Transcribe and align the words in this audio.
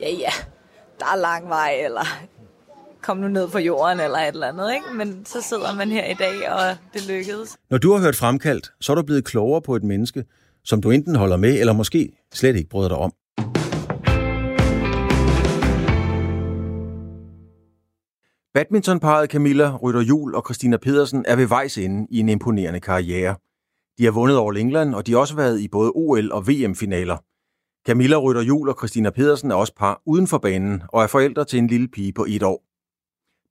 ja 0.00 0.10
ja, 0.10 0.32
der 0.98 1.06
er 1.06 1.16
lang 1.16 1.48
vej, 1.48 1.80
eller 1.84 2.04
kom 3.02 3.16
nu 3.16 3.28
ned 3.28 3.48
på 3.48 3.58
jorden, 3.58 4.00
eller 4.00 4.18
et 4.18 4.28
eller 4.28 4.46
andet. 4.46 4.74
Ikke? 4.74 4.86
Men 4.94 5.24
så 5.24 5.42
sidder 5.42 5.74
man 5.74 5.88
her 5.88 6.04
i 6.04 6.14
dag, 6.14 6.50
og 6.50 6.76
det 6.94 7.08
lykkedes. 7.08 7.56
Når 7.70 7.78
du 7.78 7.92
har 7.92 8.00
hørt 8.00 8.16
Fremkaldt, 8.16 8.72
så 8.80 8.92
er 8.92 8.96
du 8.96 9.02
blevet 9.02 9.24
klogere 9.24 9.62
på 9.62 9.76
et 9.76 9.82
menneske, 9.82 10.24
som 10.64 10.82
du 10.82 10.90
enten 10.90 11.16
holder 11.16 11.36
med, 11.36 11.60
eller 11.60 11.72
måske 11.72 12.12
slet 12.34 12.56
ikke 12.56 12.68
bryder 12.68 12.88
dig 12.88 12.98
om. 12.98 13.12
Badmintonparet 18.54 19.30
Camilla 19.30 19.76
Rytter 19.76 20.00
Jul 20.00 20.34
og 20.34 20.42
Christina 20.46 20.76
Pedersen 20.76 21.24
er 21.28 21.36
ved 21.36 21.46
vejs 21.46 21.78
ende 21.78 22.06
i 22.10 22.18
en 22.18 22.28
imponerende 22.28 22.80
karriere. 22.80 23.34
De 23.98 24.04
har 24.04 24.10
vundet 24.10 24.36
over 24.36 24.52
England, 24.52 24.94
og 24.94 25.06
de 25.06 25.12
har 25.12 25.18
også 25.18 25.36
været 25.36 25.60
i 25.60 25.68
både 25.68 25.92
OL- 25.94 26.32
og 26.32 26.48
VM-finaler. 26.48 27.16
Camilla 27.88 28.16
Rytter 28.16 28.42
Jul 28.42 28.68
og 28.68 28.74
Christina 28.78 29.10
Pedersen 29.10 29.50
er 29.50 29.54
også 29.54 29.74
par 29.74 30.02
uden 30.06 30.26
for 30.26 30.38
banen 30.38 30.82
og 30.88 31.02
er 31.02 31.06
forældre 31.06 31.44
til 31.44 31.58
en 31.58 31.66
lille 31.66 31.88
pige 31.88 32.12
på 32.12 32.26
et 32.28 32.42
år. 32.42 32.62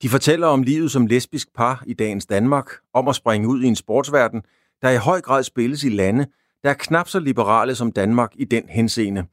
De 0.01 0.09
fortæller 0.09 0.47
om 0.47 0.63
livet 0.63 0.91
som 0.91 1.07
lesbisk 1.07 1.47
par 1.55 1.83
i 1.87 1.93
dagens 1.93 2.25
Danmark, 2.25 2.71
om 2.93 3.07
at 3.07 3.15
springe 3.15 3.47
ud 3.47 3.61
i 3.63 3.67
en 3.67 3.75
sportsverden, 3.75 4.41
der 4.81 4.89
i 4.89 4.97
høj 4.97 5.21
grad 5.21 5.43
spilles 5.43 5.83
i 5.83 5.89
lande, 5.89 6.25
der 6.63 6.69
er 6.69 6.73
knap 6.73 7.07
så 7.07 7.19
liberale 7.19 7.75
som 7.75 7.91
Danmark 7.91 8.31
i 8.35 8.45
den 8.45 8.63
henseende. 8.69 9.25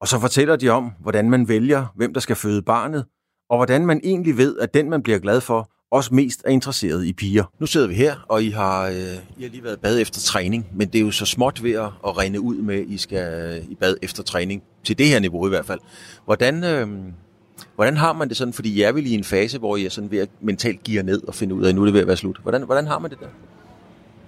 Og 0.00 0.08
så 0.08 0.20
fortæller 0.20 0.56
de 0.56 0.68
om, 0.68 0.92
hvordan 1.00 1.30
man 1.30 1.48
vælger, 1.48 1.86
hvem 1.94 2.14
der 2.14 2.20
skal 2.20 2.36
føde 2.36 2.62
barnet, 2.62 3.06
og 3.50 3.58
hvordan 3.58 3.86
man 3.86 4.00
egentlig 4.04 4.36
ved, 4.36 4.58
at 4.58 4.74
den, 4.74 4.90
man 4.90 5.02
bliver 5.02 5.18
glad 5.18 5.40
for, 5.40 5.70
også 5.90 6.14
mest 6.14 6.42
er 6.44 6.50
interesseret 6.50 7.04
i 7.04 7.12
piger. 7.12 7.44
Nu 7.58 7.66
sidder 7.66 7.86
vi 7.86 7.94
her, 7.94 8.26
og 8.28 8.42
I 8.42 8.50
har, 8.50 8.86
øh, 8.86 8.94
I 9.38 9.42
har 9.42 9.50
lige 9.50 9.64
været 9.64 9.80
bad 9.80 10.00
efter 10.00 10.20
træning, 10.20 10.66
men 10.74 10.88
det 10.88 10.98
er 10.98 11.02
jo 11.02 11.10
så 11.10 11.26
småt 11.26 11.62
ved 11.62 11.72
at, 11.72 11.88
at 12.06 12.18
rende 12.18 12.40
ud 12.40 12.56
med, 12.56 12.74
at 12.74 12.84
I 12.88 12.98
skal 12.98 13.32
øh, 13.32 13.70
i 13.70 13.74
bad 13.74 13.96
efter 14.02 14.22
træning, 14.22 14.62
til 14.84 14.98
det 14.98 15.06
her 15.06 15.20
niveau 15.20 15.46
i 15.46 15.48
hvert 15.48 15.66
fald. 15.66 15.80
Hvordan, 16.24 16.64
øh, 16.64 16.88
hvordan 17.74 17.96
har 17.96 18.12
man 18.12 18.28
det 18.28 18.36
sådan, 18.36 18.54
fordi 18.54 18.80
jeg 18.80 18.88
er 18.88 18.92
vel 18.92 19.06
i 19.06 19.14
en 19.14 19.24
fase, 19.24 19.58
hvor 19.58 19.76
I 19.76 19.84
er 19.84 19.90
sådan 19.90 20.10
ved 20.10 20.18
at 20.18 20.28
mentalt 20.40 20.84
gear 20.84 21.02
ned 21.02 21.22
og 21.28 21.34
finde 21.34 21.54
ud 21.54 21.64
af, 21.64 21.68
at 21.68 21.74
nu 21.74 21.80
er 21.80 21.84
det 21.84 21.94
ved 21.94 22.00
at 22.00 22.06
være 22.06 22.16
slut. 22.16 22.38
Hvordan, 22.42 22.62
hvordan 22.62 22.86
har 22.86 22.98
man 22.98 23.10
det 23.10 23.20
der? 23.20 23.26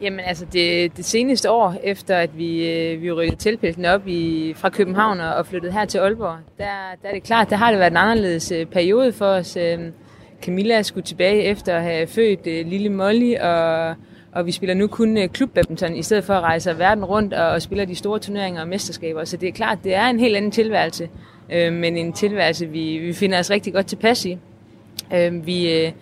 Jamen 0.01 0.21
altså 0.21 0.47
det, 0.53 0.97
det 0.97 1.05
seneste 1.05 1.51
år, 1.51 1.75
efter 1.83 2.17
at 2.17 2.39
vi, 2.39 2.71
øh, 2.71 3.03
vi 3.03 3.13
rykkede 3.13 3.37
tilpælten 3.37 3.85
op 3.85 4.09
i, 4.09 4.55
fra 4.57 4.69
København 4.69 5.21
og 5.21 5.47
flyttede 5.47 5.73
her 5.73 5.85
til 5.85 5.99
Aalborg, 5.99 6.39
der, 6.59 6.65
der 7.03 7.09
er 7.09 7.13
det 7.15 7.23
klart, 7.23 7.51
der 7.51 7.57
har 7.57 7.71
det 7.71 7.79
været 7.79 7.91
en 7.91 7.97
anderledes 7.97 8.53
øh, 8.53 8.67
periode 8.67 9.13
for 9.13 9.27
os. 9.27 9.57
Øh, 9.57 9.79
Camilla 10.43 10.83
skulle 10.83 11.05
tilbage 11.05 11.43
efter 11.43 11.77
at 11.77 11.83
have 11.83 12.07
født 12.07 12.47
øh, 12.47 12.67
lille 12.67 12.89
Molly, 12.89 13.35
og, 13.35 13.95
og 14.33 14.47
vi 14.47 14.53
spiller 14.53 14.75
nu 14.75 14.87
kun 14.87 15.17
øh, 15.17 15.29
klubbadminton, 15.29 15.97
i 15.97 16.03
stedet 16.03 16.25
for 16.25 16.35
at 16.35 16.43
rejse 16.43 16.79
verden 16.79 17.05
rundt 17.05 17.35
og, 17.35 17.49
og 17.49 17.63
spiller 17.63 17.85
de 17.85 17.95
store 17.95 18.19
turneringer 18.19 18.61
og 18.61 18.69
mesterskaber. 18.69 19.25
Så 19.25 19.37
det 19.37 19.49
er 19.49 19.53
klart, 19.53 19.79
det 19.85 19.95
er 19.95 20.07
en 20.07 20.21
helt 20.21 20.37
anden 20.37 20.51
tilværelse, 20.51 21.09
øh, 21.53 21.73
men 21.73 21.97
en 21.97 22.13
tilværelse, 22.13 22.67
vi, 22.67 22.99
vi 22.99 23.13
finder 23.13 23.39
os 23.39 23.51
rigtig 23.51 23.73
godt 23.73 23.87
tilpas 23.87 24.25
i. 24.25 24.39
vi 25.31 25.93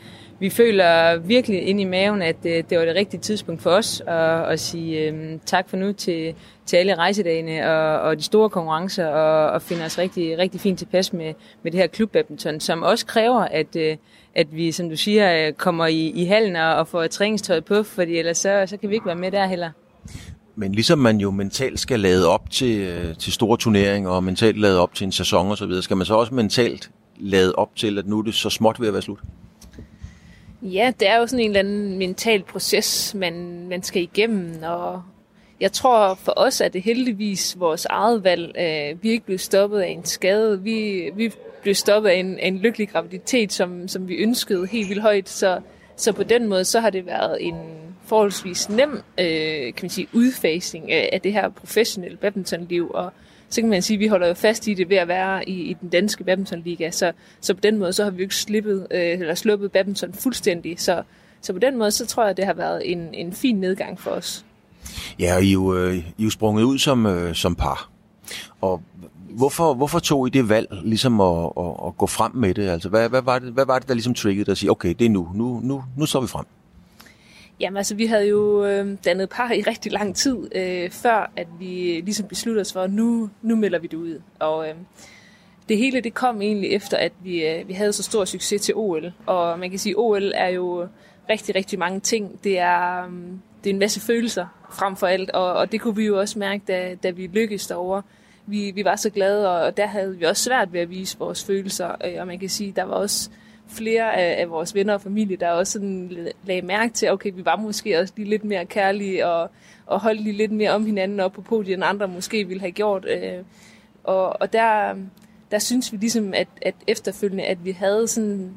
vi 0.41 0.50
føler 0.50 1.17
virkelig 1.17 1.62
ind 1.62 1.81
i 1.81 1.84
maven, 1.84 2.22
at 2.22 2.37
det, 2.43 2.71
det 2.71 2.78
var 2.78 2.84
det 2.84 2.95
rigtige 2.95 3.21
tidspunkt 3.21 3.62
for 3.62 3.71
os 3.71 4.03
at, 4.06 4.45
at 4.53 4.61
sige 4.61 5.00
øh, 5.00 5.39
tak 5.47 5.69
for 5.69 5.77
nu 5.77 5.93
til, 5.93 6.34
til 6.67 6.77
alle 6.77 6.95
rejsedagene 6.95 7.71
og, 7.71 8.00
og 8.00 8.17
de 8.17 8.22
store 8.22 8.50
konkurrencer, 8.50 9.06
og, 9.06 9.50
og 9.50 9.62
finde 9.62 9.84
os 9.84 9.99
rigtig, 9.99 10.39
rigtig 10.39 10.61
fint 10.61 10.78
tilpas 10.78 11.12
med, 11.12 11.34
med 11.62 11.73
det 11.73 11.81
her 11.81 11.87
klubbadminton, 11.87 12.61
som 12.61 12.83
også 12.83 13.06
kræver, 13.06 13.41
at, 13.41 13.77
øh, 13.77 13.97
at 14.34 14.47
vi, 14.56 14.73
som 14.73 14.89
du 14.89 14.97
siger, 14.97 15.47
øh, 15.47 15.53
kommer 15.53 15.87
i, 15.87 16.12
i 16.15 16.25
hallen 16.25 16.56
og, 16.56 16.75
og 16.75 16.89
får 16.89 17.06
træningstøjet 17.06 17.65
på, 17.65 17.83
fordi 17.83 18.19
ellers 18.19 18.39
så, 18.39 18.65
så 18.67 18.77
kan 18.77 18.89
vi 18.89 18.94
ikke 18.94 19.06
være 19.06 19.17
med 19.17 19.31
der 19.31 19.47
heller. 19.47 19.71
Men 20.56 20.73
ligesom 20.73 20.99
man 20.99 21.17
jo 21.17 21.31
mentalt 21.31 21.81
skal 21.81 22.00
lade 22.00 22.28
op 22.28 22.50
til, 22.50 22.81
øh, 22.81 23.17
til 23.17 23.33
store 23.33 23.56
turneringer, 23.56 24.11
og 24.11 24.25
mentalt 24.25 24.61
lade 24.61 24.81
op 24.81 24.94
til 24.94 25.05
en 25.05 25.12
sæson 25.12 25.50
og 25.50 25.59
så 25.59 25.67
videre, 25.67 25.83
skal 25.83 25.97
man 25.97 26.06
så 26.06 26.15
også 26.15 26.34
mentalt 26.34 26.91
lade 27.17 27.55
op 27.55 27.77
til, 27.77 27.99
at 27.99 28.06
nu 28.06 28.19
er 28.19 28.23
det 28.23 28.34
så 28.34 28.50
småt 28.50 28.81
ved 28.81 28.89
at 28.89 28.94
være 28.94 29.03
slut? 29.03 29.19
Ja, 30.65 30.93
det 31.01 31.09
er 31.09 31.17
jo 31.17 31.27
sådan 31.27 31.45
en 31.45 31.51
eller 31.51 31.61
anden 31.61 31.99
mental 31.99 32.43
proces, 32.43 33.15
man, 33.15 33.67
man 33.69 33.83
skal 33.83 34.03
igennem, 34.03 34.63
og 34.63 35.03
jeg 35.61 35.73
tror 35.73 36.15
for 36.15 36.33
os 36.37 36.61
er 36.61 36.69
det 36.69 36.83
heldigvis 36.83 37.57
vores 37.59 37.85
eget 37.85 38.25
valg. 38.25 38.45
Uh, 38.45 39.03
vi 39.03 39.09
er 39.09 39.13
ikke 39.13 39.25
blevet 39.25 39.41
stoppet 39.41 39.81
af 39.81 39.89
en 39.89 40.05
skade. 40.05 40.63
Vi, 40.63 41.11
vi 41.15 41.33
blev 41.63 41.75
stoppet 41.75 42.11
af 42.11 42.15
en, 42.15 42.39
af 42.39 42.47
en 42.47 42.59
lykkelig 42.59 42.89
graviditet, 42.89 43.53
som, 43.53 43.89
som 43.89 44.09
vi 44.09 44.15
ønskede 44.15 44.67
helt 44.67 44.89
vildt 44.89 45.03
højt. 45.03 45.29
Så, 45.29 45.61
så 45.97 46.13
på 46.13 46.23
den 46.23 46.49
måde, 46.49 46.65
så 46.65 46.81
har 46.81 46.91
det 46.91 47.07
været 47.07 47.47
en 47.47 47.55
forholdsvis 48.07 48.69
nem 48.69 49.03
øh, 49.21 49.75
kan 49.75 49.83
man 49.83 49.91
sige, 49.91 50.09
udfasning 50.13 50.93
af, 50.93 51.11
af 51.13 51.21
det 51.21 51.33
her 51.33 51.49
professionelle 51.49 52.17
badmintonliv. 52.17 52.91
Og 52.95 53.13
så 53.55 53.61
kan 53.61 53.71
man 53.71 53.83
sige, 53.83 53.95
at 53.95 54.01
vi 54.01 54.07
holder 54.07 54.29
jo 54.29 54.35
fast 54.35 54.67
i 54.67 54.75
det 54.75 54.89
ved 54.89 54.97
at 54.97 55.09
være 55.09 55.49
i, 55.49 55.53
i 55.53 55.77
den 55.81 55.89
danske 55.89 56.25
badmintonliga. 56.25 56.91
Så, 56.91 57.13
så 57.41 57.55
på 57.55 57.61
den 57.61 57.79
måde, 57.79 57.93
så 57.93 58.05
har 58.05 58.11
vi 58.11 58.17
jo 58.17 58.23
ikke 58.23 58.37
slippet, 58.37 58.87
øh, 58.91 59.01
eller 59.01 59.35
sluppet 59.35 59.73
badminton 59.73 60.13
fuldstændig. 60.13 60.81
Så, 60.81 61.03
så 61.41 61.53
på 61.53 61.59
den 61.59 61.79
måde, 61.79 61.91
så 61.91 62.07
tror 62.07 62.23
jeg, 62.23 62.31
at 62.31 62.37
det 62.37 62.45
har 62.45 62.55
været 62.55 62.93
en, 62.93 63.15
en 63.15 63.33
fin 63.33 63.57
nedgang 63.57 64.01
for 64.01 64.11
os. 64.11 64.45
Ja, 65.19 65.37
og 65.37 65.43
I 65.43 65.49
er 65.49 65.53
jo, 65.53 65.77
øh, 65.77 65.95
I 65.97 65.99
er 65.99 66.05
jo 66.19 66.31
sprunget 66.31 66.63
ud 66.63 66.79
som, 66.79 67.07
øh, 67.07 67.35
som 67.35 67.55
par. 67.55 67.91
Og 68.61 68.83
hvorfor, 69.31 69.75
hvorfor 69.75 69.99
tog 69.99 70.27
I 70.27 70.31
det 70.31 70.49
valg 70.49 70.69
ligesom 70.85 71.21
at, 71.21 71.53
at, 71.57 71.73
at 71.87 71.97
gå 71.97 72.07
frem 72.07 72.33
med 72.35 72.55
det? 72.55 72.69
Altså, 72.69 72.89
hvad, 72.89 73.09
hvad, 73.09 73.23
var 73.23 73.39
det, 73.39 73.53
hvad 73.53 73.67
var 73.67 73.79
det, 73.79 73.89
der 73.89 73.95
ligesom 73.95 74.15
triggede 74.15 74.51
at 74.51 74.59
sige, 74.59 74.71
okay, 74.71 74.95
det 74.99 75.05
er 75.05 75.11
nu, 75.11 75.29
nu, 75.35 75.61
nu, 75.63 75.85
nu 75.97 76.07
står 76.07 76.21
vi 76.21 76.27
frem? 76.27 76.45
Jamen 77.61 77.77
altså, 77.77 77.95
vi 77.95 78.07
havde 78.07 78.29
jo 78.29 78.65
øh, 78.65 78.97
dannet 79.05 79.29
par 79.29 79.53
i 79.53 79.63
rigtig 79.63 79.93
lang 79.93 80.17
tid, 80.17 80.57
øh, 80.57 80.91
før 80.91 81.33
at 81.37 81.47
vi 81.59 82.01
ligesom 82.05 82.29
besluttede 82.29 82.61
os 82.61 82.73
for, 82.73 82.81
at 82.81 82.93
nu, 82.93 83.31
nu 83.43 83.57
melder 83.57 83.79
vi 83.79 83.87
det 83.87 83.97
ud. 83.97 84.21
Og 84.39 84.69
øh, 84.69 84.75
det 85.69 85.79
hele 85.79 86.01
det 86.01 86.15
kom 86.15 86.43
egentlig 86.43 86.71
efter, 86.71 86.97
at 86.97 87.13
vi, 87.23 87.47
øh, 87.47 87.69
vi 87.69 87.73
havde 87.73 87.93
så 87.93 88.03
stor 88.03 88.25
succes 88.25 88.63
til 88.63 88.75
OL. 88.75 89.13
Og 89.27 89.59
man 89.59 89.71
kan 89.71 89.79
sige, 89.79 89.93
at 89.93 89.99
OL 89.99 90.33
er 90.35 90.49
jo 90.49 90.89
rigtig, 91.31 91.55
rigtig 91.55 91.79
mange 91.79 92.01
ting. 92.01 92.45
Det 92.45 92.59
er, 92.59 93.05
øh, 93.05 93.11
det 93.65 93.71
er 93.71 93.75
en 93.75 93.79
masse 93.79 94.01
følelser 94.01 94.47
frem 94.73 94.97
for 94.97 95.07
alt, 95.07 95.31
og, 95.31 95.53
og 95.53 95.73
det 95.73 95.81
kunne 95.81 95.97
vi 95.97 96.05
jo 96.05 96.19
også 96.19 96.39
mærke, 96.39 96.63
da, 96.69 96.95
da 97.03 97.11
vi 97.11 97.27
lykkedes 97.27 97.67
derovre. 97.67 98.03
Vi, 98.47 98.71
vi 98.71 98.85
var 98.85 98.97
så 98.97 99.11
glade, 99.11 99.51
og 99.51 99.77
der 99.77 99.87
havde 99.87 100.19
vi 100.19 100.25
også 100.25 100.43
svært 100.43 100.73
ved 100.73 100.81
at 100.81 100.91
vise 100.91 101.19
vores 101.19 101.45
følelser. 101.45 101.95
Øh, 102.05 102.21
og 102.21 102.27
man 102.27 102.39
kan 102.39 102.49
sige, 102.49 102.73
der 102.77 102.83
var 102.85 102.95
også 102.95 103.31
flere 103.69 104.17
af, 104.17 104.41
af 104.41 104.51
vores 104.51 104.75
venner 104.75 104.95
og 104.95 105.01
familie, 105.01 105.37
der 105.37 105.51
også 105.51 105.73
sådan 105.73 106.29
lagde 106.45 106.63
mærke 106.63 106.93
til, 106.93 107.11
okay, 107.11 107.33
vi 107.35 107.45
var 107.45 107.57
måske 107.57 108.01
også 108.01 108.13
lige 108.17 108.29
lidt 108.29 108.45
mere 108.45 108.67
kærlige 108.67 109.27
og, 109.27 109.51
og 109.87 110.01
holdt 110.01 110.21
lige 110.21 110.37
lidt 110.37 110.53
mere 110.53 110.71
om 110.71 110.87
hinanden 110.87 111.21
op 111.21 111.33
på 111.33 111.41
podiet, 111.41 111.75
end 111.75 111.85
andre 111.85 112.09
måske 112.09 112.45
ville 112.45 112.61
have 112.61 112.73
gjort. 112.73 113.07
Øh, 113.09 113.43
og, 114.05 114.41
og 114.41 114.53
der, 114.53 114.95
der 115.51 115.59
synes 115.59 115.93
vi 115.93 115.97
ligesom, 115.97 116.35
at, 116.35 116.49
at 116.63 116.75
efterfølgende, 116.87 117.45
at 117.45 117.65
vi 117.65 117.71
havde 117.71 118.09
sådan 118.09 118.55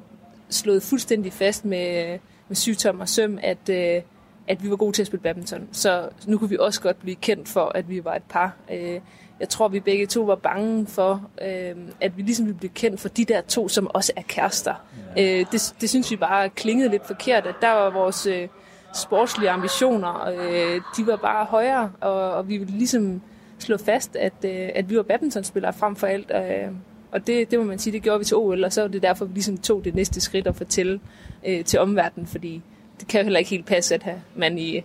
slået 0.49 0.83
fuldstændig 0.83 1.33
fast 1.33 1.65
med, 1.65 2.19
med 2.47 2.55
syvtom 2.55 2.99
og 2.99 3.09
søm, 3.09 3.39
at, 3.41 3.69
øh, 3.69 4.01
at 4.47 4.63
vi 4.63 4.69
var 4.69 4.75
gode 4.75 4.91
til 4.91 5.03
at 5.03 5.07
spille 5.07 5.23
badminton. 5.23 5.67
Så 5.71 6.09
nu 6.27 6.37
kunne 6.37 6.49
vi 6.49 6.57
også 6.59 6.81
godt 6.81 6.99
blive 6.99 7.15
kendt 7.15 7.47
for, 7.47 7.71
at 7.75 7.89
vi 7.89 8.05
var 8.05 8.15
et 8.15 8.23
par. 8.29 8.55
Øh, 8.71 8.99
jeg 9.39 9.49
tror, 9.49 9.67
vi 9.67 9.79
begge 9.79 10.05
to 10.05 10.21
var 10.21 10.35
bange 10.35 10.87
for, 10.87 11.29
øh, 11.41 11.75
at 12.01 12.17
vi 12.17 12.21
ligesom 12.21 12.45
ville 12.45 12.57
blive 12.57 12.71
kendt 12.75 12.99
for 12.99 13.09
de 13.09 13.25
der 13.25 13.41
to, 13.41 13.67
som 13.67 13.87
også 13.93 14.13
er 14.15 14.21
kærester. 14.21 14.73
Ja. 15.15 15.39
Øh, 15.39 15.45
det, 15.51 15.75
det 15.81 15.89
synes 15.89 16.11
vi 16.11 16.15
bare 16.15 16.49
klingede 16.49 16.89
lidt 16.89 17.07
forkert, 17.07 17.47
at 17.47 17.55
der 17.61 17.71
var 17.71 17.89
vores 17.89 18.25
øh, 18.25 18.47
sportslige 18.95 19.49
ambitioner, 19.49 20.27
øh, 20.27 20.81
de 20.97 21.07
var 21.07 21.15
bare 21.15 21.45
højere, 21.45 21.91
og, 22.01 22.31
og 22.31 22.49
vi 22.49 22.57
ville 22.57 22.77
ligesom 22.77 23.21
slå 23.59 23.77
fast, 23.77 24.15
at, 24.15 24.33
øh, 24.43 24.69
at 24.75 24.89
vi 24.89 24.97
var 24.97 25.03
badmintonspillere 25.03 25.73
frem 25.73 25.95
for 25.95 26.07
alt. 26.07 26.31
Øh, 26.35 26.71
og 27.11 27.27
det, 27.27 27.51
det 27.51 27.59
må 27.59 27.65
man 27.65 27.79
sige, 27.79 27.93
det 27.93 28.03
gjorde 28.03 28.19
vi 28.19 28.25
til 28.25 28.37
OL, 28.37 28.63
og 28.63 28.73
så 28.73 28.81
var 28.81 28.87
det 28.87 29.01
derfor, 29.01 29.25
vi 29.25 29.33
ligesom 29.33 29.57
tog 29.57 29.83
det 29.83 29.95
næste 29.95 30.21
skridt 30.21 30.47
og 30.47 30.55
fortælle 30.55 30.99
øh, 31.45 31.65
til 31.65 31.79
omverdenen, 31.79 32.27
fordi 32.27 32.61
det 32.99 33.07
kan 33.07 33.19
jo 33.19 33.23
heller 33.23 33.39
ikke 33.39 33.49
helt 33.49 33.65
passe, 33.65 33.95
at 33.95 34.07
man 34.35 34.57
i, 34.57 34.83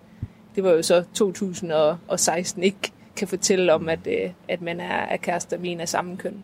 det 0.54 0.64
var 0.64 0.70
jo 0.70 0.82
så 0.82 1.04
2016, 1.14 2.62
ikke 2.62 2.92
kan 3.16 3.28
fortælle 3.28 3.74
om, 3.74 3.88
at, 3.88 3.98
øh, 4.06 4.30
at 4.48 4.62
man 4.62 4.80
er, 4.80 5.06
er 5.10 5.16
kærester 5.16 5.58
med 5.58 5.70
en 5.70 5.80
af 5.80 5.88
samme 5.88 6.16
køn. 6.16 6.34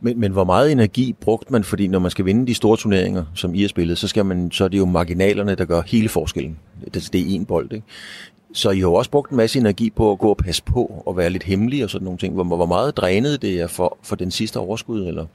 Men, 0.00 0.20
men 0.20 0.32
hvor 0.32 0.44
meget 0.44 0.72
energi 0.72 1.12
brugte 1.20 1.52
man, 1.52 1.64
fordi 1.64 1.86
når 1.86 1.98
man 1.98 2.10
skal 2.10 2.24
vinde 2.24 2.46
de 2.46 2.54
store 2.54 2.76
turneringer, 2.76 3.24
som 3.34 3.54
I 3.54 3.60
har 3.60 3.68
spillet, 3.68 3.98
så, 3.98 4.08
skal 4.08 4.24
man, 4.24 4.50
så 4.50 4.64
er 4.64 4.68
det 4.68 4.78
jo 4.78 4.84
marginalerne, 4.84 5.54
der 5.54 5.64
gør 5.64 5.82
hele 5.86 6.08
forskellen. 6.08 6.58
Det, 6.94 7.08
det 7.12 7.20
er 7.20 7.24
en 7.26 7.44
bold, 7.44 7.72
ikke? 7.72 7.86
Så 8.52 8.70
I 8.70 8.74
har 8.74 8.80
jo 8.80 8.94
også 8.94 9.10
brugt 9.10 9.30
en 9.30 9.36
masse 9.36 9.58
energi 9.58 9.90
på 9.90 10.12
at 10.12 10.18
gå 10.18 10.28
og 10.28 10.36
passe 10.36 10.62
på 10.62 11.02
og 11.06 11.16
være 11.16 11.30
lidt 11.30 11.42
hemmelig 11.42 11.84
og 11.84 11.90
sådan 11.90 12.04
nogle 12.04 12.18
ting. 12.18 12.34
Hvor, 12.34 12.44
hvor 12.44 12.66
meget 12.66 12.96
drænede 12.96 13.38
det 13.38 13.60
er 13.60 13.66
for, 13.66 13.98
for 14.02 14.16
den 14.16 14.30
sidste 14.30 14.60
overskud? 14.60 15.06
Eller? 15.06 15.26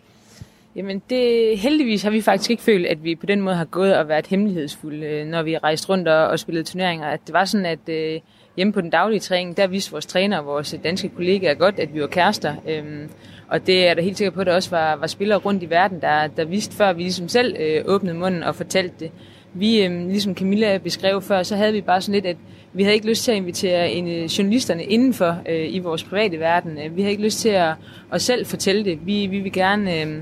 Jamen, 0.76 1.02
det, 1.10 1.58
heldigvis 1.58 2.04
har 2.04 2.12
vi 2.12 2.22
faktisk 2.22 2.50
ikke 2.50 2.64
følt, 2.64 2.86
at 2.86 3.04
vi 3.04 3.16
på 3.16 3.26
den 3.26 3.42
måde 3.42 3.56
har 3.56 3.66
gået 3.66 3.98
og 3.98 4.08
været 4.08 4.28
hemmelighedsfulde, 4.28 5.06
øh, 5.06 5.28
når 5.28 5.44
vi 5.44 5.58
rejst 5.58 5.90
rundt 5.90 6.08
og, 6.08 6.28
og 6.28 6.40
spillet 6.40 6.66
turneringer. 6.66 7.08
At 7.08 7.20
det 7.28 7.34
var 7.34 7.46
sådan, 7.46 7.66
at 7.66 7.90
øh, 7.90 8.20
hjemme 8.60 8.74
på 8.74 8.82
den 8.82 8.90
daglige 8.90 9.20
træning, 9.20 9.58
der 9.58 9.68
viste 9.68 9.92
vores 9.92 10.06
træner 10.06 10.38
og 10.38 10.46
vores 10.46 10.76
danske 10.84 11.10
kollegaer 11.10 11.54
godt, 11.54 11.80
at 11.80 11.94
vi 11.94 12.02
var 12.02 12.08
kærester. 12.08 12.56
Øhm, 12.68 13.10
og 13.48 13.68
det 13.68 13.88
er 13.88 13.94
der 13.94 14.02
helt 14.02 14.18
sikker 14.18 14.32
på, 14.32 14.42
at 14.42 14.48
der 14.48 14.56
også 14.56 14.70
var, 14.70 14.96
var 14.96 15.08
spillere 15.08 15.40
rundt 15.40 15.64
i 15.64 15.70
verden, 15.70 16.02
der, 16.02 16.28
der 16.28 16.46
vidste, 16.46 16.76
før 16.76 16.94
vi 16.94 17.02
ligesom 17.02 17.28
selv 17.28 17.56
øh, 17.60 17.82
åbnede 17.86 18.16
munden 18.16 18.44
og 18.44 18.56
fortalte 18.56 18.96
det. 19.00 19.12
Vi, 19.54 19.84
øh, 19.84 20.08
ligesom 20.08 20.36
Camilla 20.36 20.78
beskrev 20.78 21.22
før, 21.22 21.44
så 21.44 21.56
havde 21.56 21.74
vi 21.74 21.82
bare 21.82 22.02
sådan 22.02 22.14
lidt, 22.14 22.26
at 22.26 22.38
vi 22.74 22.84
havde 22.84 22.96
ikke 22.96 23.08
lyst 23.08 23.24
til 23.24 23.32
at 23.32 23.38
invitere 23.38 23.92
en, 23.92 24.08
øh, 24.08 24.24
journalisterne 24.26 24.84
indenfor 24.84 25.38
øh, 25.50 25.74
i 25.74 25.80
vores 25.80 26.04
private 26.04 26.40
verden. 26.40 26.78
Øh, 26.78 26.96
vi 26.96 27.02
havde 27.02 27.12
ikke 27.12 27.24
lyst 27.24 27.40
til 27.40 27.50
at, 27.50 27.74
at 28.12 28.22
selv 28.22 28.46
fortælle 28.46 28.86
det. 28.86 29.00
Vi, 29.06 29.28
vi 29.28 29.40
vil 29.40 29.52
gerne 29.52 30.02
øh, 30.02 30.22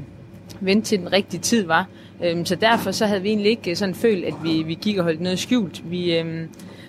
vente 0.62 0.88
til 0.88 1.00
den 1.00 1.13
rigtige 1.13 1.42
tid 1.42 1.66
var. 1.66 1.88
Øh, 2.24 2.45
så 2.45 2.56
derfor 2.56 2.92
så 2.92 3.06
havde 3.06 3.22
vi 3.22 3.30
egentlig 3.30 3.50
ikke 3.50 3.69
øh, 3.69 3.75
sådan 3.75 3.95
følt, 3.95 4.25
at 4.25 4.34
vi, 4.44 4.63
vi 4.63 4.78
gik 4.81 4.98
og 4.98 5.04
holdt 5.04 5.22
noget 5.22 5.39
skjult. 5.39 5.92
Vi, 5.92 6.18
øh, 6.19 6.45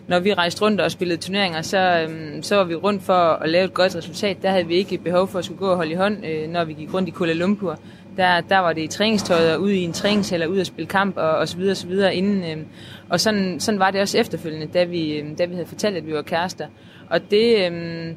når 0.08 0.18
vi 0.18 0.34
rejste 0.34 0.62
rundt 0.62 0.80
og 0.80 0.90
spillede 0.90 1.20
turneringer, 1.20 1.62
så, 1.62 1.78
øhm, 1.78 2.42
så 2.42 2.56
var 2.56 2.64
vi 2.64 2.74
rundt 2.74 3.02
for 3.02 3.12
at 3.12 3.48
lave 3.48 3.64
et 3.64 3.74
godt 3.74 3.96
resultat. 3.96 4.42
Der 4.42 4.50
havde 4.50 4.66
vi 4.66 4.74
ikke 4.74 4.98
behov 4.98 5.28
for 5.28 5.38
at 5.38 5.44
skulle 5.44 5.58
gå 5.58 5.70
og 5.70 5.76
holde 5.76 5.92
i 5.92 5.94
hånd, 5.94 6.26
øh, 6.26 6.48
når 6.48 6.64
vi 6.64 6.72
gik 6.72 6.94
rundt 6.94 7.08
i 7.08 7.12
Kuala 7.12 7.32
Lumpur. 7.32 7.78
Der, 8.16 8.40
der 8.40 8.58
var 8.58 8.72
det 8.72 8.82
i 8.82 8.86
træningstøjet 8.86 9.54
og 9.54 9.60
ude 9.60 9.76
i 9.76 9.82
en 9.82 9.92
træningshal 9.92 10.42
og 10.42 10.50
ude 10.50 10.60
at 10.60 10.66
spille 10.66 10.88
kamp 10.88 11.16
og, 11.16 11.30
og 11.30 11.48
så 11.48 11.56
videre 11.56 11.72
og 11.72 11.76
så 11.76 11.86
videre 11.86 12.14
inden. 12.14 12.58
Øh, 12.58 12.64
og 13.08 13.20
sådan, 13.20 13.60
sådan 13.60 13.80
var 13.80 13.90
det 13.90 14.00
også 14.00 14.18
efterfølgende, 14.18 14.66
da 14.66 14.84
vi, 14.84 15.18
øh, 15.18 15.38
da 15.38 15.44
vi 15.44 15.54
havde 15.54 15.66
fortalt, 15.66 15.96
at 15.96 16.06
vi 16.06 16.12
var 16.12 16.22
kærester. 16.22 16.66
Og 17.10 17.30
det, 17.30 17.72
øh, 17.72 18.12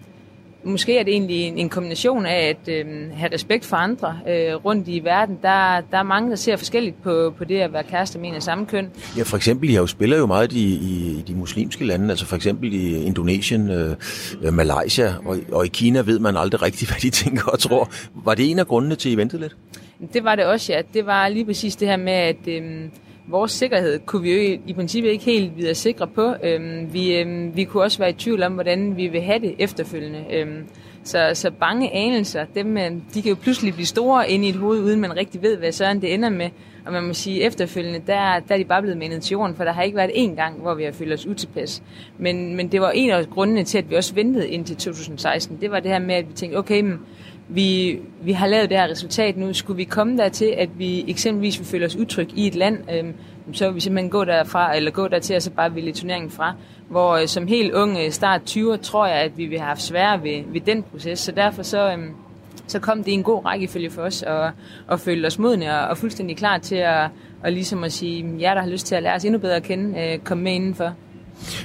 måske 0.64 0.98
er 0.98 1.04
det 1.04 1.12
egentlig 1.12 1.42
en, 1.42 1.58
en 1.58 1.70
kombination 1.70 2.26
af 2.26 2.50
at 2.50 2.74
øh, 2.74 2.86
have 3.14 3.34
respekt 3.34 3.66
for 3.66 3.78
andre 3.78 4.20
øh, 4.28 4.56
rundt 4.56 4.88
i 4.88 5.00
verden. 5.04 5.40
Der, 5.42 5.82
der 5.92 5.98
er 5.98 6.04
mange, 6.04 6.30
der 6.30 6.36
ser 6.36 6.56
forskelligt 6.58 7.04
på, 7.04 7.34
på 7.38 7.44
det 7.44 7.60
at 7.60 7.74
være 7.74 7.84
kæreste 7.84 8.20
med 8.20 8.30
en 8.30 8.36
af 8.36 8.44
samme 8.44 8.66
køn. 8.66 8.90
Ja, 9.18 9.24
for 9.24 9.38
eksempel, 9.38 9.72
har 9.72 9.80
jo 9.80 9.88
spiller 9.88 10.18
jo 10.18 10.26
meget 10.26 10.54
i, 10.54 10.76
i, 10.76 11.18
i 11.20 11.24
de 11.28 11.36
muslimske 11.36 11.86
lande, 11.86 12.10
altså 12.10 12.26
for 12.26 12.36
eksempel 12.36 12.74
i 12.74 13.04
Indonesien, 13.04 13.70
øh, 13.70 13.96
øh, 14.44 14.54
Malaysia, 14.54 15.14
og, 15.26 15.38
og 15.52 15.66
i 15.66 15.70
Kina 15.70 16.02
ved 16.02 16.20
man 16.20 16.38
aldrig 16.38 16.62
rigtigt, 16.62 16.90
hvad 16.92 17.00
de 17.02 17.10
tænker 17.10 17.44
og 17.44 17.60
tror. 17.60 17.90
Var 18.26 18.36
det 18.36 18.52
en 18.52 18.60
af 18.60 18.68
grundene 18.68 18.96
til, 18.96 19.10
at 19.10 19.14
I 19.14 19.18
ventede 19.18 19.42
lidt? 19.42 19.56
Det 20.14 20.24
var 20.24 20.36
det 20.36 20.46
også, 20.46 20.74
ja. 20.74 20.82
Det 20.94 21.06
var 21.06 21.28
lige 21.28 21.46
præcis 21.46 21.76
det 21.76 21.88
her 21.88 21.98
med, 21.98 22.14
at... 22.14 22.48
Øh, 22.48 22.82
vores 23.32 23.52
sikkerhed 23.52 24.00
kunne 24.06 24.22
vi 24.22 24.32
jo 24.32 24.60
i 24.66 24.74
princippet 24.74 25.12
ikke 25.12 25.26
helt 25.26 25.58
videre 25.58 25.76
sikre 25.76 26.08
på. 26.08 26.34
Øhm, 26.44 26.94
vi, 26.94 27.16
øhm, 27.16 27.56
vi 27.56 27.64
kunne 27.64 27.84
også 27.84 27.98
være 27.98 28.10
i 28.10 28.14
tvivl 28.14 28.44
om, 28.44 28.54
hvordan 28.54 28.98
vi 28.98 29.08
vil 29.08 29.22
have 29.22 29.40
det 29.40 29.56
efterfølgende. 29.60 30.26
Øhm, 30.32 30.64
så, 31.04 31.32
så 31.34 31.52
bange 31.52 31.94
anelser, 31.94 32.46
dem, 32.56 32.78
øhm, 32.78 33.02
de 33.14 33.22
kan 33.22 33.30
jo 33.30 33.38
pludselig 33.42 33.74
blive 33.74 33.86
store 33.86 34.30
inde 34.30 34.46
i 34.46 34.50
et 34.50 34.56
hoved, 34.56 34.80
uden 34.80 35.00
man 35.00 35.18
rigtig 35.18 35.42
ved, 35.42 35.58
hvad 35.58 35.72
sådan 35.72 36.02
det 36.02 36.14
ender 36.14 36.30
med. 36.30 36.50
Og 36.86 36.94
man 36.94 37.04
må 37.04 37.14
sige, 37.14 37.42
efterfølgende, 37.44 38.02
der, 38.08 38.40
der 38.40 38.56
er 38.56 38.58
de 38.58 38.66
bare 38.66 38.82
blevet 38.82 38.98
menet 38.98 39.24
til 39.24 39.32
jorden, 39.32 39.56
for 39.56 39.64
der 39.64 39.72
har 39.72 39.84
ikke 39.84 39.98
været 39.98 40.12
én 40.12 40.36
gang, 40.36 40.62
hvor 40.62 40.74
vi 40.74 40.84
har 40.84 40.92
følt 40.92 41.14
os 41.14 41.26
utilpas. 41.26 41.84
Men, 42.18 42.56
men 42.56 42.68
det 42.72 42.82
var 42.82 42.92
en 42.92 43.10
af 43.10 43.30
grundene 43.30 43.64
til, 43.64 43.78
at 43.78 43.90
vi 43.90 43.96
også 43.96 44.16
ventede 44.16 44.50
indtil 44.50 44.76
2016. 44.76 45.58
Det 45.62 45.72
var 45.72 45.80
det 45.80 45.92
her 45.92 46.00
med, 46.00 46.16
at 46.16 46.30
vi 46.30 46.34
tænkte, 46.34 46.58
okay, 46.58 46.82
men 46.82 47.00
vi, 47.54 48.00
vi 48.22 48.32
har 48.32 48.48
lavet 48.48 48.70
det 48.70 48.78
her 48.78 48.88
resultat 48.88 49.38
nu. 49.38 49.54
Skulle 49.54 49.78
vi 49.78 49.84
komme 49.84 50.18
dertil, 50.18 50.54
at 50.58 50.70
vi 50.80 51.06
eksempelvis 51.08 51.60
vil 51.60 51.68
føle 51.68 51.86
os 51.86 51.96
utryg 51.96 52.30
i 52.36 52.48
et 52.48 52.56
land, 52.56 52.78
øh, 52.92 53.14
så 53.54 53.66
vil 53.66 53.76
vi 53.76 53.80
simpelthen 53.80 54.10
gå 54.10 54.24
derfra, 54.24 54.76
eller 54.76 54.92
gå 54.92 55.08
dertil 55.08 55.36
og 55.36 55.42
så 55.42 55.52
bare 55.52 55.74
ville 55.74 55.92
turneringen 55.92 56.32
fra. 56.32 56.54
Hvor 56.90 57.16
øh, 57.16 57.28
som 57.28 57.48
helt 57.48 57.74
unge 57.74 58.06
øh, 58.06 58.12
start 58.12 58.42
20 58.46 58.78
tror 58.78 59.06
jeg, 59.06 59.16
at 59.16 59.38
vi 59.38 59.46
vil 59.46 59.60
have 59.60 59.68
haft 59.68 59.82
svære 59.82 60.24
ved, 60.24 60.44
ved 60.48 60.62
den 60.62 60.84
proces. 60.84 61.20
Så 61.20 61.32
derfor 61.32 61.64
så, 61.64 61.92
øh, 61.92 62.00
så 62.68 62.80
kom 62.80 62.98
det 62.98 63.12
i 63.12 63.14
en 63.14 63.24
god 63.24 63.46
rækkefølge 63.46 63.90
for 63.90 64.02
os, 64.02 64.22
og, 64.22 64.52
og 64.88 65.00
følte 65.00 65.26
os 65.26 65.40
modne 65.40 65.80
og, 65.80 65.88
og 65.88 65.98
fuldstændig 65.98 66.38
klar 66.38 66.58
til 66.58 66.76
at, 66.76 67.10
og 67.44 67.52
ligesom 67.52 67.84
at 67.84 67.94
sige, 67.94 68.36
jer 68.40 68.54
der 68.54 68.62
har 68.62 68.70
lyst 68.70 68.86
til 68.86 68.96
at 68.96 69.04
lære 69.04 69.16
os 69.16 69.26
endnu 69.26 69.40
bedre 69.40 69.56
at 69.56 69.64
kende, 69.64 70.00
øh, 70.00 70.20
kom 70.20 70.38
med 70.38 70.54
indenfor. 70.54 70.94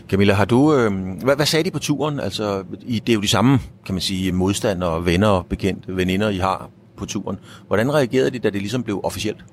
Camilla, 0.09 0.35
har 0.35 0.45
du, 0.45 0.75
øh, 0.75 0.93
hvad, 1.25 1.37
hvad 1.37 1.47
sagde 1.47 1.65
de 1.65 1.71
på 1.71 1.79
turen? 1.79 2.21
Altså, 2.21 2.65
I, 2.87 2.99
det 2.99 3.13
er 3.13 3.15
jo 3.15 3.21
de 3.21 3.29
samme, 3.29 3.59
kan 3.87 3.95
man 3.95 4.03
sige, 4.03 4.33
modstandere, 4.33 5.05
venner, 5.05 5.29
og 5.29 5.47
bekendte, 5.47 5.97
veninder, 5.97 6.29
I 6.29 6.37
har 6.37 6.71
på 6.97 7.07
turen. 7.07 7.39
Hvordan 7.67 7.95
reagerede 7.95 8.31
de, 8.31 8.39
da 8.39 8.51
det 8.51 8.61
ligesom 8.61 8.83
blev 8.83 9.01
officielt? 9.05 9.45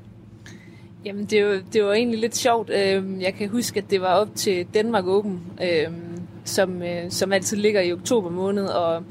Jamen, 1.06 1.26
det 1.26 1.46
var, 1.46 1.60
det 1.74 1.84
var 1.84 1.94
egentlig 1.94 2.20
lidt 2.20 2.36
sjovt. 2.36 2.70
Øhm, 2.70 3.22
jeg 3.22 3.34
kan 3.34 3.50
huske, 3.50 3.78
at 3.78 3.90
det 3.90 4.02
var 4.02 4.16
op 4.16 4.30
til 4.36 4.66
Danmark 4.74 5.08
Open, 5.08 5.42
øhm, 5.64 6.22
som, 6.44 6.82
øh, 6.82 7.12
som 7.12 7.34
altid 7.34 7.58
ligger 7.58 7.82
i 7.82 7.94
oktober 7.94 8.30
måned, 8.30 8.66
og 8.66 9.04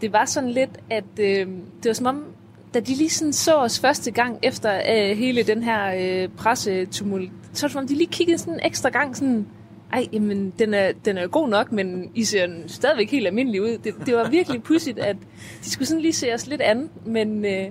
det 0.00 0.12
var 0.12 0.24
sådan 0.24 0.50
lidt, 0.50 0.70
at 0.90 1.04
øh, 1.20 1.46
det 1.82 1.86
var 1.86 1.92
som 1.92 2.06
om, 2.06 2.24
da 2.74 2.80
de 2.80 2.94
lige 2.94 3.10
sådan 3.10 3.32
så 3.32 3.56
os 3.56 3.80
første 3.80 4.10
gang 4.10 4.38
efter 4.42 4.80
øh, 4.90 5.16
hele 5.16 5.42
den 5.42 5.62
her 5.62 5.94
øh, 5.98 6.28
pressetumult, 6.28 7.30
så 7.52 7.62
var 7.62 7.68
det 7.68 7.72
som 7.72 7.82
om, 7.82 7.88
de 7.88 7.94
lige 7.94 8.10
kiggede 8.12 8.38
sådan 8.38 8.54
en 8.54 8.60
ekstra 8.64 8.88
gang 8.88 9.16
sådan, 9.16 9.46
ej, 9.92 10.06
jamen, 10.12 10.52
den 10.58 10.74
er, 10.74 10.92
den 11.04 11.18
er 11.18 11.26
god 11.26 11.48
nok, 11.48 11.72
men 11.72 12.10
I 12.14 12.24
ser 12.24 12.48
stadigvæk 12.66 13.10
helt 13.10 13.26
almindelig 13.26 13.62
ud. 13.62 13.78
Det, 13.84 13.94
det 14.06 14.14
var 14.14 14.30
virkelig 14.30 14.62
pudsigt, 14.62 14.98
at 14.98 15.16
de 15.64 15.70
skulle 15.70 15.88
sådan 15.88 16.02
lige 16.02 16.12
se 16.12 16.34
os 16.34 16.46
lidt 16.46 16.60
an, 16.60 16.90
men 17.04 17.44
øh, 17.44 17.66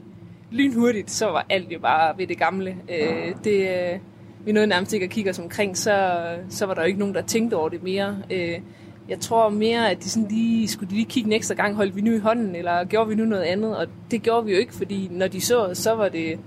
lynhurtigt, 0.51 1.11
så 1.11 1.25
var 1.25 1.45
alt 1.49 1.71
jo 1.71 1.79
bare 1.79 2.17
ved 2.17 2.27
det 2.27 2.37
gamle. 2.37 2.75
Øh, 2.89 3.35
det, 3.43 3.69
øh, 3.69 3.99
vi 4.45 4.51
nåede 4.51 4.67
nærmest 4.67 4.93
ikke 4.93 5.03
at 5.03 5.09
kigge 5.09 5.29
os 5.29 5.39
omkring, 5.39 5.77
så, 5.77 6.21
så 6.49 6.65
var 6.65 6.73
der 6.73 6.81
jo 6.81 6.87
ikke 6.87 6.99
nogen, 6.99 7.15
der 7.15 7.21
tænkte 7.21 7.55
over 7.55 7.69
det 7.69 7.83
mere. 7.83 8.17
Øh, 8.31 8.59
jeg 9.09 9.19
tror 9.19 9.49
mere, 9.49 9.91
at 9.91 10.03
de 10.03 10.09
sådan 10.09 10.29
lige, 10.29 10.67
skulle 10.67 10.89
de 10.89 10.95
lige 10.95 11.05
kigge 11.05 11.27
en 11.27 11.33
ekstra 11.33 11.55
gang, 11.55 11.75
holdt 11.75 11.95
vi 11.95 12.01
nu 12.01 12.11
i 12.11 12.17
hånden, 12.17 12.55
eller 12.55 12.83
gjorde 12.83 13.09
vi 13.09 13.15
nu 13.15 13.25
noget 13.25 13.43
andet? 13.43 13.77
Og 13.77 13.87
det 14.11 14.21
gjorde 14.21 14.45
vi 14.45 14.51
jo 14.51 14.57
ikke, 14.57 14.73
fordi 14.73 15.07
når 15.11 15.27
de 15.27 15.41
så 15.41 15.65
os, 15.65 15.77
så 15.77 15.95
var 15.95 16.09
det 16.09 16.39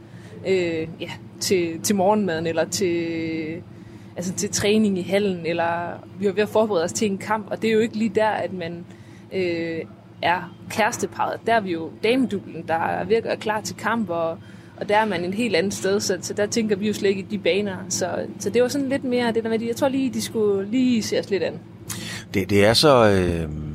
øh, 0.47 0.89
ja, 1.01 1.11
til, 1.41 1.81
til 1.81 1.97
morgenmaden, 1.97 2.47
eller 2.47 2.65
til 2.65 3.63
altså 4.19 4.33
til 4.33 4.51
træning 4.51 4.99
i 4.99 5.03
hallen, 5.03 5.47
eller 5.47 5.93
vi 6.19 6.27
var 6.27 6.33
ved 6.33 6.43
at 6.43 6.49
forberede 6.49 6.85
os 6.85 6.93
til 6.93 7.11
en 7.11 7.19
kamp, 7.19 7.47
og 7.51 7.63
det 7.63 7.71
er 7.71 7.75
jo 7.75 7.81
ikke 7.81 7.97
lige 7.97 8.13
der, 8.15 8.29
at 8.29 8.53
man 8.53 8.85
øh, 9.33 9.81
er 10.23 10.55
kæresteparet. 10.71 11.41
Der 11.47 11.55
er 11.55 11.61
vi 11.61 11.73
jo 11.73 11.91
damedublen, 12.05 12.65
der 12.69 12.75
er 12.75 13.05
ved 13.05 13.17
at 13.17 13.23
gøre 13.23 13.37
klar 13.37 13.61
til 13.61 13.77
kamp, 13.77 14.11
og, 14.11 14.39
og 14.77 14.89
der 14.89 14.97
er 14.97 15.05
man 15.05 15.25
en 15.25 15.33
helt 15.33 15.57
andet 15.57 15.75
sted, 15.75 16.01
så, 16.01 16.19
så 16.21 16.35
der 16.35 16.47
tænker 16.47 16.77
vi 16.77 16.87
jo 16.87 16.93
slet 16.93 17.09
ikke 17.09 17.21
i 17.21 17.27
de 17.31 17.39
baner. 17.39 17.77
Så, 17.89 18.27
så 18.39 18.51
det 18.51 18.63
var 18.63 18.69
sådan 18.69 18.89
lidt 18.89 19.05
mere 19.05 19.33
det 19.33 19.45
der 19.45 19.51
med, 19.51 19.63
jeg 19.63 19.77
tror 19.77 19.89
lige, 19.89 20.11
de 20.11 20.23
skulle 20.23 20.71
lige 20.71 21.03
se 21.03 21.19
os 21.19 21.31
lidt 21.31 21.43
an. 21.43 21.55
Det, 22.35 22.51
det 22.51 22.67
er 22.67 22.73
så... 22.73 23.11
Øh 23.11 23.68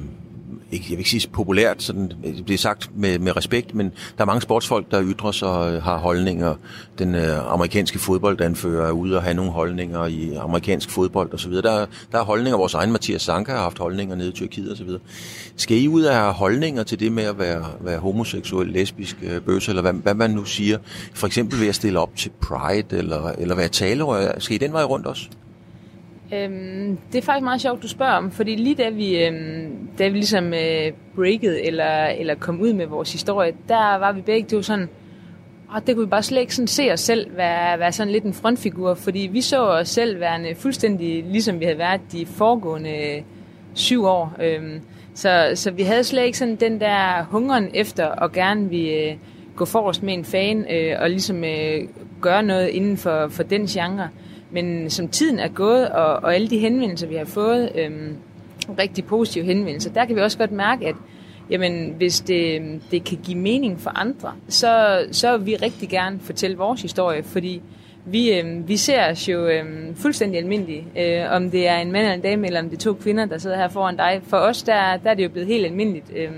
ikke, 0.73 0.85
jeg 0.85 0.91
vil 0.91 0.99
ikke 0.99 1.09
sige 1.09 1.29
populært, 1.29 1.83
sådan, 1.83 2.11
øh, 2.25 2.35
det 2.35 2.45
bliver 2.45 2.57
sagt 2.57 2.89
med, 2.95 3.19
med 3.19 3.37
respekt, 3.37 3.75
men 3.75 3.91
der 4.17 4.21
er 4.21 4.25
mange 4.25 4.41
sportsfolk, 4.41 4.91
der 4.91 5.03
ytrer 5.03 5.31
sig 5.31 5.47
og 5.47 5.83
har 5.83 5.97
holdninger. 5.97 6.55
Den 6.99 7.15
øh, 7.15 7.53
amerikanske 7.53 7.99
fodboldanfører 7.99 8.87
er 8.87 8.91
ude 8.91 9.17
og 9.17 9.23
have 9.23 9.33
nogle 9.33 9.51
holdninger 9.51 10.05
i 10.05 10.33
amerikansk 10.33 10.89
fodbold 10.89 11.33
osv. 11.33 11.51
Der, 11.51 11.85
der 12.11 12.19
er 12.19 12.23
holdninger, 12.23 12.57
vores 12.57 12.73
egen 12.73 12.91
Mathias 12.91 13.21
Sanka 13.21 13.51
har 13.51 13.59
haft 13.59 13.79
holdninger 13.79 14.15
nede 14.15 14.29
i 14.29 14.31
Tyrkiet 14.31 14.71
osv. 14.71 14.89
Skal 15.55 15.77
I 15.77 15.87
ud 15.87 16.01
af 16.01 16.15
have 16.15 16.33
holdninger 16.33 16.83
til 16.83 16.99
det 16.99 17.11
med 17.11 17.23
at 17.23 17.39
være, 17.39 17.65
være 17.81 17.99
homoseksuel, 17.99 18.67
lesbisk, 18.67 19.17
øh, 19.23 19.41
bøsse, 19.41 19.71
eller 19.71 19.81
hvad, 19.81 19.93
hvad 19.93 20.13
man 20.13 20.29
nu 20.29 20.45
siger? 20.45 20.77
For 21.13 21.27
eksempel 21.27 21.59
ved 21.59 21.67
at 21.67 21.75
stille 21.75 21.99
op 21.99 22.15
til 22.15 22.31
Pride, 22.41 22.97
eller, 22.97 23.31
eller 23.37 23.55
være 23.55 23.67
talerør. 23.67 24.39
Skal 24.39 24.55
I 24.55 24.57
den 24.57 24.73
vej 24.73 24.83
rundt 24.83 25.07
også? 25.07 25.27
Øhm, 26.33 26.97
det 27.11 27.17
er 27.17 27.21
faktisk 27.21 27.43
meget 27.43 27.61
sjovt, 27.61 27.83
du 27.83 27.87
spørger 27.87 28.13
om, 28.13 28.31
fordi 28.31 28.55
lige 28.55 28.75
da 28.75 28.89
vi, 28.89 29.25
øhm, 29.25 29.89
da 29.99 30.07
vi 30.07 30.13
ligesom 30.13 30.53
øh, 30.53 30.91
breakede 31.15 31.63
eller, 31.65 32.05
eller 32.05 32.35
kom 32.35 32.61
ud 32.61 32.73
med 32.73 32.85
vores 32.85 33.13
historie, 33.13 33.53
der 33.69 33.97
var 33.97 34.11
vi 34.11 34.21
begge 34.21 34.49
to 34.49 34.61
sådan, 34.61 34.89
og 35.69 35.87
det 35.87 35.95
kunne 35.95 36.05
vi 36.05 36.09
bare 36.09 36.23
slet 36.23 36.41
ikke 36.41 36.55
sådan 36.55 36.67
se 36.67 36.91
os 36.91 36.99
selv 36.99 37.37
være, 37.37 37.79
være 37.79 37.91
sådan 37.91 38.13
lidt 38.13 38.23
en 38.23 38.33
frontfigur, 38.33 38.93
fordi 38.93 39.29
vi 39.31 39.41
så 39.41 39.63
os 39.63 39.89
selv 39.89 40.19
værende 40.19 40.55
fuldstændig 40.55 41.23
ligesom 41.23 41.59
vi 41.59 41.65
havde 41.65 41.77
været 41.77 42.01
de 42.11 42.25
foregående 42.25 42.89
øh, 42.89 43.21
syv 43.73 44.05
år. 44.05 44.33
Øhm, 44.41 44.81
så, 45.13 45.51
så 45.55 45.71
vi 45.71 45.83
havde 45.83 46.03
slet 46.03 46.23
ikke 46.23 46.37
sådan 46.37 46.55
den 46.55 46.79
der 46.79 47.23
hungeren 47.23 47.69
efter 47.73 48.23
at 48.23 48.31
gerne 48.31 48.69
vi 48.69 48.93
øh, 48.93 49.15
gå 49.55 49.65
forrest 49.65 50.03
med 50.03 50.13
en 50.13 50.25
fan 50.25 50.65
øh, 50.71 50.95
og 50.99 51.09
ligesom 51.09 51.43
øh, 51.43 51.87
gøre 52.21 52.43
noget 52.43 52.67
inden 52.67 52.97
for, 52.97 53.27
for 53.27 53.43
den 53.43 53.67
genre. 53.67 54.09
Men 54.53 54.89
som 54.89 55.07
tiden 55.07 55.39
er 55.39 55.47
gået, 55.47 55.89
og, 55.89 56.15
og 56.15 56.35
alle 56.35 56.49
de 56.49 56.57
henvendelser, 56.57 57.07
vi 57.07 57.15
har 57.15 57.25
fået, 57.25 57.71
øhm, 57.75 58.15
rigtig 58.79 59.05
positive 59.05 59.45
henvendelser, 59.45 59.93
der 59.93 60.05
kan 60.05 60.15
vi 60.15 60.21
også 60.21 60.37
godt 60.37 60.51
mærke, 60.51 60.87
at 60.87 60.95
jamen, 61.49 61.93
hvis 61.97 62.21
det, 62.21 62.61
det 62.91 63.03
kan 63.03 63.19
give 63.23 63.37
mening 63.37 63.79
for 63.79 63.89
andre, 63.89 64.33
så, 64.47 65.05
så 65.11 65.37
vil 65.37 65.45
vi 65.45 65.55
rigtig 65.55 65.89
gerne 65.89 66.19
fortælle 66.19 66.57
vores 66.57 66.81
historie, 66.81 67.23
fordi 67.23 67.61
vi, 68.05 68.33
øhm, 68.33 68.67
vi 68.67 68.77
ser 68.77 69.11
os 69.11 69.29
jo 69.29 69.47
øhm, 69.47 69.95
fuldstændig 69.95 70.39
almindelige. 70.39 70.85
Øh, 70.97 71.25
om 71.31 71.51
det 71.51 71.67
er 71.67 71.77
en 71.77 71.91
mand 71.91 72.01
eller 72.01 72.13
en 72.13 72.21
dame, 72.21 72.47
eller 72.47 72.59
om 72.59 72.69
det 72.69 72.77
er 72.77 72.81
to 72.81 72.93
kvinder, 72.93 73.25
der 73.25 73.37
sidder 73.37 73.57
her 73.57 73.67
foran 73.67 73.97
dig. 73.97 74.21
For 74.27 74.37
os, 74.37 74.63
der, 74.63 74.97
der 74.97 75.09
er 75.09 75.13
det 75.13 75.23
jo 75.23 75.29
blevet 75.29 75.47
helt 75.47 75.65
almindeligt. 75.65 76.11
Øh, 76.15 76.31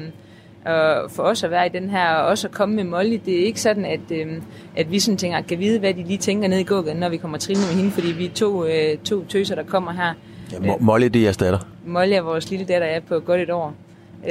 og 0.65 1.11
for 1.11 1.23
os 1.23 1.43
at 1.43 1.51
være 1.51 1.65
i 1.65 1.69
den 1.69 1.89
her, 1.89 2.09
og 2.09 2.25
også 2.27 2.47
at 2.47 2.53
komme 2.53 2.75
med 2.75 2.83
Molly, 2.83 3.19
det 3.25 3.41
er 3.41 3.45
ikke 3.45 3.61
sådan, 3.61 3.85
at, 3.85 3.99
øh, 4.11 4.41
at 4.75 4.91
vi 4.91 4.99
sådan 4.99 5.17
tænker, 5.17 5.41
kan 5.41 5.59
vide, 5.59 5.79
hvad 5.79 5.93
de 5.93 6.03
lige 6.03 6.17
tænker 6.17 6.47
nede 6.47 6.61
i 6.61 6.63
gågaden, 6.63 6.99
når 6.99 7.09
vi 7.09 7.17
kommer 7.17 7.37
trillende 7.37 7.67
med 7.69 7.75
hende, 7.75 7.91
fordi 7.91 8.07
vi 8.11 8.25
er 8.25 8.31
to, 8.35 8.65
øh, 8.65 8.97
to 8.97 9.25
tøser, 9.25 9.55
der 9.55 9.63
kommer 9.63 9.91
her. 9.91 10.13
Ja, 10.51 10.73
Molly, 10.79 11.05
det 11.05 11.15
er 11.15 11.23
jeres 11.23 11.37
datter. 11.37 11.59
Molly 11.85 12.11
er 12.13 12.21
vores 12.21 12.49
lille 12.49 12.65
datter, 12.65 12.87
er 12.87 12.99
på 12.99 13.19
godt 13.19 13.41
et 13.41 13.49
år. 13.49 13.73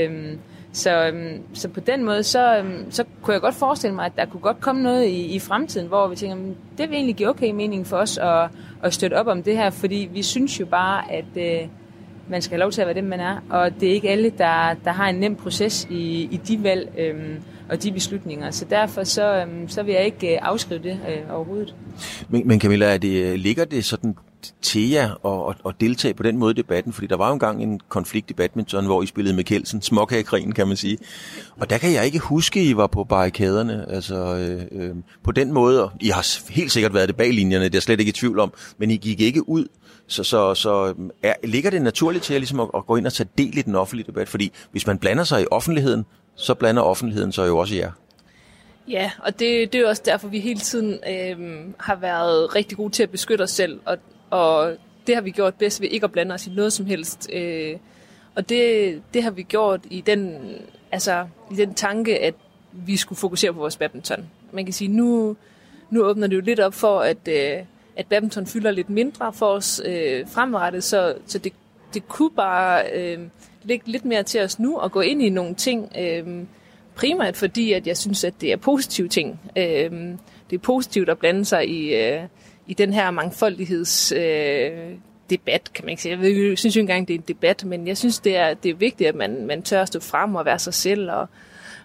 Øhm, 0.00 0.38
Så, 0.72 1.06
øhm, 1.06 1.38
så 1.52 1.68
på 1.68 1.80
den 1.80 2.04
måde, 2.04 2.22
så, 2.22 2.58
øhm, 2.58 2.90
så 2.90 3.04
kunne 3.22 3.34
jeg 3.34 3.40
godt 3.40 3.54
forestille 3.54 3.94
mig, 3.96 4.06
at 4.06 4.12
der 4.16 4.24
kunne 4.26 4.40
godt 4.40 4.60
komme 4.60 4.82
noget 4.82 5.04
i, 5.06 5.34
i 5.34 5.38
fremtiden, 5.38 5.88
hvor 5.88 6.08
vi 6.08 6.16
tænker, 6.16 6.36
"Men 6.36 6.56
det 6.78 6.88
vil 6.88 6.94
egentlig 6.94 7.16
give 7.16 7.28
okay 7.28 7.50
mening 7.50 7.86
for 7.86 7.96
os 7.96 8.18
at, 8.18 8.48
at 8.82 8.94
støtte 8.94 9.14
op 9.14 9.26
om 9.26 9.42
det 9.42 9.56
her, 9.56 9.70
fordi 9.70 10.08
vi 10.12 10.22
synes 10.22 10.60
jo 10.60 10.66
bare, 10.66 11.12
at 11.12 11.24
øh, 11.36 11.68
man 12.28 12.42
skal 12.42 12.54
have 12.54 12.60
lov 12.60 12.72
til 12.72 12.80
at 12.80 12.86
være 12.86 12.94
den, 12.94 13.08
man 13.08 13.20
er, 13.20 13.36
og 13.50 13.80
det 13.80 13.88
er 13.88 13.92
ikke 13.92 14.10
alle, 14.10 14.32
der, 14.38 14.74
der 14.84 14.92
har 14.92 15.08
en 15.08 15.14
nem 15.14 15.36
proces 15.36 15.86
i, 15.90 16.28
i 16.30 16.40
de 16.48 16.62
valg 16.62 16.88
øhm, 16.98 17.42
og 17.68 17.82
de 17.82 17.92
beslutninger. 17.92 18.50
Så 18.50 18.64
derfor 18.70 19.04
så, 19.04 19.36
øhm, 19.36 19.68
så 19.68 19.82
vil 19.82 19.94
jeg 19.94 20.04
ikke 20.04 20.34
øh, 20.34 20.38
afskrive 20.42 20.82
det 20.82 20.98
øh, 21.08 21.36
overhovedet. 21.36 21.74
Men, 22.28 22.48
men 22.48 22.60
Camilla, 22.60 22.94
er 22.94 22.98
det, 22.98 23.24
øh, 23.24 23.34
ligger 23.34 23.64
det 23.64 23.84
sådan 23.84 24.16
til 24.62 24.90
jer 24.90 25.26
at, 25.26 25.54
at, 25.54 25.70
at 25.70 25.80
deltage 25.80 26.14
på 26.14 26.22
den 26.22 26.38
måde 26.38 26.50
i 26.50 26.54
debatten? 26.54 26.92
Fordi 26.92 27.06
der 27.06 27.16
var 27.16 27.26
jo 27.26 27.32
engang 27.32 27.62
en 27.62 27.80
konflikt 27.88 28.30
i 28.30 28.34
badminton, 28.34 28.86
hvor 28.86 29.02
I 29.02 29.06
spillede 29.06 29.36
med 29.36 29.44
Kelsen, 29.44 29.82
småkagekrigen 29.82 30.52
kan 30.52 30.68
man 30.68 30.76
sige. 30.76 30.98
Og 31.56 31.70
der 31.70 31.78
kan 31.78 31.92
jeg 31.92 32.06
ikke 32.06 32.18
huske, 32.18 32.60
at 32.60 32.66
I 32.66 32.76
var 32.76 32.86
på 32.86 33.04
barrikaderne. 33.04 33.86
Altså, 33.88 34.36
øh, 34.36 34.82
øh, 34.82 34.94
på 35.22 35.32
den 35.32 35.52
måde, 35.52 35.84
og 35.84 35.92
I 36.00 36.08
har 36.08 36.52
helt 36.52 36.72
sikkert 36.72 36.94
været 36.94 37.08
det 37.08 37.16
bag 37.16 37.32
linjerne, 37.32 37.64
det 37.64 37.74
er 37.74 37.76
jeg 37.76 37.82
slet 37.82 38.00
ikke 38.00 38.10
i 38.10 38.12
tvivl 38.12 38.38
om, 38.38 38.52
men 38.78 38.90
I 38.90 38.96
gik 38.96 39.20
ikke 39.20 39.48
ud. 39.48 39.66
Så, 40.06 40.24
så, 40.24 40.54
så 40.54 40.94
mm, 40.96 41.10
er, 41.22 41.34
ligger 41.44 41.70
det 41.70 41.82
naturligt 41.82 42.24
til 42.24 42.34
at, 42.34 42.40
ligesom 42.40 42.60
at, 42.60 42.68
at 42.74 42.86
gå 42.86 42.96
ind 42.96 43.06
og 43.06 43.12
tage 43.12 43.28
del 43.38 43.58
i 43.58 43.62
den 43.62 43.74
offentlige 43.74 44.06
debat? 44.06 44.28
Fordi 44.28 44.52
hvis 44.70 44.86
man 44.86 44.98
blander 44.98 45.24
sig 45.24 45.42
i 45.42 45.46
offentligheden, 45.50 46.06
så 46.34 46.54
blander 46.54 46.82
offentligheden 46.82 47.32
sig 47.32 47.48
jo 47.48 47.58
også 47.58 47.74
i 47.74 47.78
jer. 47.78 47.90
Ja, 48.88 49.10
og 49.18 49.38
det, 49.38 49.72
det 49.72 49.80
er 49.80 49.88
også 49.88 50.02
derfor, 50.04 50.28
vi 50.28 50.40
hele 50.40 50.60
tiden 50.60 50.98
øh, 51.08 51.64
har 51.78 51.96
været 51.96 52.54
rigtig 52.54 52.76
gode 52.76 52.92
til 52.92 53.02
at 53.02 53.10
beskytte 53.10 53.42
os 53.42 53.50
selv, 53.50 53.80
og, 53.84 53.98
og 54.30 54.76
det 55.06 55.14
har 55.14 55.22
vi 55.22 55.30
gjort 55.30 55.54
bedst 55.54 55.80
ved 55.80 55.88
ikke 55.88 56.04
at 56.04 56.12
blande 56.12 56.34
os 56.34 56.46
i 56.46 56.50
noget 56.50 56.72
som 56.72 56.86
helst. 56.86 57.28
Øh, 57.32 57.76
og 58.34 58.48
det, 58.48 59.02
det 59.14 59.22
har 59.22 59.30
vi 59.30 59.42
gjort 59.42 59.80
i 59.90 60.00
den, 60.00 60.38
altså, 60.92 61.26
i 61.52 61.54
den 61.54 61.74
tanke, 61.74 62.18
at 62.18 62.34
vi 62.72 62.96
skulle 62.96 63.18
fokusere 63.18 63.52
på 63.52 63.58
vores 63.58 63.76
badminton. 63.76 64.26
Man 64.52 64.64
kan 64.64 64.72
sige, 64.72 64.88
nu, 64.88 65.36
nu 65.90 66.04
åbner 66.04 66.26
det 66.26 66.36
jo 66.36 66.40
lidt 66.40 66.60
op 66.60 66.74
for, 66.74 67.00
at, 67.00 67.28
øh, 67.28 67.64
at 67.96 68.06
badminton 68.06 68.46
fylder 68.46 68.70
lidt 68.70 68.90
mindre 68.90 69.32
for 69.32 69.46
os 69.46 69.82
øh, 69.84 70.26
fremadrettet, 70.28 70.84
så, 70.84 71.14
så 71.26 71.38
det, 71.38 71.52
det 71.94 72.08
kunne 72.08 72.30
bare 72.30 72.82
øh, 72.94 73.18
ligge 73.62 73.90
lidt 73.90 74.04
mere 74.04 74.22
til 74.22 74.40
os 74.40 74.58
nu 74.58 74.78
og 74.78 74.92
gå 74.92 75.00
ind 75.00 75.22
i 75.22 75.28
nogle 75.28 75.54
ting, 75.54 75.92
øh, 75.98 76.26
primært 76.94 77.36
fordi, 77.36 77.72
at 77.72 77.86
jeg 77.86 77.96
synes, 77.96 78.24
at 78.24 78.34
det 78.40 78.52
er 78.52 78.56
positive 78.56 79.08
ting. 79.08 79.40
Øh, 79.56 79.90
det 80.50 80.56
er 80.56 80.62
positivt 80.62 81.08
at 81.08 81.18
blande 81.18 81.44
sig 81.44 81.68
i, 81.68 81.94
øh, 81.94 82.22
i 82.66 82.74
den 82.74 82.92
her 82.92 83.10
mangfoldigheds... 83.10 84.12
Øh, 84.12 84.94
debat, 85.30 85.70
kan 85.74 85.84
man 85.84 85.90
ikke 85.90 86.02
sige. 86.02 86.18
Jeg, 86.18 86.48
jeg 86.48 86.58
synes 86.58 86.76
jo 86.76 86.80
ikke 86.80 86.80
engang, 86.80 87.08
det 87.08 87.14
er 87.14 87.18
en 87.18 87.24
debat, 87.28 87.64
men 87.64 87.88
jeg 87.88 87.96
synes, 87.96 88.18
det 88.18 88.36
er, 88.36 88.54
det 88.54 88.70
er 88.70 88.74
vigtigt, 88.74 89.08
at 89.08 89.14
man, 89.14 89.46
man 89.46 89.62
tør 89.62 89.82
at 89.82 89.88
stå 89.88 90.00
frem 90.00 90.34
og 90.34 90.44
være 90.44 90.58
sig 90.58 90.74
selv, 90.74 91.10
og 91.10 91.28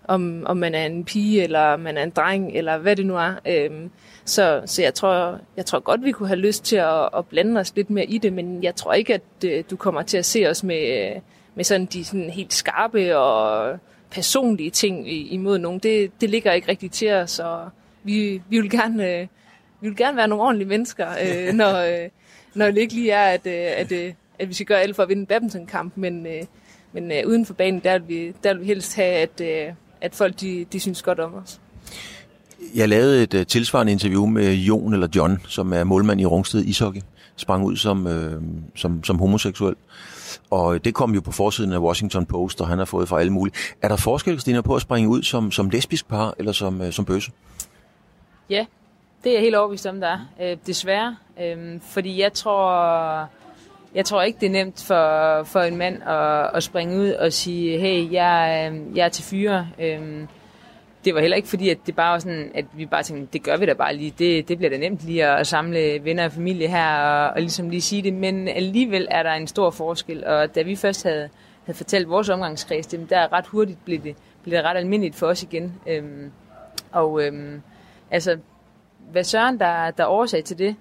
om, 0.07 0.43
om 0.45 0.57
man 0.57 0.75
er 0.75 0.85
en 0.85 1.05
pige, 1.05 1.43
eller 1.43 1.77
man 1.77 1.97
er 1.97 2.03
en 2.03 2.09
dreng, 2.09 2.51
eller 2.53 2.77
hvad 2.77 2.95
det 2.95 3.05
nu 3.05 3.17
er. 3.17 3.33
Øhm, 3.47 3.91
så 4.29 4.61
så 4.65 4.81
jeg, 4.81 4.93
tror, 4.93 5.39
jeg 5.57 5.65
tror 5.65 5.79
godt, 5.79 6.03
vi 6.03 6.11
kunne 6.11 6.27
have 6.27 6.39
lyst 6.39 6.63
til 6.63 6.75
at, 6.75 7.09
at 7.17 7.25
blande 7.25 7.59
os 7.59 7.75
lidt 7.75 7.89
mere 7.89 8.05
i 8.05 8.17
det, 8.17 8.33
men 8.33 8.63
jeg 8.63 8.75
tror 8.75 8.93
ikke, 8.93 9.13
at 9.13 9.21
øh, 9.45 9.63
du 9.69 9.75
kommer 9.75 10.01
til 10.01 10.17
at 10.17 10.25
se 10.25 10.49
os 10.49 10.63
med, 10.63 11.13
med 11.55 11.63
sådan 11.63 11.85
de 11.85 12.05
sådan 12.05 12.29
helt 12.29 12.53
skarpe 12.53 13.17
og 13.17 13.77
personlige 14.11 14.69
ting 14.69 15.11
imod 15.33 15.57
nogen. 15.57 15.79
Det, 15.79 16.11
det 16.21 16.29
ligger 16.29 16.51
ikke 16.51 16.67
rigtigt 16.67 16.93
til 16.93 17.11
os, 17.11 17.39
og 17.39 17.69
vi, 18.03 18.41
vi 18.49 18.59
vil 18.59 18.69
gerne... 18.69 19.07
Øh, 19.07 19.27
vi 19.81 19.87
vil 19.87 19.97
gerne 19.97 20.17
være 20.17 20.27
nogle 20.27 20.43
ordentlige 20.43 20.67
mennesker, 20.67 21.07
øh, 21.09 21.53
når, 21.61 21.77
øh, 21.77 22.09
når 22.53 22.65
det 22.65 22.77
ikke 22.77 22.93
lige 22.93 23.11
er, 23.11 23.25
at, 23.25 23.47
øh, 23.47 23.53
at, 23.53 23.91
øh, 23.91 24.13
at 24.39 24.49
vi 24.49 24.53
skal 24.53 24.65
gøre 24.65 24.81
alt 24.81 24.95
for 24.95 25.03
at 25.03 25.09
vinde 25.09 25.19
en 25.19 25.25
badmintonkamp, 25.25 25.97
men, 25.97 26.25
øh, 26.25 26.43
men 26.91 27.11
øh, 27.11 27.27
uden 27.27 27.45
for 27.45 27.53
banen, 27.53 27.79
der 27.79 27.99
vil 27.99 28.07
vi, 28.07 28.33
der 28.43 28.53
vil 28.53 28.61
vi 28.61 28.67
helst 28.67 28.95
have, 28.95 29.15
at, 29.15 29.41
øh, 29.41 29.73
at 30.01 30.15
folk 30.15 30.41
de, 30.41 30.65
de 30.71 30.79
synes 30.79 31.01
godt 31.01 31.19
om 31.19 31.35
os. 31.35 31.59
Jeg 32.75 32.89
lavede 32.89 33.23
et 33.23 33.33
uh, 33.33 33.43
tilsvarende 33.43 33.91
interview 33.91 34.25
med 34.25 34.53
Jon 34.53 34.93
eller 34.93 35.07
John, 35.15 35.41
som 35.47 35.73
er 35.73 35.83
målmand 35.83 36.21
i 36.21 36.25
Rungsted 36.25 36.65
Ishockey, 36.65 37.01
sprang 37.35 37.65
ud 37.65 37.75
som, 37.75 38.07
øh, 38.07 38.41
som, 38.75 39.03
som 39.03 39.19
homoseksuel. 39.19 39.75
Og 40.49 40.75
øh, 40.75 40.79
det 40.83 40.93
kom 40.93 41.13
jo 41.13 41.21
på 41.21 41.31
forsiden 41.31 41.73
af 41.73 41.79
Washington 41.79 42.25
Post, 42.25 42.61
og 42.61 42.67
han 42.67 42.77
har 42.77 42.85
fået 42.85 43.09
fra 43.09 43.19
alle 43.19 43.33
mulige. 43.33 43.55
Er 43.81 43.87
der 43.87 43.95
forskel, 43.95 44.33
Christina, 44.33 44.61
på 44.61 44.75
at 44.75 44.81
springe 44.81 45.09
ud 45.09 45.23
som, 45.23 45.51
som 45.51 45.69
lesbisk 45.69 46.07
par 46.07 46.33
eller 46.37 46.51
som, 46.51 46.81
øh, 46.81 46.91
som 46.91 47.05
bøsse? 47.05 47.31
Ja, 48.49 48.65
det 49.23 49.29
er 49.29 49.33
jeg 49.33 49.41
helt 49.41 49.55
overbevist 49.55 49.85
om, 49.85 49.99
der 49.99 50.07
er. 50.07 50.51
Øh, 50.51 50.57
desværre. 50.67 51.15
Øh, 51.41 51.79
fordi 51.81 52.21
jeg 52.21 52.33
tror, 52.33 53.29
jeg 53.95 54.05
tror 54.05 54.21
ikke, 54.21 54.39
det 54.39 54.45
er 54.45 54.51
nemt 54.51 54.83
for, 54.87 55.43
for 55.43 55.59
en 55.59 55.77
mand 55.77 56.03
at, 56.03 56.49
at 56.53 56.63
springe 56.63 56.97
ud 56.97 57.09
og 57.09 57.33
sige, 57.33 57.79
hey, 57.79 58.11
jeg, 58.11 58.71
øh, 58.73 58.97
jeg 58.97 59.05
er 59.05 59.09
til 59.09 59.23
fyre. 59.23 59.67
Øh, 59.79 60.27
det 61.05 61.15
var 61.15 61.21
heller 61.21 61.37
ikke 61.37 61.47
fordi, 61.47 61.69
at 61.69 61.77
det 61.85 61.95
bare 61.95 62.11
var 62.11 62.19
sådan, 62.19 62.51
at 62.55 62.65
vi 62.73 62.85
bare 62.85 63.03
tænkte, 63.03 63.33
det 63.33 63.43
gør 63.43 63.57
vi 63.57 63.65
da 63.65 63.73
bare 63.73 63.95
lige. 63.95 64.13
Det, 64.19 64.47
det 64.47 64.57
bliver 64.57 64.69
da 64.69 64.77
nemt 64.77 65.01
lige 65.05 65.25
at 65.25 65.47
samle 65.47 66.03
venner 66.03 66.25
og 66.25 66.31
familie 66.31 66.67
her 66.67 66.97
og, 66.97 67.29
og 67.29 67.41
ligesom 67.41 67.69
lige 67.69 67.81
sige 67.81 68.01
det. 68.01 68.13
Men 68.13 68.47
alligevel 68.47 69.07
er 69.11 69.23
der 69.23 69.31
en 69.31 69.47
stor 69.47 69.69
forskel. 69.69 70.25
Og 70.25 70.55
da 70.55 70.61
vi 70.61 70.75
først 70.75 71.03
havde, 71.03 71.29
havde 71.65 71.77
fortalt 71.77 72.09
vores 72.09 72.29
omgangskreds, 72.29 72.87
det, 72.87 73.09
der 73.09 73.33
ret 73.33 73.47
hurtigt 73.47 73.85
blev 73.85 74.03
det, 74.03 74.15
blev 74.43 74.57
det 74.57 74.65
ret 74.65 74.77
almindeligt 74.77 75.15
for 75.15 75.27
os 75.27 75.43
igen. 75.43 75.73
Øhm, 75.87 76.31
og 76.91 77.23
øhm, 77.23 77.61
altså, 78.11 78.37
hvad 79.11 79.23
søren, 79.23 79.59
der, 79.59 79.91
der 79.91 80.03
er 80.03 80.07
årsag 80.07 80.43
til 80.43 80.57
det, 80.57 80.75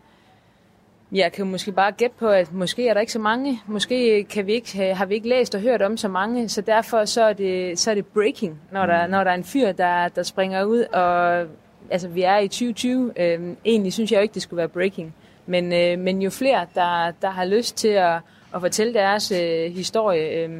jeg 1.12 1.33
kan 1.33 1.47
måske 1.47 1.73
bare 1.73 1.93
gætte 1.93 2.17
på, 2.19 2.29
at 2.29 2.53
måske 2.53 2.88
er 2.88 2.95
der 2.95 3.00
ikke 3.00 3.12
så 3.12 3.19
mange. 3.19 3.61
Måske 3.67 4.25
kan 4.25 4.47
vi 4.47 4.53
ikke, 4.53 4.95
har 4.95 5.07
vi 5.07 5.15
ikke 5.15 5.29
læst 5.29 5.55
og 5.55 5.61
hørt 5.61 5.83
om 5.83 5.97
så 5.97 6.09
mange, 6.09 6.49
så 6.49 6.61
derfor 6.61 7.05
så 7.05 7.23
er 7.23 7.33
det, 7.33 7.79
så 7.79 7.91
er 7.91 7.95
det 7.95 8.07
breaking, 8.07 8.61
når 8.73 8.87
der, 8.87 9.07
når 9.07 9.25
der 9.25 9.31
er 9.31 9.35
en 9.35 9.45
fyr, 9.45 9.73
der, 9.73 10.09
der 10.09 10.23
springer 10.23 10.65
ud. 10.65 10.81
Og 10.81 11.47
altså, 11.91 12.09
vi 12.09 12.23
er 12.23 12.38
i 12.38 12.49
2020. 12.49 13.12
Øhm, 13.17 13.57
egentlig 13.65 13.93
synes 13.93 14.12
jeg 14.12 14.19
jo 14.19 14.23
ikke, 14.23 14.35
det 14.35 14.43
skulle 14.43 14.59
være 14.59 14.69
breaking. 14.69 15.15
Men, 15.47 15.73
øh, 15.73 15.99
men 15.99 16.23
jo 16.23 16.31
flere, 16.31 16.67
der, 16.75 17.12
der 17.23 17.31
har 17.31 17.45
lyst 17.45 17.77
til 17.77 17.88
at, 17.88 18.15
at 18.55 18.61
fortælle 18.61 18.95
deres 18.95 19.33
øh, 19.33 19.73
historie, 19.73 20.45
øh, 20.45 20.50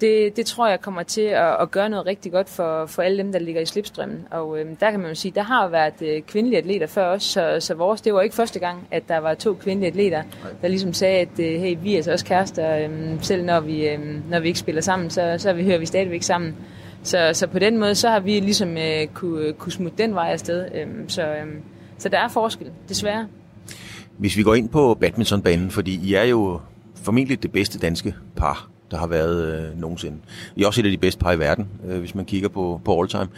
det, 0.00 0.36
det 0.36 0.46
tror 0.46 0.68
jeg 0.68 0.80
kommer 0.80 1.02
til 1.02 1.20
at, 1.20 1.56
at 1.60 1.70
gøre 1.70 1.88
noget 1.88 2.06
rigtig 2.06 2.32
godt 2.32 2.48
for, 2.48 2.86
for 2.86 3.02
alle 3.02 3.18
dem, 3.18 3.32
der 3.32 3.38
ligger 3.38 3.60
i 3.60 3.66
slipstrømmen. 3.66 4.26
Og 4.30 4.60
øhm, 4.60 4.76
der 4.76 4.90
kan 4.90 5.00
man 5.00 5.08
jo 5.08 5.14
sige, 5.14 5.32
der 5.34 5.42
har 5.42 5.64
jo 5.64 5.70
været 5.70 6.02
øh, 6.02 6.22
kvindelige 6.22 6.58
atleter 6.58 6.86
før 6.86 7.06
os, 7.06 7.22
så, 7.22 7.56
så 7.60 7.74
vores, 7.74 8.00
det 8.00 8.14
var 8.14 8.20
ikke 8.20 8.34
første 8.34 8.58
gang, 8.58 8.88
at 8.90 9.08
der 9.08 9.18
var 9.18 9.34
to 9.34 9.54
kvindelige 9.54 9.90
atleter, 9.90 10.22
der 10.62 10.68
ligesom 10.68 10.92
sagde, 10.92 11.20
at 11.20 11.40
øh, 11.40 11.60
hey, 11.60 11.76
vi 11.82 11.96
er 11.96 12.02
så 12.02 12.12
også 12.12 12.24
kærester, 12.24 12.76
øhm, 12.76 13.22
selv 13.22 13.44
når 13.44 13.60
vi, 13.60 13.88
øhm, 13.88 14.22
når 14.30 14.40
vi 14.40 14.48
ikke 14.48 14.58
spiller 14.58 14.82
sammen, 14.82 15.10
så, 15.10 15.34
så 15.38 15.52
vi 15.52 15.64
hører 15.64 15.78
vi 15.78 15.86
stadigvæk 15.86 16.22
sammen. 16.22 16.56
Så, 17.02 17.30
så 17.32 17.46
på 17.46 17.58
den 17.58 17.78
måde, 17.78 17.94
så 17.94 18.08
har 18.08 18.20
vi 18.20 18.40
ligesom 18.40 18.76
øh, 18.76 19.06
kunne, 19.14 19.52
kunne 19.52 19.72
smutte 19.72 20.02
den 20.02 20.14
vej 20.14 20.32
afsted. 20.32 20.68
Øhm, 20.74 21.08
så, 21.08 21.22
øhm, 21.22 21.62
så 21.98 22.08
der 22.08 22.18
er 22.18 22.28
forskel, 22.28 22.70
desværre. 22.88 23.26
Hvis 24.18 24.36
vi 24.36 24.42
går 24.42 24.54
ind 24.54 24.68
på 24.68 24.94
badmintonbanen, 24.94 25.70
fordi 25.70 26.00
I 26.08 26.14
er 26.14 26.24
jo 26.24 26.60
formentlig 26.94 27.42
det 27.42 27.52
bedste 27.52 27.78
danske 27.78 28.14
par 28.36 28.68
der 28.90 28.96
har 28.96 29.06
været 29.06 29.46
øh, 29.46 29.80
nogensinde. 29.80 30.16
I 30.56 30.62
er 30.62 30.66
også 30.66 30.80
et 30.80 30.84
af 30.84 30.90
de 30.90 30.98
bedste 30.98 31.20
par 31.20 31.32
i 31.32 31.38
verden, 31.38 31.68
øh, 31.88 31.98
hvis 31.98 32.14
man 32.14 32.24
kigger 32.24 32.48
på, 32.48 32.80
på 32.84 33.00
all 33.00 33.08
time. 33.08 33.28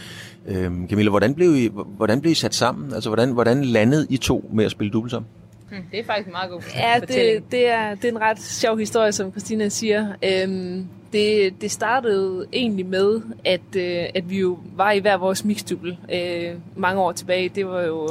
Øh, 0.46 0.88
Camilla, 0.88 1.10
hvordan 1.10 1.34
blev, 1.34 1.56
I, 1.56 1.70
hvordan 1.72 2.20
blev 2.20 2.32
I 2.32 2.34
sat 2.34 2.54
sammen? 2.54 2.92
Altså, 2.94 3.10
hvordan, 3.10 3.32
hvordan 3.32 3.64
landede 3.64 4.06
I 4.10 4.16
to 4.16 4.50
med 4.52 4.64
at 4.64 4.70
spille 4.70 4.90
dubbelt 4.90 5.10
sammen? 5.10 5.28
Hmm, 5.70 5.82
det 5.90 6.00
er 6.00 6.04
faktisk 6.04 6.26
en 6.26 6.32
meget 6.32 6.50
god 6.50 6.60
Ja, 6.76 7.00
det, 7.00 7.42
det, 7.50 7.68
er, 7.68 7.94
det 7.94 8.04
er 8.04 8.12
en 8.12 8.20
ret 8.20 8.42
sjov 8.42 8.78
historie, 8.78 9.12
som 9.12 9.30
Christina 9.30 9.68
siger. 9.68 10.06
Øhm, 10.24 10.86
det, 11.12 11.60
det 11.60 11.70
startede 11.70 12.46
egentlig 12.52 12.86
med, 12.86 13.20
at, 13.44 13.76
øh, 13.76 14.04
at 14.14 14.30
vi 14.30 14.38
jo 14.38 14.58
var 14.76 14.92
i 14.92 14.98
hver 14.98 15.16
vores 15.16 15.44
mixdubbel 15.44 15.98
øh, 16.12 16.54
mange 16.76 17.00
år 17.00 17.12
tilbage. 17.12 17.48
Det 17.48 17.66
var 17.66 17.82
jo 17.82 18.08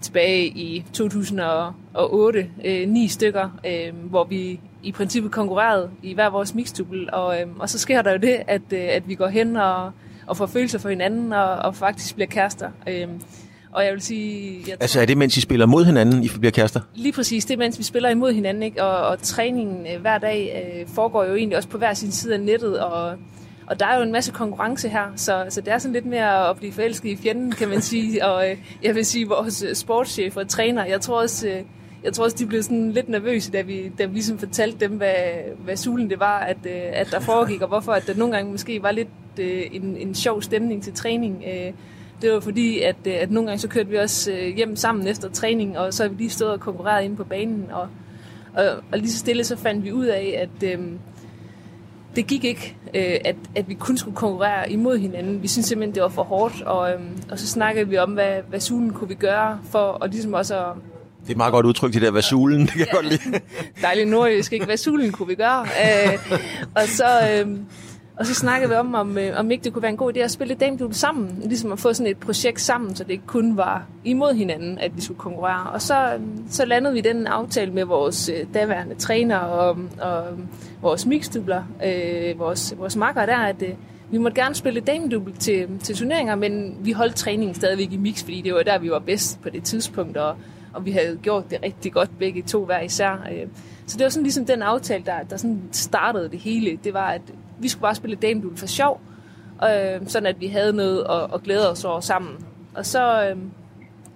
tilbage 0.00 0.46
i 0.46 0.84
2008, 0.92 2.50
øh, 2.64 2.88
ni 2.88 3.08
stykker, 3.08 3.60
øh, 3.66 3.94
hvor 4.10 4.24
vi 4.24 4.60
i 4.82 4.92
princippet 4.92 5.32
konkurreret 5.32 5.90
i 6.02 6.14
hver 6.14 6.30
vores 6.30 6.54
mixdubbel, 6.54 7.08
og, 7.12 7.40
øh, 7.40 7.46
og 7.58 7.68
så 7.68 7.78
sker 7.78 8.02
der 8.02 8.12
jo 8.12 8.18
det, 8.18 8.42
at, 8.46 8.62
øh, 8.72 8.88
at 8.90 9.08
vi 9.08 9.14
går 9.14 9.28
hen 9.28 9.56
og, 9.56 9.90
og 10.26 10.36
får 10.36 10.46
følelser 10.46 10.78
for 10.78 10.88
hinanden, 10.88 11.32
og, 11.32 11.54
og 11.54 11.76
faktisk 11.76 12.14
bliver 12.14 12.28
kærester. 12.28 12.70
Øh, 12.88 13.08
og 13.72 13.84
jeg 13.84 13.92
vil 13.92 14.02
sige... 14.02 14.64
Jeg 14.68 14.76
altså 14.80 15.00
er 15.00 15.06
det, 15.06 15.16
mens 15.16 15.36
I 15.36 15.40
spiller 15.40 15.66
mod 15.66 15.84
hinanden, 15.84 16.24
I 16.24 16.28
bliver 16.28 16.52
kærester? 16.52 16.80
Lige 16.94 17.12
præcis, 17.12 17.44
det 17.44 17.54
er, 17.54 17.58
mens 17.58 17.78
vi 17.78 17.84
spiller 17.84 18.08
imod 18.08 18.32
hinanden, 18.32 18.62
ikke? 18.62 18.84
Og, 18.84 19.08
og 19.08 19.22
træningen 19.22 19.86
øh, 19.94 20.00
hver 20.00 20.18
dag 20.18 20.64
øh, 20.80 20.88
foregår 20.88 21.24
jo 21.24 21.34
egentlig 21.34 21.56
også 21.56 21.68
på 21.68 21.78
hver 21.78 21.94
sin 21.94 22.12
side 22.12 22.34
af 22.34 22.40
nettet, 22.40 22.80
og, 22.80 23.16
og 23.66 23.80
der 23.80 23.86
er 23.86 23.96
jo 23.96 24.02
en 24.02 24.12
masse 24.12 24.32
konkurrence 24.32 24.88
her, 24.88 25.12
så, 25.16 25.46
så 25.48 25.60
det 25.60 25.72
er 25.72 25.78
sådan 25.78 25.92
lidt 25.92 26.06
mere 26.06 26.50
at 26.50 26.56
blive 26.56 26.72
forelsket 26.72 27.10
i 27.10 27.16
fjenden, 27.16 27.52
kan 27.52 27.68
man 27.68 27.80
sige. 27.80 28.26
Og 28.26 28.50
øh, 28.50 28.56
jeg 28.82 28.94
vil 28.94 29.06
sige, 29.06 29.28
vores 29.28 29.64
sportschef 29.74 30.36
og 30.36 30.48
træner, 30.48 30.84
jeg 30.84 31.00
tror 31.00 31.22
også... 31.22 31.48
Øh, 31.48 31.62
jeg 32.04 32.12
tror 32.12 32.24
også, 32.24 32.36
de 32.36 32.46
blev 32.46 32.62
sådan 32.62 32.92
lidt 32.92 33.08
nervøse, 33.08 33.52
da 33.52 33.62
vi, 33.62 33.92
da 33.98 34.04
vi 34.04 34.12
ligesom 34.12 34.38
fortalte 34.38 34.78
dem, 34.80 34.96
hvad, 34.96 35.14
hvad 35.64 35.76
sulen 35.76 36.10
det 36.10 36.20
var, 36.20 36.38
at, 36.38 36.56
øh, 36.66 36.82
at 36.92 37.08
der 37.10 37.20
foregik, 37.20 37.62
og 37.62 37.68
hvorfor 37.68 37.92
at 37.92 38.06
der 38.06 38.14
nogle 38.14 38.34
gange 38.34 38.50
måske 38.50 38.82
var 38.82 38.90
lidt 38.90 39.08
øh, 39.40 39.62
en, 39.72 39.96
en 39.96 40.14
sjov 40.14 40.42
stemning 40.42 40.82
til 40.82 40.92
træning. 40.92 41.44
Øh, 41.46 41.72
det 42.22 42.32
var 42.32 42.40
fordi, 42.40 42.80
at, 42.80 42.96
øh, 43.06 43.14
at 43.20 43.30
nogle 43.30 43.46
gange 43.46 43.60
så 43.60 43.68
kørte 43.68 43.88
vi 43.88 43.96
også 43.96 44.32
øh, 44.32 44.56
hjem 44.56 44.76
sammen 44.76 45.06
efter 45.06 45.28
træning, 45.28 45.78
og 45.78 45.94
så 45.94 46.02
har 46.02 46.10
vi 46.10 46.16
lige 46.16 46.30
stået 46.30 46.52
og 46.52 46.60
konkurreret 46.60 47.04
inde 47.04 47.16
på 47.16 47.24
banen, 47.24 47.66
og, 47.72 47.88
og, 48.54 48.64
og 48.92 48.98
lige 48.98 49.10
så 49.10 49.18
stille 49.18 49.44
så 49.44 49.56
fandt 49.56 49.84
vi 49.84 49.92
ud 49.92 50.06
af, 50.06 50.48
at, 50.48 50.72
øh, 50.72 50.78
det 52.16 52.26
gik 52.26 52.44
ikke, 52.44 52.76
øh, 52.94 53.16
at, 53.24 53.36
at 53.54 53.68
vi 53.68 53.74
kun 53.74 53.96
skulle 53.96 54.16
konkurrere 54.16 54.72
imod 54.72 54.98
hinanden. 54.98 55.42
Vi 55.42 55.48
synes 55.48 55.66
simpelthen, 55.66 55.94
det 55.94 56.02
var 56.02 56.08
for 56.08 56.22
hårdt, 56.22 56.62
og, 56.62 56.92
øh, 56.92 57.00
og 57.30 57.38
så 57.38 57.46
snakkede 57.46 57.88
vi 57.88 57.98
om, 57.98 58.12
hvad, 58.12 58.36
hvad 58.48 58.60
sulen 58.60 58.92
kunne 58.92 59.08
vi 59.08 59.14
gøre 59.14 59.58
for 59.64 59.78
og 59.78 60.08
ligesom 60.08 60.32
også 60.32 60.58
at 60.58 60.72
det 61.22 61.28
er 61.28 61.32
et 61.32 61.36
meget 61.36 61.52
godt 61.52 61.66
udtryk, 61.66 61.92
det 61.92 62.02
der 62.02 62.10
vasulen. 62.10 62.60
Det 62.60 62.70
kan 62.72 62.80
jeg 62.80 62.88
godt 62.92 63.06
lide. 63.06 63.40
Dejligt 63.82 64.08
nordisk, 64.08 64.52
ikke? 64.52 64.68
Vasulen 64.68 65.12
kunne 65.12 65.28
vi 65.28 65.34
gøre. 65.34 65.62
Øh, 65.62 66.18
og 66.74 66.82
så... 66.88 67.04
Øh, 67.30 67.56
og 68.16 68.26
så 68.26 68.34
snakkede 68.34 68.70
vi 68.70 68.76
om, 68.76 68.94
om, 68.94 69.18
øh, 69.18 69.38
om 69.38 69.50
ikke 69.50 69.64
det 69.64 69.72
kunne 69.72 69.82
være 69.82 69.90
en 69.90 69.96
god 69.96 70.16
idé 70.16 70.18
at 70.18 70.30
spille 70.30 70.54
damedouble 70.54 70.94
sammen. 70.94 71.42
Ligesom 71.44 71.72
at 71.72 71.78
få 71.78 71.92
sådan 71.92 72.10
et 72.10 72.18
projekt 72.18 72.60
sammen, 72.60 72.96
så 72.96 73.04
det 73.04 73.10
ikke 73.10 73.26
kun 73.26 73.56
var 73.56 73.86
imod 74.04 74.34
hinanden, 74.34 74.78
at 74.78 74.96
vi 74.96 75.00
skulle 75.00 75.18
konkurrere. 75.18 75.70
Og 75.70 75.82
så, 75.82 76.18
så 76.50 76.64
landede 76.64 76.94
vi 76.94 77.00
den 77.00 77.26
aftale 77.26 77.72
med 77.72 77.84
vores 77.84 78.28
øh, 78.28 78.46
daværende 78.54 78.94
træner 78.94 79.36
og, 79.36 79.78
og 80.00 80.24
vores 80.82 81.06
mixdubler, 81.06 81.62
øh, 81.86 82.38
vores, 82.38 82.74
vores 82.78 82.96
makker 82.96 83.26
der, 83.26 83.38
at 83.38 83.62
øh, 83.62 83.70
vi 84.10 84.18
måtte 84.18 84.40
gerne 84.40 84.54
spille 84.54 84.80
damedouble 84.80 85.34
til, 85.34 85.68
til 85.82 85.96
turneringer, 85.96 86.34
men 86.34 86.76
vi 86.80 86.92
holdt 86.92 87.14
træningen 87.14 87.54
stadigvæk 87.54 87.92
i 87.92 87.96
mix, 87.96 88.24
fordi 88.24 88.40
det 88.40 88.54
var 88.54 88.62
der, 88.62 88.78
vi 88.78 88.90
var 88.90 88.98
bedst 88.98 89.42
på 89.42 89.50
det 89.50 89.62
tidspunkt, 89.62 90.16
og, 90.16 90.36
og 90.74 90.84
vi 90.84 90.90
havde 90.90 91.18
gjort 91.22 91.50
det 91.50 91.58
rigtig 91.62 91.92
godt 91.92 92.18
begge 92.18 92.42
to 92.42 92.64
hver 92.64 92.80
især. 92.80 93.26
Øh, 93.32 93.46
så 93.86 93.98
det 93.98 94.04
var 94.04 94.10
sådan 94.10 94.22
ligesom 94.22 94.46
den 94.46 94.62
aftale, 94.62 95.04
der, 95.06 95.22
der 95.22 95.36
sådan 95.36 95.62
startede 95.72 96.28
det 96.28 96.38
hele. 96.38 96.78
Det 96.84 96.94
var, 96.94 97.06
at 97.06 97.22
vi 97.58 97.68
skulle 97.68 97.82
bare 97.82 97.94
spille 97.94 98.16
damedul 98.16 98.56
for 98.56 98.66
sjov, 98.66 99.00
øh, 99.64 100.00
sådan 100.06 100.26
at 100.26 100.40
vi 100.40 100.46
havde 100.46 100.72
noget 100.72 101.06
at, 101.10 101.34
at 101.34 101.42
glæde 101.42 101.70
os 101.70 101.84
over 101.84 102.00
sammen. 102.00 102.46
Og 102.74 102.86
så, 102.86 103.28
øh, 103.28 103.36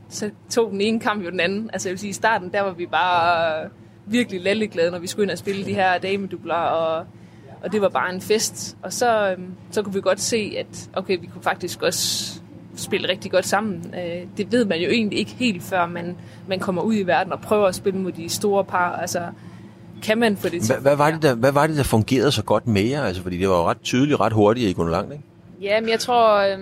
så 0.09 0.31
tog 0.51 0.71
den 0.71 0.81
ene 0.81 1.01
kamp 1.01 1.25
jo 1.25 1.31
den 1.31 1.41
anden. 1.41 1.71
Altså 1.73 1.89
jeg 1.89 1.93
vil 1.93 1.99
sige, 1.99 2.11
i 2.11 2.13
starten, 2.13 2.53
der 2.53 2.61
var 2.61 2.73
vi 2.73 2.87
bare 2.87 3.69
virkelig 4.07 4.41
lalleglade, 4.41 4.91
når 4.91 4.99
vi 4.99 5.07
skulle 5.07 5.25
ind 5.25 5.31
og 5.31 5.39
spille 5.39 5.65
de 5.65 5.75
her 5.75 5.99
damedubler, 5.99 6.55
og, 6.55 7.07
og 7.63 7.73
det 7.73 7.81
var 7.81 7.89
bare 7.89 8.15
en 8.15 8.21
fest. 8.21 8.77
Og 8.83 8.93
så, 8.93 9.31
øh, 9.31 9.39
så 9.71 9.83
kunne 9.83 9.95
vi 9.95 10.01
godt 10.01 10.21
se, 10.21 10.55
at 10.59 10.91
okay, 10.93 11.21
vi 11.21 11.27
kunne 11.27 11.43
faktisk 11.43 11.83
også 11.83 12.41
spille 12.77 13.09
rigtig 13.09 13.31
godt 13.31 13.47
sammen. 13.47 13.95
Øh, 13.95 14.27
det 14.37 14.53
ved 14.53 14.65
man 14.65 14.81
jo 14.81 14.89
egentlig 14.91 15.19
ikke 15.19 15.31
helt, 15.31 15.63
før 15.63 15.87
man, 15.87 16.17
man 16.49 16.59
kommer 16.59 16.83
ud 16.83 16.95
i 16.95 17.03
verden 17.03 17.33
og 17.33 17.41
prøver 17.41 17.67
at 17.67 17.75
spille 17.75 18.01
mod 18.01 18.13
de 18.13 18.29
store 18.29 18.65
par. 18.65 18.97
Altså, 18.97 19.21
kan 20.03 20.19
man 20.19 20.37
få 20.37 20.49
det 20.49 20.63
til 20.63 20.75
hvad, 20.75 20.83
hvad, 20.83 20.97
var 20.97 21.11
det, 21.11 21.23
der, 21.23 21.35
hvad 21.35 21.53
var 21.53 21.67
det, 21.67 21.77
der 21.77 21.83
fungerede 21.83 22.33
så 22.33 22.43
godt 22.43 22.67
med 22.67 22.83
jer? 22.83 23.03
Altså, 23.03 23.23
fordi 23.23 23.39
det 23.39 23.49
var 23.49 23.57
jo 23.57 23.65
ret 23.65 23.81
tydeligt, 23.83 24.21
ret 24.21 24.33
hurtigt, 24.33 24.65
at 24.65 24.71
I 24.71 24.73
kunne 24.73 24.91
langt, 24.91 25.13
ikke? 25.13 25.25
Ja, 25.63 25.81
men 25.81 25.91
jeg 25.91 26.01
tror, 26.01 26.37
øh, 26.37 26.59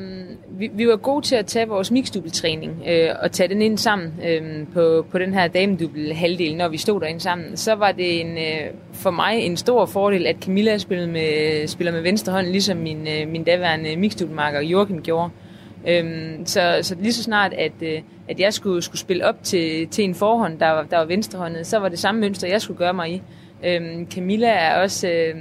vi, 0.49 0.71
vi 0.75 0.89
var 0.89 0.97
gode 0.97 1.27
til 1.27 1.37
at 1.37 1.47
tage 1.47 1.69
vores 1.69 1.91
mixdubeltræning 1.91 2.83
øh, 2.89 3.11
og 3.23 3.33
tage 3.33 3.49
den 3.49 3.63
ind 3.63 3.79
sammen 3.79 4.15
øh, 4.27 4.67
på, 4.75 5.07
på 5.11 5.19
den 5.19 5.35
her 5.35 5.49
damedubel 5.49 6.15
halvdel, 6.15 6.57
når 6.57 6.69
vi 6.69 6.77
stod 6.77 7.01
derinde 7.01 7.21
sammen. 7.21 7.57
Så 7.57 7.75
var 7.75 7.93
det 7.93 8.21
en, 8.21 8.39
øh, 8.39 8.71
for 8.93 9.11
mig 9.11 9.39
en 9.39 9.57
stor 9.57 9.87
fordel, 9.87 10.27
at 10.27 10.37
Camilla 10.41 10.79
spillede 10.79 11.09
med, 11.09 11.67
spiller 11.67 11.93
med 11.93 12.01
venstre 12.01 12.33
hånd, 12.33 12.47
ligesom 12.47 12.77
min, 12.77 13.09
øh, 13.09 13.29
min 13.29 13.45
daværende 13.45 13.97
mixdubelmarker 13.97 14.61
Joachim 14.61 15.03
gjorde. 15.03 15.31
Øhm, 15.89 16.47
så, 16.47 16.79
så 16.83 16.97
lige 17.01 17.13
så 17.13 17.23
snart, 17.23 17.53
at, 17.53 17.73
øh, 17.83 18.03
at 18.29 18.41
jeg 18.41 18.55
skulle, 18.55 18.83
skulle 18.83 19.01
spille 19.01 19.27
op 19.27 19.43
til, 19.43 19.89
til 19.89 20.05
en 20.05 20.15
forhånd, 20.15 20.59
der 20.59 20.83
der 20.83 20.99
var 20.99 21.05
venstrehåndet, 21.05 21.67
så 21.67 21.79
var 21.79 21.89
det 21.89 21.99
samme 21.99 22.21
mønster, 22.21 22.49
jeg 22.49 22.63
skulle 22.63 22.79
gøre 22.79 22.95
mig 22.95 23.11
i. 23.11 23.23
Øhm, 23.65 24.11
Camilla 24.11 24.49
er 24.49 24.83
også 24.83 25.09
øh, 25.09 25.35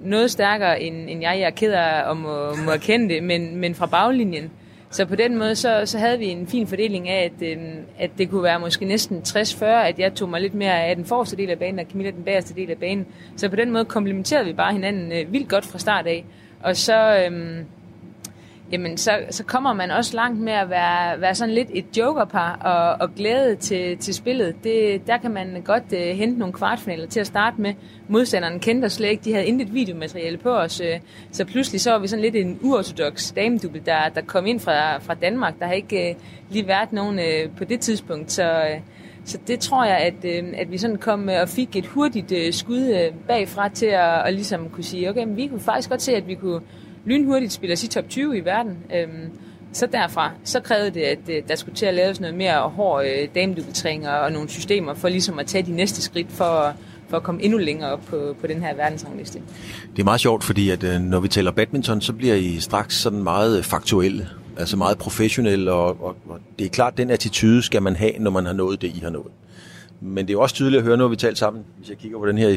noget 0.00 0.30
stærkere, 0.30 0.82
end, 0.82 1.10
end 1.10 1.20
jeg. 1.20 1.38
Jeg 1.38 1.46
er 1.46 1.50
ked 1.50 1.72
af 1.72 2.10
at 2.10 2.16
må, 2.16 2.54
må 2.64 2.70
erkende 2.70 3.14
det, 3.14 3.22
men, 3.22 3.56
men 3.56 3.74
fra 3.74 3.86
baglinjen. 3.86 4.50
Så 4.90 5.06
på 5.06 5.16
den 5.16 5.38
måde, 5.38 5.56
så, 5.56 5.82
så 5.84 5.98
havde 5.98 6.18
vi 6.18 6.26
en 6.26 6.46
fin 6.46 6.66
fordeling 6.66 7.08
af, 7.08 7.24
at, 7.24 7.48
øh, 7.48 7.58
at 7.98 8.10
det 8.18 8.30
kunne 8.30 8.42
være 8.42 8.60
måske 8.60 8.84
næsten 8.84 9.22
60-40, 9.28 9.64
at 9.64 9.98
jeg 9.98 10.14
tog 10.14 10.28
mig 10.28 10.40
lidt 10.40 10.54
mere 10.54 10.84
af 10.84 10.96
den 10.96 11.04
forreste 11.04 11.36
del 11.36 11.50
af 11.50 11.58
banen, 11.58 11.78
og 11.78 11.86
Camilla 11.90 12.10
den 12.10 12.22
bagerste 12.22 12.54
del 12.54 12.70
af 12.70 12.78
banen. 12.78 13.06
Så 13.36 13.48
på 13.48 13.56
den 13.56 13.70
måde 13.70 13.84
komplementerede 13.84 14.46
vi 14.46 14.52
bare 14.52 14.72
hinanden 14.72 15.12
øh, 15.12 15.32
vildt 15.32 15.48
godt 15.48 15.66
fra 15.66 15.78
start 15.78 16.06
af. 16.06 16.24
Og 16.62 16.76
så... 16.76 17.28
Øh, 17.30 17.64
jamen 18.72 18.96
så, 18.96 19.10
så 19.30 19.44
kommer 19.44 19.72
man 19.72 19.90
også 19.90 20.16
langt 20.16 20.40
med 20.40 20.52
at 20.52 20.70
være, 20.70 21.20
være 21.20 21.34
sådan 21.34 21.54
lidt 21.54 21.68
et 21.72 21.96
jokerpar 21.96 22.54
og, 22.54 23.06
og 23.08 23.14
glæde 23.14 23.56
til, 23.56 23.98
til 23.98 24.14
spillet. 24.14 24.54
Det, 24.64 25.06
der 25.06 25.18
kan 25.18 25.30
man 25.30 25.62
godt 25.64 25.84
uh, 25.92 25.98
hente 25.98 26.38
nogle 26.38 26.52
kvartfinaler 26.52 27.06
til 27.06 27.20
at 27.20 27.26
starte 27.26 27.60
med. 27.60 27.74
Modstanderen 28.08 28.60
kendte 28.60 28.86
os 28.86 28.92
slet 28.92 29.08
ikke, 29.08 29.24
de 29.24 29.32
havde 29.32 29.46
intet 29.46 29.74
videomateriale 29.74 30.38
på 30.38 30.50
os, 30.50 30.80
øh, 30.80 31.00
så 31.32 31.44
pludselig 31.44 31.80
så 31.80 31.90
var 31.90 31.98
vi 31.98 32.08
sådan 32.08 32.22
lidt 32.22 32.36
en 32.36 32.58
uortodox 32.62 33.32
damedubbel, 33.34 33.86
der, 33.86 34.08
der 34.14 34.20
kom 34.20 34.46
ind 34.46 34.60
fra, 34.60 34.98
fra 34.98 35.14
Danmark. 35.14 35.58
Der 35.58 35.66
har 35.66 35.72
ikke 35.72 36.16
uh, 36.16 36.52
lige 36.52 36.68
været 36.68 36.92
nogen 36.92 37.18
uh, 37.18 37.56
på 37.56 37.64
det 37.64 37.80
tidspunkt, 37.80 38.32
så... 38.32 38.52
Øh, 38.52 38.80
så 39.26 39.38
det 39.46 39.60
tror 39.60 39.84
jeg, 39.84 39.96
at, 39.96 40.24
øh, 40.24 40.44
at 40.56 40.72
vi 40.72 40.78
sådan 40.78 40.96
kom 40.96 41.28
og 41.42 41.48
fik 41.48 41.76
et 41.76 41.86
hurtigt 41.86 42.32
øh, 42.32 42.52
skud 42.52 42.80
øh, 42.80 43.14
bagfra 43.28 43.68
til 43.68 43.86
at, 43.86 44.22
og 44.22 44.32
ligesom 44.32 44.68
kunne 44.68 44.84
sige, 44.84 45.10
okay, 45.10 45.24
men 45.24 45.36
vi 45.36 45.46
kunne 45.46 45.60
faktisk 45.60 45.90
godt 45.90 46.02
se, 46.02 46.16
at 46.16 46.28
vi 46.28 46.34
kunne, 46.34 46.60
lynhurtigt 47.06 47.52
spiller 47.52 47.76
sig 47.76 47.90
top 47.90 48.08
20 48.08 48.38
i 48.38 48.44
verden. 48.44 48.78
Øhm, 48.94 49.30
så 49.72 49.86
derfra, 49.92 50.30
så 50.44 50.60
krævede 50.60 50.90
det, 50.90 51.00
at 51.00 51.18
øh, 51.28 51.42
der 51.48 51.56
skulle 51.56 51.74
til 51.74 51.86
at 51.86 51.94
laves 51.94 52.20
noget 52.20 52.36
mere 52.36 52.60
hård 52.60 53.04
øh, 53.04 53.28
damedubeltræning 53.34 54.08
og 54.08 54.32
nogle 54.32 54.48
systemer 54.48 54.94
for 54.94 55.08
ligesom 55.08 55.38
at 55.38 55.46
tage 55.46 55.66
de 55.66 55.72
næste 55.72 56.02
skridt 56.02 56.32
for, 56.32 56.74
for 57.08 57.16
at 57.16 57.22
komme 57.22 57.42
endnu 57.42 57.58
længere 57.58 57.90
op 57.90 58.00
på, 58.06 58.36
på 58.40 58.46
den 58.46 58.62
her 58.62 58.74
verdensrangliste. 58.74 59.42
Det 59.96 60.02
er 60.02 60.04
meget 60.04 60.20
sjovt, 60.20 60.44
fordi 60.44 60.70
at, 60.70 60.84
øh, 60.84 61.00
når 61.00 61.20
vi 61.20 61.28
taler 61.28 61.50
badminton, 61.50 62.00
så 62.00 62.12
bliver 62.12 62.34
I 62.34 62.60
straks 62.60 62.94
sådan 62.96 63.22
meget 63.22 63.58
øh, 63.58 63.64
faktuelle, 63.64 64.28
altså 64.58 64.76
meget 64.76 64.98
professionelle, 64.98 65.72
og, 65.72 66.04
og, 66.04 66.16
og 66.28 66.38
det 66.58 66.64
er 66.64 66.70
klart, 66.70 66.98
den 66.98 67.10
attitude 67.10 67.62
skal 67.62 67.82
man 67.82 67.96
have, 67.96 68.12
når 68.18 68.30
man 68.30 68.46
har 68.46 68.52
nået 68.52 68.82
det, 68.82 68.88
I 68.88 69.00
har 69.02 69.10
nået. 69.10 69.32
Men 70.00 70.28
det 70.28 70.34
er 70.34 70.38
også 70.38 70.54
tydeligt 70.54 70.78
at 70.78 70.84
høre, 70.84 70.96
når 70.96 71.08
vi 71.08 71.16
taler 71.16 71.36
sammen, 71.36 71.64
hvis 71.78 71.88
jeg 71.88 71.98
kigger 71.98 72.18
på 72.18 72.26
den 72.26 72.38
her 72.38 72.48
i 72.48 72.56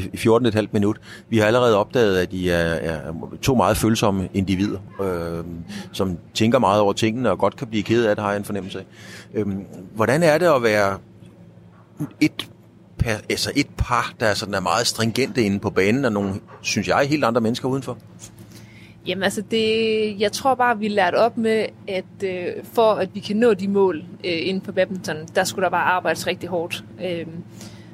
14,5 0.60 0.68
minut. 0.72 0.98
Vi 1.30 1.38
har 1.38 1.46
allerede 1.46 1.78
opdaget, 1.78 2.18
at 2.18 2.34
I 2.34 2.50
er, 2.50 2.56
er 2.58 3.00
to 3.42 3.56
meget 3.56 3.78
følsomme 3.78 4.30
individer, 4.34 4.80
øh, 5.02 5.46
som 5.92 6.18
tænker 6.34 6.60
meget 6.60 6.82
over 6.82 6.94
tingene 6.94 7.32
og 7.32 7.40
godt 7.40 7.56
kan 7.56 7.68
blive 7.68 7.84
ked 7.84 8.06
af 8.06 8.16
det, 8.16 8.24
har 8.24 8.32
jeg 8.32 8.38
en 8.38 8.46
fornemmelse 8.46 8.80
af. 8.80 8.86
Øh, 9.34 9.48
hvordan 9.96 10.24
er 10.24 10.38
det 10.38 10.46
at 10.46 10.64
være 10.64 10.98
et, 12.22 12.50
per, 12.98 13.16
altså 13.30 13.52
et 13.56 13.68
par, 13.78 14.14
der 14.20 14.34
sådan 14.34 14.54
er 14.54 14.60
meget 14.60 14.88
stringente 14.88 15.44
inde 15.44 15.60
på 15.60 15.70
banen, 15.70 16.06
og 16.06 16.12
nogle, 16.12 16.34
synes 16.62 16.88
jeg, 16.88 17.08
helt 17.10 17.24
andre 17.24 17.42
mennesker 17.42 17.68
udenfor? 17.70 17.98
Jamen 19.08 19.24
altså, 19.24 19.42
det, 19.52 20.20
jeg 20.20 20.32
tror 20.32 20.56
bare, 20.56 20.80
vi 20.80 20.88
lærte 20.88 21.16
op 21.16 21.38
med, 21.38 21.66
at 21.88 22.24
øh, 22.24 22.64
for 22.64 22.92
at 22.92 23.10
vi 23.14 23.20
kan 23.20 23.38
nå 23.38 23.54
de 23.54 23.68
mål 23.68 23.98
øh, 23.98 24.48
inden 24.48 24.64
for 24.64 24.72
badminton, 24.72 25.16
der 25.36 25.44
skulle 25.44 25.64
der 25.64 25.70
bare 25.70 25.84
arbejdes 25.84 26.28
rigtig 26.28 26.50
hårdt. 26.50 26.84
Øh, 27.04 27.26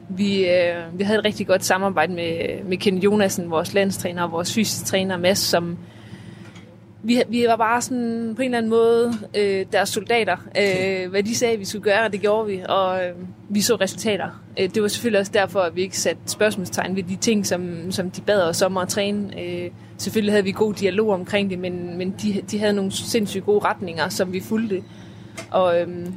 vi, 0.10 0.50
øh, 0.50 1.00
vi 1.00 1.04
havde 1.04 1.20
et 1.20 1.26
rigtig 1.26 1.48
godt 1.48 1.66
samarbejde 1.66 2.14
med, 2.14 2.64
med 2.64 2.78
Ken 2.78 2.98
Jonasen, 2.98 3.50
vores 3.50 3.74
landstræner 3.74 4.24
og 4.24 4.32
vores 4.32 4.54
fysisk 4.54 4.86
træner 4.86 5.18
Mads, 5.18 5.40
som 5.40 5.78
vi, 7.04 7.22
vi 7.30 7.46
var 7.48 7.56
bare 7.56 7.82
sådan 7.82 8.34
på 8.36 8.42
en 8.42 8.46
eller 8.46 8.58
anden 8.58 8.70
måde 8.70 9.14
øh, 9.38 9.66
deres 9.72 9.90
soldater. 9.90 10.38
Øh, 10.58 11.10
hvad 11.10 11.24
de 11.24 11.36
sagde, 11.36 11.58
vi 11.58 11.66
skulle 11.66 11.84
gøre, 11.84 12.10
det 12.10 12.22
gjorde 12.22 12.48
vi, 12.48 12.62
og 12.70 13.06
øh, 13.06 13.14
vi 13.50 13.62
så 13.62 13.76
resultater. 13.76 14.44
Øh, 14.60 14.70
det 14.74 14.82
var 14.82 14.88
selvfølgelig 14.88 15.20
også 15.20 15.32
derfor, 15.32 15.60
at 15.60 15.76
vi 15.76 15.82
ikke 15.82 15.98
satte 15.98 16.22
spørgsmålstegn 16.26 16.96
ved 16.96 17.04
de 17.04 17.16
ting, 17.16 17.46
som, 17.46 17.92
som 17.92 18.12
de 18.12 18.22
bad 18.22 18.42
os 18.42 18.62
om 18.62 18.78
at 18.78 18.88
træne. 18.88 19.42
Øh, 19.42 19.70
selvfølgelig 19.98 20.34
havde 20.34 20.44
vi 20.44 20.52
god 20.52 20.74
dialog 20.74 21.10
omkring 21.10 21.50
det, 21.50 21.60
men, 21.60 21.98
men 21.98 22.16
de, 22.22 22.42
de 22.52 22.60
havde 22.60 22.74
nogle 22.74 22.92
sindssygt 22.92 23.46
gode 23.46 23.66
retninger, 23.66 24.10
som 24.10 24.34
vi 24.34 24.40
fulgte. 24.40 24.84
Og, 25.52 25.82
øhm, 25.82 26.14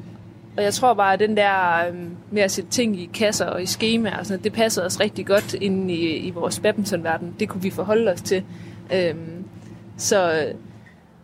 og 0.56 0.62
jeg 0.62 0.74
tror 0.74 0.94
bare, 0.94 1.12
at 1.12 1.20
den 1.20 1.36
der 1.36 1.86
øhm, 1.88 2.16
med 2.30 2.42
at 2.42 2.50
sætte 2.50 2.70
ting 2.70 3.00
i 3.00 3.10
kasser 3.14 3.46
og 3.46 3.62
i 3.62 3.66
skemaer, 3.66 4.22
sådan, 4.22 4.44
det 4.44 4.52
passede 4.52 4.86
os 4.86 5.00
rigtig 5.00 5.26
godt 5.26 5.54
ind 5.54 5.90
i, 5.90 6.16
i 6.16 6.30
vores 6.30 6.60
badmintonverden. 6.60 7.34
Det 7.40 7.48
kunne 7.48 7.62
vi 7.62 7.70
forholde 7.70 8.12
os 8.12 8.22
til. 8.22 8.44
Øhm, 8.92 9.44
så 9.96 10.46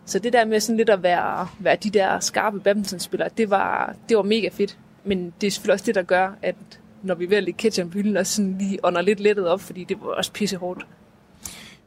så 0.05 0.19
det 0.19 0.33
der 0.33 0.45
med 0.45 0.59
sådan 0.59 0.77
lidt 0.77 0.89
at 0.89 1.03
være, 1.03 1.47
være 1.59 1.75
de 1.83 1.89
der 1.89 2.19
skarpe 2.19 2.59
badmintonspillere, 2.59 3.29
det 3.37 3.49
var, 3.49 3.95
det 4.09 4.17
var 4.17 4.23
mega 4.23 4.49
fedt. 4.51 4.77
Men 5.03 5.33
det 5.41 5.47
er 5.47 5.51
selvfølgelig 5.51 5.73
også 5.73 5.85
det, 5.85 5.95
der 5.95 6.01
gør, 6.01 6.31
at 6.41 6.55
når 7.03 7.15
vi 7.15 7.29
vælger 7.29 7.53
ketchup 7.57 7.93
hylden, 7.93 8.17
og 8.17 8.27
sådan 8.27 8.57
lige 8.57 8.79
ånder 8.83 9.01
lidt 9.01 9.19
lettet 9.19 9.47
op, 9.47 9.61
fordi 9.61 9.83
det 9.83 9.97
var 10.01 10.07
også 10.07 10.31
pisse 10.31 10.57
hårdt. 10.57 10.85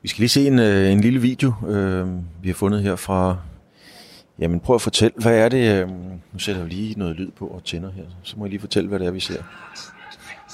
Vi 0.03 0.09
skal 0.09 0.21
lige 0.21 0.29
se 0.29 0.47
en, 0.47 0.59
øh, 0.59 0.93
en 0.93 1.01
lille 1.01 1.21
video, 1.21 1.53
øh, 1.69 2.07
vi 2.43 2.49
har 2.49 2.55
fundet 2.55 2.83
her 2.83 2.97
fra... 2.97 3.37
Jamen 4.39 4.61
prøv 4.61 4.75
at 4.75 4.83
fortælle, 4.83 5.15
hvad 5.17 5.39
er 5.39 5.49
det... 5.49 5.83
Øh, 5.83 5.89
nu 6.33 6.39
sætter 6.39 6.63
jeg 6.63 6.71
lige 6.71 6.99
noget 6.99 7.17
lyd 7.17 7.31
på 7.31 7.47
og 7.47 7.65
tænder 7.65 7.91
her. 7.93 8.03
Så 8.23 8.35
må 8.37 8.45
jeg 8.45 8.51
lige 8.51 8.61
fortælle, 8.61 8.89
hvad 8.89 8.99
det 8.99 9.07
er, 9.07 9.11
vi 9.11 9.21
ser. 9.21 9.43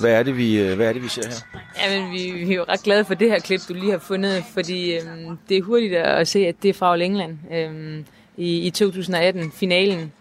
Hvad 0.01 0.11
er 0.11 0.23
det, 0.23 0.37
vi, 0.37 0.61
øh, 0.61 0.77
hvad 0.77 0.89
er 0.89 0.93
det, 0.93 1.03
vi 1.03 1.09
ser 1.09 1.23
her? 1.27 1.61
Jamen, 1.85 2.13
vi, 2.13 2.31
vi 2.31 2.53
er 2.53 2.57
jo 2.57 2.65
ret 2.69 2.83
glade 2.83 3.05
for 3.05 3.15
det 3.15 3.31
her 3.31 3.39
klip, 3.39 3.61
du 3.69 3.75
lige 3.75 3.91
har 3.91 3.99
fundet, 3.99 4.45
fordi 4.45 4.95
øhm, 4.95 5.39
det 5.49 5.57
er 5.57 5.63
hurtigt 5.63 5.95
at 5.95 6.29
se, 6.29 6.47
at 6.47 6.55
det 6.63 6.69
er 6.69 6.75
fra 6.75 6.97
England 6.97 7.39
øhm, 7.53 8.05
i, 8.37 8.59
i 8.59 8.71
2018, 8.71 9.53
finalen. 9.53 10.13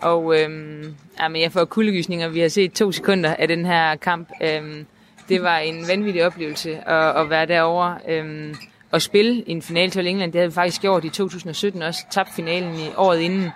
Og 0.00 0.40
øhm, 0.40 0.94
jamen, 1.20 1.42
jeg 1.42 1.52
får 1.52 1.64
kuldegysninger. 1.64 2.28
Vi 2.28 2.40
har 2.40 2.48
set 2.48 2.72
to 2.72 2.92
sekunder 2.92 3.34
af 3.34 3.48
den 3.48 3.66
her 3.66 3.96
kamp. 3.96 4.28
Øhm, 4.42 4.86
det 5.28 5.42
var 5.42 5.58
en 5.58 5.88
vanvittig 5.88 6.26
oplevelse 6.26 6.88
at, 6.88 7.20
at 7.20 7.30
være 7.30 7.46
derovre 7.46 7.98
øhm, 8.08 8.54
og 8.90 9.02
spille 9.02 9.42
i 9.46 9.50
en 9.50 9.62
finale 9.62 9.90
til 9.90 10.06
England. 10.06 10.32
Det 10.32 10.38
havde 10.38 10.50
vi 10.50 10.54
faktisk 10.54 10.80
gjort 10.80 11.04
i 11.04 11.08
2017 11.08 11.82
også. 11.82 12.00
Tabt 12.10 12.28
finalen 12.36 12.74
i 12.74 12.88
året 12.96 13.20
inden. 13.20 13.50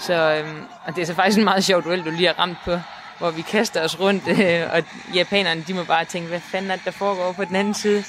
Så 0.00 0.14
øhm, 0.14 0.62
og 0.84 0.96
det 0.96 1.02
er 1.02 1.06
så 1.06 1.14
faktisk 1.14 1.38
en 1.38 1.44
meget 1.44 1.64
sjov 1.64 1.84
duel, 1.84 2.04
du 2.04 2.10
lige 2.10 2.26
har 2.26 2.38
ramt 2.38 2.58
på 2.64 2.72
hvor 3.18 3.30
vi 3.30 3.42
kaster 3.42 3.84
os 3.84 4.00
rundt, 4.00 4.28
øh, 4.28 4.62
og 4.72 4.82
japanerne, 5.14 5.64
de 5.68 5.74
må 5.74 5.84
bare 5.84 6.04
tænke, 6.04 6.28
hvad 6.28 6.40
fanden 6.40 6.70
er 6.70 6.76
det, 6.76 6.84
der 6.84 6.90
foregår 6.90 7.32
på 7.32 7.44
den 7.44 7.56
anden 7.56 7.74
side? 7.74 8.04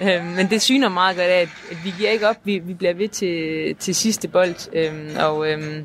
Øh, 0.00 0.24
men 0.24 0.50
det 0.50 0.62
syner 0.62 0.88
meget 0.88 1.16
godt 1.16 1.26
af, 1.26 1.40
at, 1.40 1.48
at 1.70 1.84
vi 1.84 1.94
giver 1.98 2.10
ikke 2.10 2.28
op. 2.28 2.36
Vi, 2.44 2.58
vi 2.58 2.74
bliver 2.74 2.94
ved 2.94 3.08
til, 3.08 3.74
til 3.76 3.94
sidste 3.94 4.28
bold. 4.28 4.72
Øh, 4.72 5.26
og 5.26 5.50
øh, 5.50 5.82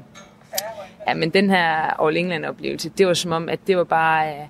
ja, 1.08 1.14
men 1.14 1.30
den 1.30 1.50
her 1.50 2.02
All 2.06 2.18
England-oplevelse, 2.18 2.90
det 2.90 3.08
var 3.08 3.14
som 3.14 3.32
om, 3.32 3.50
at 3.50 3.60
det 3.68 3.78
var 3.78 3.84
bare... 3.84 4.28
Øh, 4.28 4.46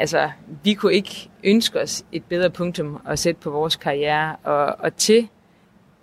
altså, 0.00 0.30
vi 0.64 0.74
kunne 0.74 0.94
ikke 0.94 1.30
ønske 1.44 1.80
os 1.80 2.04
et 2.12 2.24
bedre 2.24 2.50
punktum 2.50 3.00
at 3.08 3.18
sætte 3.18 3.40
på 3.40 3.50
vores 3.50 3.76
karriere. 3.76 4.36
Og, 4.44 4.76
og 4.78 4.96
til 4.96 5.28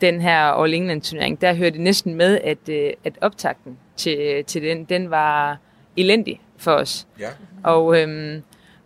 den 0.02 0.22
her 0.22 0.40
All 0.40 0.74
England-turnering, 0.74 1.42
der 1.42 1.54
hørte 1.54 1.72
det 1.72 1.82
næsten 1.82 2.16
med, 2.16 2.40
at, 2.44 2.70
øh, 2.70 2.92
at 3.04 3.14
optakten 3.22 3.78
til, 3.96 4.44
til 4.46 4.62
den, 4.62 4.84
den 4.84 5.10
var 5.10 5.58
elendig 5.98 6.42
for 6.58 6.72
os. 6.72 7.08
Ja. 7.20 7.30
Og, 7.64 8.02
øhm, 8.02 8.44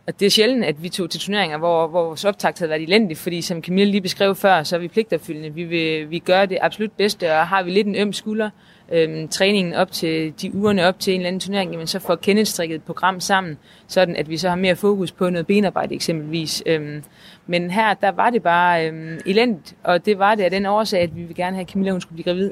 og 0.07 0.19
det 0.19 0.25
er 0.25 0.29
sjældent, 0.29 0.65
at 0.65 0.83
vi 0.83 0.89
tog 0.89 1.09
til 1.09 1.19
turneringer, 1.19 1.57
hvor, 1.57 1.87
hvor 1.87 2.03
vores 2.03 2.25
optakt 2.25 2.59
havde 2.59 2.69
været 2.69 2.83
elendig, 2.83 3.17
fordi 3.17 3.41
som 3.41 3.63
Camille 3.63 3.91
lige 3.91 4.01
beskrev 4.01 4.35
før, 4.35 4.63
så 4.63 4.75
er 4.75 4.79
vi 4.79 4.87
pligtopfyldende. 4.87 5.53
Vi, 5.53 5.63
vil, 5.63 6.09
vi 6.09 6.19
gør 6.19 6.45
det 6.45 6.57
absolut 6.61 6.91
bedste, 6.91 7.31
og 7.31 7.47
har 7.47 7.63
vi 7.63 7.71
lidt 7.71 7.87
en 7.87 7.95
øm 7.95 8.13
skulder, 8.13 8.49
øhm, 8.91 9.27
træningen 9.27 9.73
op 9.73 9.91
til 9.91 10.33
de 10.41 10.55
ugerne 10.55 10.85
op 10.85 10.99
til 10.99 11.13
en 11.13 11.19
eller 11.19 11.27
anden 11.27 11.39
turnering, 11.39 11.71
jamen 11.71 11.87
så 11.87 11.99
får 11.99 12.15
Kenneth 12.15 12.47
strikket 12.47 12.75
et 12.75 12.83
program 12.83 13.19
sammen, 13.19 13.57
sådan 13.87 14.15
at 14.15 14.29
vi 14.29 14.37
så 14.37 14.49
har 14.49 14.55
mere 14.55 14.75
fokus 14.75 15.11
på 15.11 15.29
noget 15.29 15.47
benarbejde 15.47 15.95
eksempelvis. 15.95 16.63
Øhm, 16.65 17.03
men 17.47 17.71
her, 17.71 17.93
der 17.93 18.11
var 18.11 18.29
det 18.29 18.43
bare 18.43 18.87
øhm, 18.87 19.19
elendigt, 19.25 19.75
og 19.83 20.05
det 20.05 20.19
var 20.19 20.35
det 20.35 20.43
af 20.43 20.51
den 20.51 20.65
årsag, 20.65 21.01
at 21.01 21.15
vi 21.15 21.21
ville 21.21 21.35
gerne 21.35 21.55
have, 21.55 21.61
at 21.61 21.69
Camilla 21.69 21.91
hun 21.91 22.01
skulle 22.01 22.23
blive 22.23 22.33
gravid. 22.33 22.51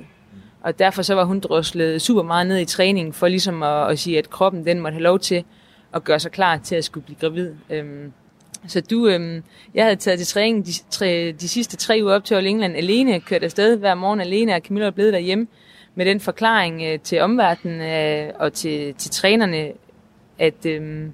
Og 0.61 0.79
derfor 0.79 1.01
så 1.01 1.15
var 1.15 1.23
hun 1.23 1.39
droslet 1.39 2.01
super 2.01 2.23
meget 2.23 2.47
ned 2.47 2.57
i 2.57 2.65
træningen, 2.65 3.13
for 3.13 3.27
ligesom 3.27 3.63
at, 3.63 3.91
at 3.91 3.99
sige, 3.99 4.17
at 4.17 4.29
kroppen 4.29 4.65
den 4.65 4.79
måtte 4.79 4.95
have 4.95 5.03
lov 5.03 5.19
til 5.19 5.43
at 5.93 6.03
gøre 6.03 6.19
sig 6.19 6.31
klar 6.31 6.57
til 6.57 6.75
at 6.75 6.83
skulle 6.83 7.03
blive 7.03 7.17
gravid. 7.19 7.51
Øhm, 7.69 8.11
så 8.67 8.81
du, 8.81 9.07
øhm, 9.07 9.43
jeg 9.73 9.83
havde 9.83 9.95
taget 9.95 10.19
til 10.19 10.27
træning 10.27 10.65
de, 10.65 10.71
tre, 10.89 11.31
de 11.31 11.47
sidste 11.47 11.77
tre 11.77 11.99
uger 12.03 12.13
op 12.13 12.23
til 12.23 12.35
All 12.35 12.47
England 12.47 12.75
alene, 12.75 13.19
kørt 13.19 13.43
afsted 13.43 13.77
hver 13.77 13.95
morgen 13.95 14.21
alene, 14.21 14.55
og 14.55 14.61
Camilla 14.61 14.85
var 14.85 14.91
blevet 14.91 15.13
derhjemme 15.13 15.47
med 15.95 16.05
den 16.05 16.19
forklaring 16.19 16.81
øh, 16.84 16.99
til 16.99 17.21
omverdenen 17.21 17.81
øh, 17.81 18.34
og 18.39 18.53
til, 18.53 18.93
til 18.93 19.12
trænerne, 19.12 19.71
at, 20.39 20.65
øh, 20.65 21.10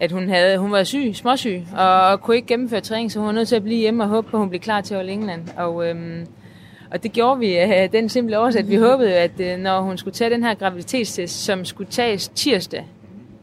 at 0.00 0.12
hun, 0.12 0.28
havde, 0.28 0.58
hun 0.58 0.72
var 0.72 0.84
syg, 0.84 1.10
småsyg, 1.14 1.62
og, 1.76 2.06
og 2.06 2.20
kunne 2.20 2.36
ikke 2.36 2.48
gennemføre 2.48 2.80
træning, 2.80 3.12
så 3.12 3.18
hun 3.18 3.26
var 3.26 3.32
nødt 3.32 3.48
til 3.48 3.56
at 3.56 3.62
blive 3.62 3.80
hjemme 3.80 4.02
og 4.02 4.08
håbe 4.08 4.30
på, 4.30 4.36
at 4.36 4.40
hun 4.40 4.48
blev 4.48 4.60
klar 4.60 4.80
til 4.80 4.94
All 4.94 5.08
England. 5.08 5.48
Og, 5.56 5.88
øh, 5.88 6.26
og 6.90 7.02
det 7.02 7.12
gjorde 7.12 7.38
vi 7.38 7.54
af 7.54 7.90
den 7.90 8.08
simple 8.08 8.38
årsag, 8.38 8.60
at 8.60 8.70
vi 8.70 8.76
håbede, 8.76 9.14
at 9.14 9.40
øh, 9.40 9.58
når 9.58 9.80
hun 9.80 9.98
skulle 9.98 10.14
tage 10.14 10.30
den 10.30 10.42
her 10.42 10.54
graviditetstest, 10.54 11.44
som 11.44 11.64
skulle 11.64 11.90
tages 11.90 12.28
tirsdag 12.28 12.84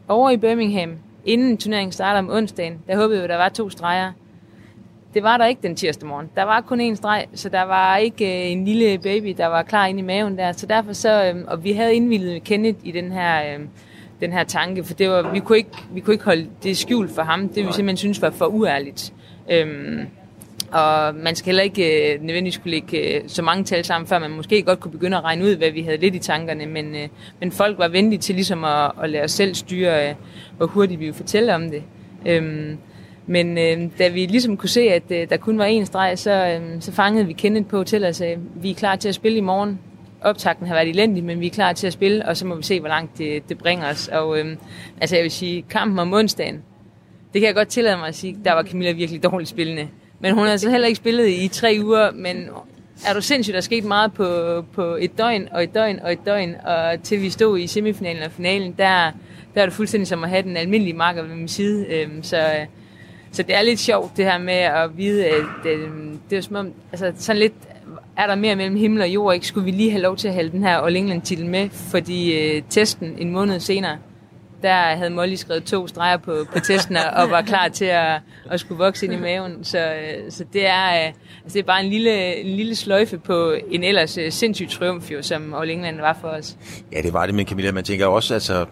over 0.08 0.30
i 0.30 0.36
Birmingham, 0.36 0.98
inden 1.24 1.56
turneringen 1.56 1.92
starter 1.92 2.18
om 2.18 2.30
onsdagen, 2.30 2.78
der 2.86 2.96
håbede 2.96 3.18
vi, 3.18 3.24
at 3.24 3.30
der 3.30 3.36
var 3.36 3.48
to 3.48 3.70
streger. 3.70 4.12
Det 5.14 5.22
var 5.22 5.36
der 5.36 5.46
ikke 5.46 5.62
den 5.62 5.76
tirsdag 5.76 6.08
morgen. 6.08 6.30
Der 6.36 6.42
var 6.42 6.60
kun 6.60 6.90
én 6.90 6.94
streg, 6.94 7.26
så 7.34 7.48
der 7.48 7.62
var 7.62 7.96
ikke 7.96 8.44
øh, 8.44 8.52
en 8.52 8.64
lille 8.64 8.98
baby, 8.98 9.34
der 9.36 9.46
var 9.46 9.62
klar 9.62 9.86
inde 9.86 10.00
i 10.00 10.02
maven 10.02 10.38
der. 10.38 10.52
Så 10.52 10.66
derfor 10.66 10.92
så, 10.92 11.24
øh, 11.24 11.44
og 11.46 11.64
vi 11.64 11.72
havde 11.72 11.94
indvildet 11.94 12.44
Kenneth 12.44 12.78
i 12.84 12.90
den 12.90 13.12
her, 13.12 13.54
øh, 13.54 13.60
den 14.20 14.32
her 14.32 14.44
tanke, 14.44 14.84
for 14.84 14.94
det 14.94 15.10
var, 15.10 15.32
vi, 15.32 15.40
kunne 15.40 15.58
ikke, 15.58 15.70
vi 15.94 16.00
kunne 16.00 16.14
ikke 16.14 16.24
holde 16.24 16.46
det 16.62 16.76
skjult 16.76 17.10
for 17.14 17.22
ham. 17.22 17.48
Det 17.48 17.56
vi 17.56 17.72
simpelthen 17.72 17.96
synes 17.96 18.22
var 18.22 18.30
for 18.30 18.46
uærligt. 18.46 19.12
Øhm, 19.50 20.06
og 20.72 21.14
man 21.14 21.34
skal 21.36 21.46
heller 21.46 21.62
ikke 21.62 22.14
øh, 22.14 22.22
nødvendigvis 22.22 22.58
kunne 22.58 22.70
lægge 22.70 23.16
øh, 23.16 23.22
så 23.26 23.42
mange 23.42 23.64
tal 23.64 23.84
sammen, 23.84 24.08
før 24.08 24.18
man 24.18 24.30
måske 24.30 24.62
godt 24.62 24.80
kunne 24.80 24.92
begynde 24.92 25.16
at 25.16 25.24
regne 25.24 25.44
ud, 25.44 25.56
hvad 25.56 25.70
vi 25.70 25.82
havde 25.82 25.96
lidt 25.96 26.14
i 26.14 26.18
tankerne. 26.18 26.66
Men, 26.66 26.94
øh, 26.94 27.08
men 27.40 27.52
folk 27.52 27.78
var 27.78 27.88
venlige 27.88 28.18
til 28.18 28.34
ligesom 28.34 28.64
at, 28.64 28.92
at 29.02 29.10
lade 29.10 29.24
os 29.24 29.30
selv 29.30 29.54
styre, 29.54 30.08
øh, 30.08 30.14
hvor 30.56 30.66
hurtigt 30.66 31.00
vi 31.00 31.04
ville 31.04 31.16
fortælle 31.16 31.54
om 31.54 31.70
det. 31.70 31.82
Øhm, 32.26 32.78
men 33.26 33.58
øh, 33.58 33.90
da 33.98 34.08
vi 34.08 34.26
ligesom 34.26 34.56
kunne 34.56 34.68
se, 34.68 34.80
at 34.80 35.02
øh, 35.10 35.30
der 35.30 35.36
kun 35.36 35.58
var 35.58 35.66
én 35.66 35.84
streg, 35.84 36.18
så, 36.18 36.30
øh, 36.30 36.82
så 36.82 36.92
fangede 36.92 37.26
vi 37.26 37.32
Kenneth 37.32 37.66
på 37.66 37.84
til 37.84 38.04
at 38.04 38.16
sige, 38.16 38.32
øh, 38.32 38.62
vi 38.62 38.70
er 38.70 38.74
klar 38.74 38.96
til 38.96 39.08
at 39.08 39.14
spille 39.14 39.38
i 39.38 39.40
morgen. 39.40 39.78
Optakten 40.20 40.66
har 40.66 40.74
været 40.74 40.88
elendig, 40.88 41.24
men 41.24 41.40
vi 41.40 41.46
er 41.46 41.50
klar 41.50 41.72
til 41.72 41.86
at 41.86 41.92
spille, 41.92 42.28
og 42.28 42.36
så 42.36 42.46
må 42.46 42.54
vi 42.54 42.62
se, 42.62 42.80
hvor 42.80 42.88
langt 42.88 43.18
det, 43.18 43.48
det 43.48 43.58
bringer 43.58 43.90
os. 43.90 44.08
Og 44.08 44.38
øh, 44.38 44.56
altså 45.00 45.16
jeg 45.16 45.22
vil 45.22 45.30
sige, 45.30 45.64
kampen 45.70 45.98
om 45.98 46.12
onsdagen, 46.12 46.62
det 47.32 47.40
kan 47.40 47.46
jeg 47.46 47.54
godt 47.54 47.68
tillade 47.68 47.96
mig 47.96 48.08
at 48.08 48.14
sige, 48.14 48.38
der 48.44 48.52
var 48.52 48.62
Camilla 48.62 48.92
virkelig 48.92 49.22
dårligt 49.22 49.50
spillende. 49.50 49.88
Men 50.20 50.34
hun 50.34 50.44
har 50.44 50.50
altså 50.50 50.70
heller 50.70 50.88
ikke 50.88 50.96
spillet 50.96 51.28
i 51.28 51.48
tre 51.48 51.78
uger, 51.84 52.10
men 52.12 52.48
er 53.06 53.14
du 53.14 53.20
sindssygt, 53.20 53.52
der 53.52 53.58
er 53.58 53.62
sket 53.62 53.84
meget 53.84 54.12
på, 54.12 54.26
på 54.72 54.82
et 55.00 55.18
døgn 55.18 55.48
og 55.52 55.62
et 55.62 55.74
døgn 55.74 56.00
og 56.00 56.12
et 56.12 56.26
døgn, 56.26 56.54
og 56.64 57.02
til 57.02 57.22
vi 57.22 57.30
stod 57.30 57.58
i 57.58 57.66
semifinalen 57.66 58.22
og 58.22 58.32
finalen, 58.32 58.72
der, 58.78 59.10
der 59.54 59.62
er 59.62 59.66
det 59.66 59.72
fuldstændig 59.72 60.08
som 60.08 60.24
at 60.24 60.30
have 60.30 60.42
den 60.42 60.56
almindelige 60.56 60.96
marker 60.96 61.22
ved 61.22 61.34
min 61.34 61.48
side. 61.48 61.86
Øhm, 61.86 62.16
øh, 62.16 62.24
så, 62.24 62.66
så 63.32 63.42
det 63.42 63.54
er 63.54 63.62
lidt 63.62 63.80
sjovt 63.80 64.16
det 64.16 64.24
her 64.24 64.38
med 64.38 64.54
at 64.54 64.96
vide, 64.96 65.26
at 65.26 65.44
det, 65.64 65.70
øhm, 65.70 66.18
det 66.30 66.38
er 66.38 66.42
som 66.42 66.56
om, 66.56 66.72
altså 66.92 67.12
sådan 67.16 67.40
lidt, 67.40 67.52
er 68.16 68.26
der 68.26 68.34
mere 68.34 68.56
mellem 68.56 68.76
himmel 68.76 69.02
og 69.02 69.08
jord, 69.08 69.34
ikke? 69.34 69.46
Skulle 69.46 69.64
vi 69.64 69.70
lige 69.70 69.90
have 69.90 70.02
lov 70.02 70.16
til 70.16 70.28
at 70.28 70.34
hælde 70.34 70.50
den 70.50 70.62
her 70.62 70.76
All 70.78 70.96
England 70.96 71.22
titel 71.22 71.46
med, 71.46 71.68
fordi 71.70 72.38
øh, 72.38 72.62
testen 72.70 73.14
en 73.18 73.30
måned 73.30 73.60
senere, 73.60 73.98
der 74.62 74.74
havde 74.74 75.10
Molly 75.10 75.34
skrevet 75.34 75.64
to 75.64 75.86
streger 75.86 76.16
på, 76.16 76.36
på 76.52 76.60
testen 76.60 76.96
og 76.96 77.30
var 77.30 77.42
klar 77.42 77.68
til 77.68 77.84
at, 77.84 78.20
at 78.50 78.60
skulle 78.60 78.78
vokse 78.78 79.06
ind 79.06 79.14
i 79.14 79.20
maven. 79.20 79.64
Så, 79.64 79.78
øh, 79.78 80.30
så 80.30 80.44
det, 80.52 80.66
er, 80.66 80.86
øh, 80.86 81.06
altså 81.44 81.54
det 81.54 81.56
er 81.56 81.62
bare 81.62 81.84
en 81.84 81.90
lille, 81.90 82.36
en 82.36 82.56
lille 82.56 82.74
sløjfe 82.74 83.18
på 83.18 83.54
en 83.70 83.84
ellers 83.84 84.18
øh, 84.18 84.32
sindssyg 84.32 84.68
triumf, 84.70 85.10
jo, 85.10 85.22
som 85.22 85.54
All 85.54 85.70
England 85.70 86.00
var 86.00 86.18
for 86.20 86.28
os. 86.28 86.56
Ja, 86.92 87.02
det 87.02 87.12
var 87.12 87.26
det, 87.26 87.34
men 87.34 87.46
Camilla, 87.46 87.72
man 87.72 87.84
tænker 87.84 88.06
også, 88.06 88.34
altså 88.34 88.66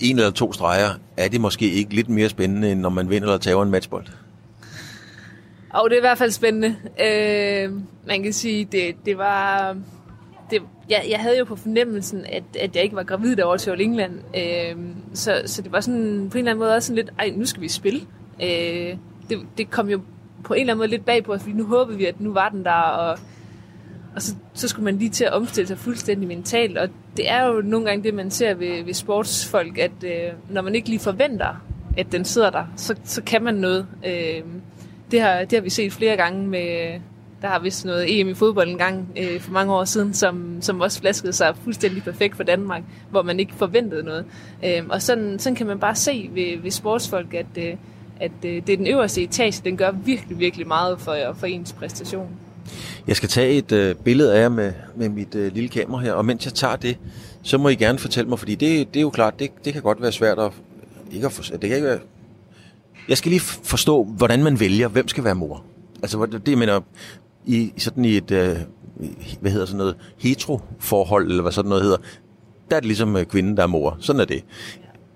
en 0.00 0.16
eller 0.18 0.30
to 0.30 0.52
streger, 0.52 0.90
er 1.16 1.28
det 1.28 1.40
måske 1.40 1.70
ikke 1.70 1.94
lidt 1.94 2.08
mere 2.08 2.28
spændende, 2.28 2.72
end 2.72 2.80
når 2.80 2.88
man 2.88 3.10
vinder 3.10 3.28
eller 3.28 3.38
tager 3.38 3.62
en 3.62 3.70
matchbold? 3.70 4.06
Og 5.70 5.90
det 5.90 5.96
er 5.96 6.00
i 6.00 6.06
hvert 6.06 6.18
fald 6.18 6.30
spændende. 6.30 6.76
Øh, 7.00 7.72
man 8.06 8.22
kan 8.22 8.32
sige, 8.32 8.64
det, 8.64 8.96
det 9.06 9.18
var... 9.18 9.76
Det, 10.50 10.62
jeg, 10.90 11.06
jeg 11.10 11.18
havde 11.18 11.38
jo 11.38 11.44
på 11.44 11.56
fornemmelsen, 11.56 12.24
at, 12.26 12.42
at 12.60 12.76
jeg 12.76 12.82
ikke 12.82 12.96
var 12.96 13.02
gravid 13.02 13.36
derovre 13.36 13.58
til 13.58 13.80
England. 13.80 14.12
Øh, 14.36 14.76
så, 15.14 15.42
så 15.46 15.62
det 15.62 15.72
var 15.72 15.80
sådan 15.80 16.28
på 16.30 16.38
en 16.38 16.38
eller 16.38 16.50
anden 16.50 16.58
måde 16.58 16.74
også 16.74 16.86
sådan 16.86 16.96
lidt, 16.96 17.10
ej, 17.18 17.32
nu 17.36 17.46
skal 17.46 17.62
vi 17.62 17.68
spille. 17.68 18.00
Øh, 18.42 18.96
det, 19.30 19.38
det 19.58 19.70
kom 19.70 19.88
jo 19.88 20.00
på 20.44 20.54
en 20.54 20.60
eller 20.60 20.72
anden 20.72 20.78
måde 20.78 20.90
lidt 20.90 21.04
bag 21.04 21.24
på 21.24 21.32
os, 21.32 21.40
fordi 21.40 21.54
nu 21.54 21.66
håbede 21.66 21.98
vi, 21.98 22.04
at 22.04 22.20
nu 22.20 22.32
var 22.32 22.48
den 22.48 22.64
der, 22.64 22.72
og, 22.72 23.18
og 24.14 24.22
så, 24.22 24.34
så 24.54 24.68
skulle 24.68 24.84
man 24.84 24.98
lige 24.98 25.10
til 25.10 25.24
at 25.24 25.32
omstille 25.32 25.68
sig 25.68 25.78
fuldstændig 25.78 26.28
mentalt. 26.28 26.78
Og 26.78 26.88
det 27.16 27.30
er 27.30 27.46
jo 27.46 27.62
nogle 27.62 27.86
gange 27.86 28.04
det, 28.04 28.14
man 28.14 28.30
ser 28.30 28.54
ved, 28.54 28.84
ved 28.84 28.94
sportsfolk, 28.94 29.78
at 29.78 30.04
øh, 30.04 30.32
når 30.50 30.62
man 30.62 30.74
ikke 30.74 30.88
lige 30.88 31.00
forventer, 31.00 31.64
at 31.96 32.12
den 32.12 32.24
sidder 32.24 32.50
der, 32.50 32.64
så, 32.76 32.94
så 33.04 33.22
kan 33.22 33.42
man 33.42 33.54
noget. 33.54 33.86
Øh, 34.06 34.42
det, 35.10 35.20
har, 35.20 35.40
det 35.40 35.52
har 35.52 35.60
vi 35.60 35.70
set 35.70 35.92
flere 35.92 36.16
gange 36.16 36.48
med, 36.48 37.00
der 37.42 37.48
har 37.48 37.58
vist 37.58 37.84
noget 37.84 38.20
EM 38.20 38.28
i 38.28 38.34
fodbold 38.34 38.68
en 38.68 38.78
gang 38.78 39.08
øh, 39.18 39.40
for 39.40 39.52
mange 39.52 39.74
år 39.74 39.84
siden, 39.84 40.14
som, 40.14 40.56
som 40.60 40.80
også 40.80 41.00
flaskede 41.00 41.32
sig 41.32 41.56
fuldstændig 41.64 42.02
perfekt 42.02 42.36
for 42.36 42.42
Danmark, 42.42 42.82
hvor 43.10 43.22
man 43.22 43.40
ikke 43.40 43.54
forventede 43.54 44.02
noget. 44.02 44.24
Øh, 44.64 44.82
og 44.88 45.02
sådan, 45.02 45.38
sådan 45.38 45.56
kan 45.56 45.66
man 45.66 45.78
bare 45.78 45.94
se 45.94 46.30
ved, 46.32 46.62
ved 46.62 46.70
sportsfolk, 46.70 47.34
at, 47.34 47.46
øh, 47.58 47.74
at 48.20 48.32
øh, 48.44 48.62
det 48.66 48.72
er 48.72 48.76
den 48.76 48.86
øverste 48.86 49.22
etage, 49.22 49.62
den 49.64 49.76
gør 49.76 49.90
virkelig, 49.90 50.38
virkelig 50.38 50.66
meget 50.66 51.00
for, 51.00 51.16
for 51.34 51.46
ens 51.46 51.72
præstation. 51.72 52.28
Jeg 53.06 53.16
skal 53.16 53.28
tage 53.28 53.58
et 53.58 53.72
øh, 53.72 53.94
billede 53.94 54.34
af 54.34 54.40
jer 54.40 54.48
med, 54.48 54.72
med 54.96 55.08
mit 55.08 55.34
øh, 55.34 55.54
lille 55.54 55.68
kamera 55.68 56.00
her, 56.00 56.12
og 56.12 56.24
mens 56.24 56.44
jeg 56.44 56.54
tager 56.54 56.76
det, 56.76 56.98
så 57.42 57.58
må 57.58 57.68
I 57.68 57.74
gerne 57.74 57.98
fortælle 57.98 58.28
mig, 58.28 58.38
fordi 58.38 58.54
det, 58.54 58.94
det 58.94 58.96
er 58.96 59.02
jo 59.02 59.10
klart, 59.10 59.38
det, 59.38 59.50
det 59.64 59.72
kan 59.72 59.82
godt 59.82 60.02
være 60.02 60.12
svært 60.12 60.38
at... 60.38 60.50
Ikke 61.12 61.26
at 61.26 61.32
for, 61.32 61.42
det 61.42 61.60
kan 61.60 61.74
ikke 61.74 61.86
være, 61.86 61.98
jeg 63.08 63.18
skal 63.18 63.30
lige 63.30 63.40
forstå, 63.40 64.04
hvordan 64.04 64.42
man 64.42 64.60
vælger, 64.60 64.88
hvem 64.88 65.08
skal 65.08 65.24
være 65.24 65.34
mor. 65.34 65.64
Altså, 66.02 66.26
det, 66.26 66.46
det 66.46 66.58
mener, 66.58 66.80
i 67.46 67.72
sådan 67.76 68.04
i 68.04 68.16
et, 68.16 68.30
øh, 68.30 68.56
hvad 69.40 69.50
hedder 69.50 69.66
sådan 69.66 69.78
noget, 69.78 69.96
hetero-forhold, 70.18 71.28
eller 71.28 71.42
hvad 71.42 71.52
sådan 71.52 71.68
noget 71.68 71.82
hedder, 71.82 71.98
der 72.70 72.76
er 72.76 72.80
det 72.80 72.86
ligesom 72.86 73.16
øh, 73.16 73.26
kvinden, 73.26 73.56
der 73.56 73.62
er 73.62 73.66
mor. 73.66 73.96
Sådan 74.00 74.20
er 74.20 74.24
det. 74.24 74.44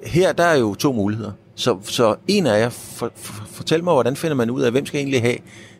Her, 0.04 0.32
der 0.32 0.44
er 0.44 0.56
jo 0.56 0.74
to 0.74 0.92
muligheder. 0.92 1.32
Så, 1.54 1.78
så 1.82 2.16
en 2.28 2.46
af 2.46 2.61
jer, 2.61 2.68
for, 2.68 3.12
for, 3.14 3.44
fortæl 3.46 3.84
mig, 3.84 3.92
hvordan 3.92 4.16
finder 4.16 4.34
man 4.37 4.50
ud 4.50 4.62
af, 4.62 4.70
hvem 4.70 4.87
skal 4.87 5.00
egentlig 5.00 5.20
have 5.20 5.37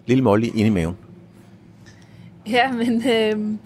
lille 0.07 0.25
Molly 0.25 0.47
inde 0.55 0.67
i 0.67 0.71
maven? 0.71 0.97
Ja, 2.49 2.73
men 2.73 3.09
øh, 3.09 3.59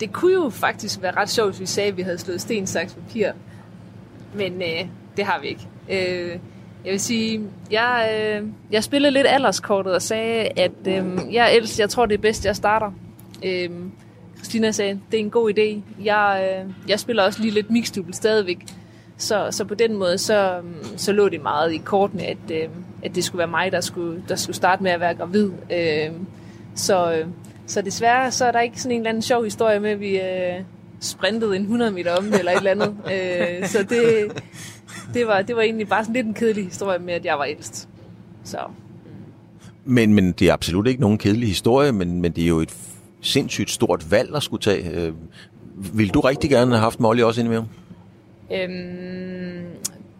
det 0.00 0.12
kunne 0.12 0.32
jo 0.32 0.50
faktisk 0.50 1.02
være 1.02 1.16
ret 1.16 1.30
sjovt, 1.30 1.50
hvis 1.50 1.60
vi 1.60 1.66
sagde, 1.66 1.88
at 1.88 1.96
vi 1.96 2.02
havde 2.02 2.18
slået 2.18 2.40
sten, 2.40 2.66
saks, 2.66 2.94
papir. 2.94 3.32
Men 4.34 4.62
øh, 4.62 4.86
det 5.16 5.24
har 5.24 5.40
vi 5.40 5.48
ikke. 5.48 5.68
Øh, 5.90 6.38
jeg 6.84 6.92
vil 6.92 7.00
sige, 7.00 7.40
jeg, 7.70 8.10
øh, 8.14 8.48
jeg 8.70 8.84
spillede 8.84 9.12
lidt 9.12 9.26
alderskortet 9.26 9.94
og 9.94 10.02
sagde, 10.02 10.48
at 10.56 10.72
øh, 10.86 11.34
jeg, 11.34 11.56
elsker, 11.56 11.82
jeg 11.82 11.90
tror, 11.90 12.06
det 12.06 12.14
er 12.14 12.22
bedst, 12.22 12.44
jeg 12.44 12.56
starter. 12.56 12.92
Øh, 13.44 13.70
Christina 14.36 14.70
sagde, 14.70 15.00
det 15.10 15.20
er 15.20 15.24
en 15.24 15.30
god 15.30 15.52
idé. 15.58 16.02
Jeg, 16.04 16.60
øh, 16.66 16.72
jeg 16.88 17.00
spiller 17.00 17.22
også 17.22 17.40
lige 17.42 17.54
lidt 17.54 17.70
mixed 17.70 18.04
stadigvæk. 18.12 18.58
Så, 19.16 19.48
så 19.50 19.64
på 19.64 19.74
den 19.74 19.96
måde, 19.96 20.18
så, 20.18 20.56
øhm, 20.58 20.98
så 20.98 21.12
lå 21.12 21.28
det 21.28 21.42
meget 21.42 21.72
i 21.72 21.76
kortene, 21.76 22.22
at, 22.26 22.36
øh, 22.52 22.68
at 23.02 23.14
det 23.14 23.24
skulle 23.24 23.38
være 23.38 23.48
mig, 23.48 23.72
der 23.72 23.80
skulle, 23.80 24.22
der 24.28 24.36
skulle 24.36 24.56
starte 24.56 24.82
med 24.82 24.90
at 24.90 25.00
være 25.00 25.14
gravid. 25.14 25.50
Øh, 25.72 26.10
så, 26.74 27.12
øh, 27.12 27.26
så 27.70 27.82
desværre, 27.82 28.32
så 28.32 28.44
er 28.44 28.52
der 28.52 28.60
ikke 28.60 28.82
sådan 28.82 28.92
en 28.92 29.00
eller 29.00 29.08
anden 29.08 29.22
sjov 29.22 29.44
historie 29.44 29.80
med, 29.80 29.90
at 29.90 30.00
vi 30.00 30.20
øh, 30.20 30.64
sprintede 31.00 31.56
en 31.56 31.62
100 31.62 31.90
meter 31.90 32.16
om 32.16 32.24
eller 32.24 32.52
et 32.52 32.56
eller 32.56 32.70
andet. 32.70 32.96
øh, 33.12 33.66
så 33.66 33.78
det, 33.78 34.32
det 35.14 35.26
var, 35.26 35.42
det 35.42 35.56
var 35.56 35.62
egentlig 35.62 35.88
bare 35.88 36.04
sådan 36.04 36.14
lidt 36.14 36.26
en 36.26 36.34
kedelig 36.34 36.64
historie 36.64 36.98
med, 36.98 37.14
at 37.14 37.24
jeg 37.24 37.38
var 37.38 37.44
ældst. 37.44 37.88
Så. 38.44 38.58
Men, 39.84 40.14
men 40.14 40.32
det 40.32 40.48
er 40.48 40.52
absolut 40.52 40.86
ikke 40.86 41.00
nogen 41.00 41.18
kedelig 41.18 41.48
historie, 41.48 41.92
men, 41.92 42.20
men 42.20 42.32
det 42.32 42.44
er 42.44 42.48
jo 42.48 42.60
et 42.60 42.76
sindssygt 43.20 43.70
stort 43.70 44.10
valg 44.10 44.36
at 44.36 44.42
skulle 44.42 44.62
tage. 44.62 44.90
Øh, 44.90 45.12
vil 45.94 46.08
du 46.14 46.20
rigtig 46.20 46.50
gerne 46.50 46.70
have 46.70 46.80
haft 46.80 47.00
Molly 47.00 47.22
også 47.22 47.40
indimellem? 47.40 47.66
Øhm, 48.52 49.64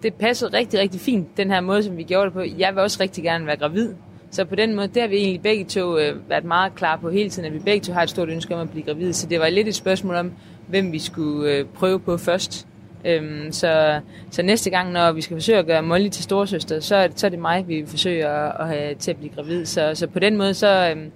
det 0.03 0.15
passede 0.15 0.57
rigtig, 0.57 0.81
rigtig 0.81 1.01
fint, 1.01 1.37
den 1.37 1.51
her 1.51 1.61
måde, 1.61 1.83
som 1.83 1.97
vi 1.97 2.03
gjorde 2.03 2.25
det 2.25 2.33
på. 2.33 2.43
Jeg 2.59 2.75
vil 2.75 2.83
også 2.83 2.99
rigtig 3.01 3.25
gerne 3.25 3.47
være 3.47 3.57
gravid. 3.57 3.95
Så 4.31 4.45
på 4.45 4.55
den 4.55 4.75
måde, 4.75 4.89
der 4.89 5.01
har 5.01 5.09
vi 5.09 5.17
egentlig 5.17 5.43
begge 5.43 5.65
to 5.65 5.99
øh, 5.99 6.29
været 6.29 6.45
meget 6.45 6.75
klar 6.75 6.97
på 6.97 7.11
hele 7.11 7.31
tiden, 7.31 7.47
at 7.47 7.55
vi 7.55 7.59
begge 7.59 7.85
to 7.85 7.93
har 7.93 8.03
et 8.03 8.11
stort 8.11 8.29
ønske 8.29 8.55
om 8.55 8.61
at 8.61 8.71
blive 8.71 8.85
gravid. 8.85 9.13
Så 9.13 9.27
det 9.27 9.41
var 9.41 9.49
lidt 9.49 9.69
et 9.69 9.75
spørgsmål 9.75 10.15
om, 10.15 10.33
hvem 10.69 10.93
vi 10.93 10.99
skulle 10.99 11.53
øh, 11.53 11.65
prøve 11.65 12.01
på 12.01 12.17
først. 12.17 12.67
Øhm, 13.05 13.53
så, 13.53 14.01
så 14.31 14.43
næste 14.43 14.71
gang, 14.71 14.93
når 14.93 15.13
vi 15.13 15.21
skal 15.21 15.37
forsøge 15.37 15.59
at 15.59 15.67
gøre 15.67 15.83
Molly 15.83 16.09
til 16.09 16.25
storsøster, 16.25 16.81
så, 16.81 17.09
så 17.17 17.27
er 17.27 17.31
det 17.31 17.39
mig, 17.39 17.69
vi 17.69 17.85
forsøger 17.87 18.31
at, 18.31 18.61
at 18.61 18.69
have 18.69 18.95
til 18.95 19.11
at 19.11 19.17
blive 19.17 19.33
gravid. 19.35 19.67
Så, 19.67 19.91
så 19.95 20.07
på 20.07 20.19
den 20.19 20.37
måde, 20.37 20.55
så, 20.55 20.91
øhm, 20.91 21.11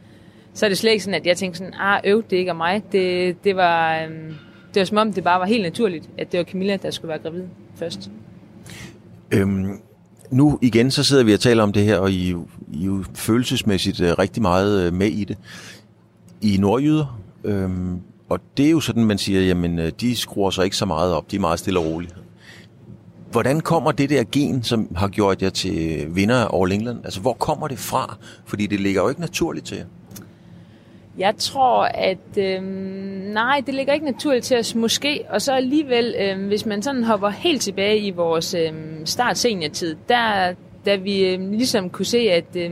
så 0.55 0.67
er 0.67 0.69
det 0.69 0.79
slet 0.79 0.91
ikke 0.91 1.05
sådan, 1.05 1.21
at 1.21 1.27
jeg 1.27 1.37
tænkte 1.37 1.59
sådan, 1.59 1.75
ah, 1.75 2.01
øv, 2.05 2.23
det 2.31 2.37
ikke 2.37 2.49
er 2.49 2.55
mig. 2.55 2.83
Det, 2.93 3.37
det, 3.45 3.57
var, 3.57 4.03
øhm, 4.03 4.35
det 4.75 4.81
var 4.81 4.85
som 4.85 4.99
om, 4.99 5.13
det 5.13 5.25
bare 5.25 5.41
var 5.41 5.47
helt 5.47 5.63
naturligt, 5.63 6.11
at 6.19 6.33
det 6.33 6.39
var 6.39 6.45
Camilla, 6.45 6.77
der 6.77 6.91
skulle 6.91 7.09
være 7.09 7.19
gravid 7.19 7.43
først. 7.77 8.11
Øhm, 9.31 9.81
nu 10.31 10.59
igen, 10.63 10.91
så 10.91 11.05
sidder 11.05 11.25
vi 11.25 11.33
og 11.33 11.41
taler 11.41 11.63
om 11.63 11.73
det 11.73 11.85
her, 11.85 11.99
og 11.99 12.11
I, 12.11 12.35
i 12.75 12.83
er 12.83 12.87
jo 12.87 13.05
følelsesmæssigt 13.15 14.01
uh, 14.01 14.07
rigtig 14.07 14.43
meget 14.43 14.87
øh, 14.87 14.93
med 14.93 15.07
i 15.07 15.25
det. 15.25 15.39
I 16.43 16.57
nordjyder, 16.61 17.21
øhm, 17.45 18.01
og 18.29 18.41
det 18.57 18.67
er 18.67 18.71
jo 18.71 18.81
sådan, 18.81 19.05
man 19.05 19.19
siger, 19.19 19.41
jamen 19.41 19.79
øh, 19.79 19.93
de 20.01 20.17
skruer 20.17 20.51
sig 20.51 20.65
ikke 20.65 20.77
så 20.77 20.87
meget 20.87 21.13
op, 21.13 21.31
de 21.31 21.37
er 21.37 21.41
meget 21.41 21.59
stille 21.59 21.79
og 21.79 21.87
rolige. 21.87 22.11
Hvordan 23.31 23.61
kommer 23.61 23.93
det 23.93 24.11
der 24.11 24.25
gen, 24.33 24.63
som 24.63 24.95
har 24.97 25.09
gjort 25.09 25.43
jer 25.43 25.51
til 25.51 26.07
vinder 26.15 26.37
af 26.37 26.63
All 26.63 26.73
England? 26.73 27.05
Altså, 27.05 27.21
hvor 27.21 27.33
kommer 27.33 27.69
det 27.69 27.79
fra? 27.79 28.19
Fordi 28.47 28.67
det 28.67 28.81
ligger 28.81 29.03
jo 29.03 29.09
ikke 29.09 29.21
naturligt 29.21 29.67
til 29.67 29.77
jer. 29.77 29.85
Jeg 31.19 31.35
tror, 31.39 31.85
at 31.85 32.39
øh, 32.39 32.63
nej, 33.33 33.63
det 33.67 33.75
ligger 33.75 33.93
ikke 33.93 34.07
naturligt 34.07 34.45
til 34.45 34.59
os 34.59 34.75
måske. 34.75 35.25
Og 35.31 35.43
så 35.43 35.53
alligevel, 35.53 36.15
øh, 36.21 36.47
hvis 36.47 36.67
man 36.67 36.83
sådan 36.83 37.05
hopper 37.05 37.29
helt 37.29 37.63
tilbage 37.63 37.99
i 37.99 38.11
vores 38.11 38.55
øh, 38.55 38.73
start 39.05 39.39
seniortid, 39.39 39.97
der, 40.09 40.55
da 40.87 40.97
vi 40.97 41.27
øh, 41.27 41.51
ligesom 41.53 41.91
kunne 41.91 42.07
se, 42.07 42.19
at, 42.19 42.57
øh, 42.57 42.71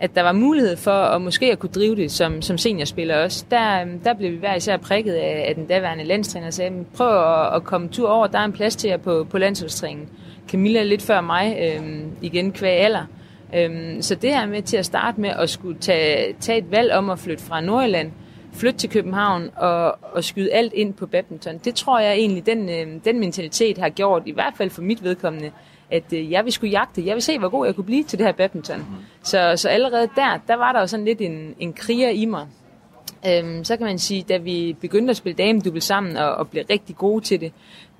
at 0.00 0.14
der 0.14 0.22
var 0.22 0.32
mulighed 0.32 0.76
for 0.76 0.90
at 0.90 1.22
måske 1.22 1.52
at 1.52 1.58
kunne 1.58 1.72
drive 1.74 1.96
det 1.96 2.10
som, 2.10 2.42
som 2.42 2.58
seniorspiller 2.58 3.16
også, 3.16 3.44
der, 3.50 3.82
øhm, 3.82 4.00
der 4.00 4.14
blev 4.14 4.32
vi 4.32 4.36
hver 4.36 4.54
især 4.54 4.76
prikket 4.76 5.12
af, 5.12 5.44
af 5.48 5.54
den 5.54 5.66
daværende 5.66 6.04
landstræner 6.04 6.46
og 6.46 6.52
sagde, 6.52 6.84
prøv 6.96 7.18
at, 7.18 7.54
at 7.54 7.64
komme 7.64 7.88
tur 7.88 8.08
over, 8.08 8.26
der 8.26 8.38
er 8.38 8.44
en 8.44 8.52
plads 8.52 8.76
til 8.76 8.88
jer 8.88 8.96
på, 8.96 9.26
på 9.30 9.38
landsholdstræningen. 9.38 10.08
Camilla 10.48 10.82
lidt 10.82 11.02
før 11.02 11.20
mig, 11.20 11.58
øh, 11.60 12.02
igen 12.22 12.52
kvæg 12.52 12.80
alder. 12.80 13.04
Øh, 13.54 14.02
så 14.02 14.14
det 14.14 14.30
her 14.30 14.46
med 14.46 14.62
til 14.62 14.76
at 14.76 14.86
starte 14.86 15.20
med 15.20 15.30
at 15.30 15.50
skulle 15.50 15.78
tage, 15.78 16.34
tage 16.40 16.58
et 16.58 16.70
valg 16.70 16.92
om 16.92 17.10
at 17.10 17.18
flytte 17.18 17.44
fra 17.44 17.60
Nordjylland, 17.60 18.12
flytte 18.52 18.78
til 18.78 18.90
København 18.90 19.50
og, 19.56 19.98
og 20.02 20.24
skyde 20.24 20.52
alt 20.52 20.72
ind 20.72 20.94
på 20.94 21.06
badminton, 21.06 21.58
det 21.58 21.74
tror 21.74 22.00
jeg 22.00 22.14
egentlig, 22.14 22.46
den, 22.46 22.68
øh, 22.68 23.00
den 23.04 23.20
mentalitet 23.20 23.78
har 23.78 23.88
gjort, 23.88 24.22
i 24.26 24.32
hvert 24.32 24.54
fald 24.56 24.70
for 24.70 24.82
mit 24.82 25.04
vedkommende, 25.04 25.50
at 25.90 26.12
øh, 26.12 26.30
jeg 26.30 26.44
vil 26.44 26.52
skulle 26.52 26.70
jagte, 26.70 27.06
jeg 27.06 27.14
vil 27.14 27.22
se, 27.22 27.38
hvor 27.38 27.48
god 27.48 27.66
jeg 27.66 27.74
kunne 27.74 27.84
blive 27.84 28.04
til 28.04 28.18
det 28.18 28.26
her 28.26 28.32
badminton. 28.32 28.78
Mm. 28.78 28.84
Så, 29.22 29.56
så 29.56 29.68
allerede 29.68 30.08
der, 30.14 30.38
der 30.48 30.54
var 30.54 30.72
der 30.72 30.80
jo 30.80 30.86
sådan 30.86 31.04
lidt 31.04 31.20
en, 31.20 31.54
en 31.58 31.72
kriger 31.72 32.08
i 32.08 32.24
mig. 32.24 32.46
Øhm, 33.26 33.64
så 33.64 33.76
kan 33.76 33.86
man 33.86 33.98
sige, 33.98 34.24
da 34.28 34.36
vi 34.36 34.76
begyndte 34.80 35.10
at 35.10 35.16
spille 35.16 35.36
damedubbel 35.36 35.82
sammen 35.82 36.16
og, 36.16 36.34
og 36.34 36.48
blev 36.48 36.64
rigtig 36.70 36.96
gode 36.96 37.24
til 37.24 37.40
det, 37.40 37.52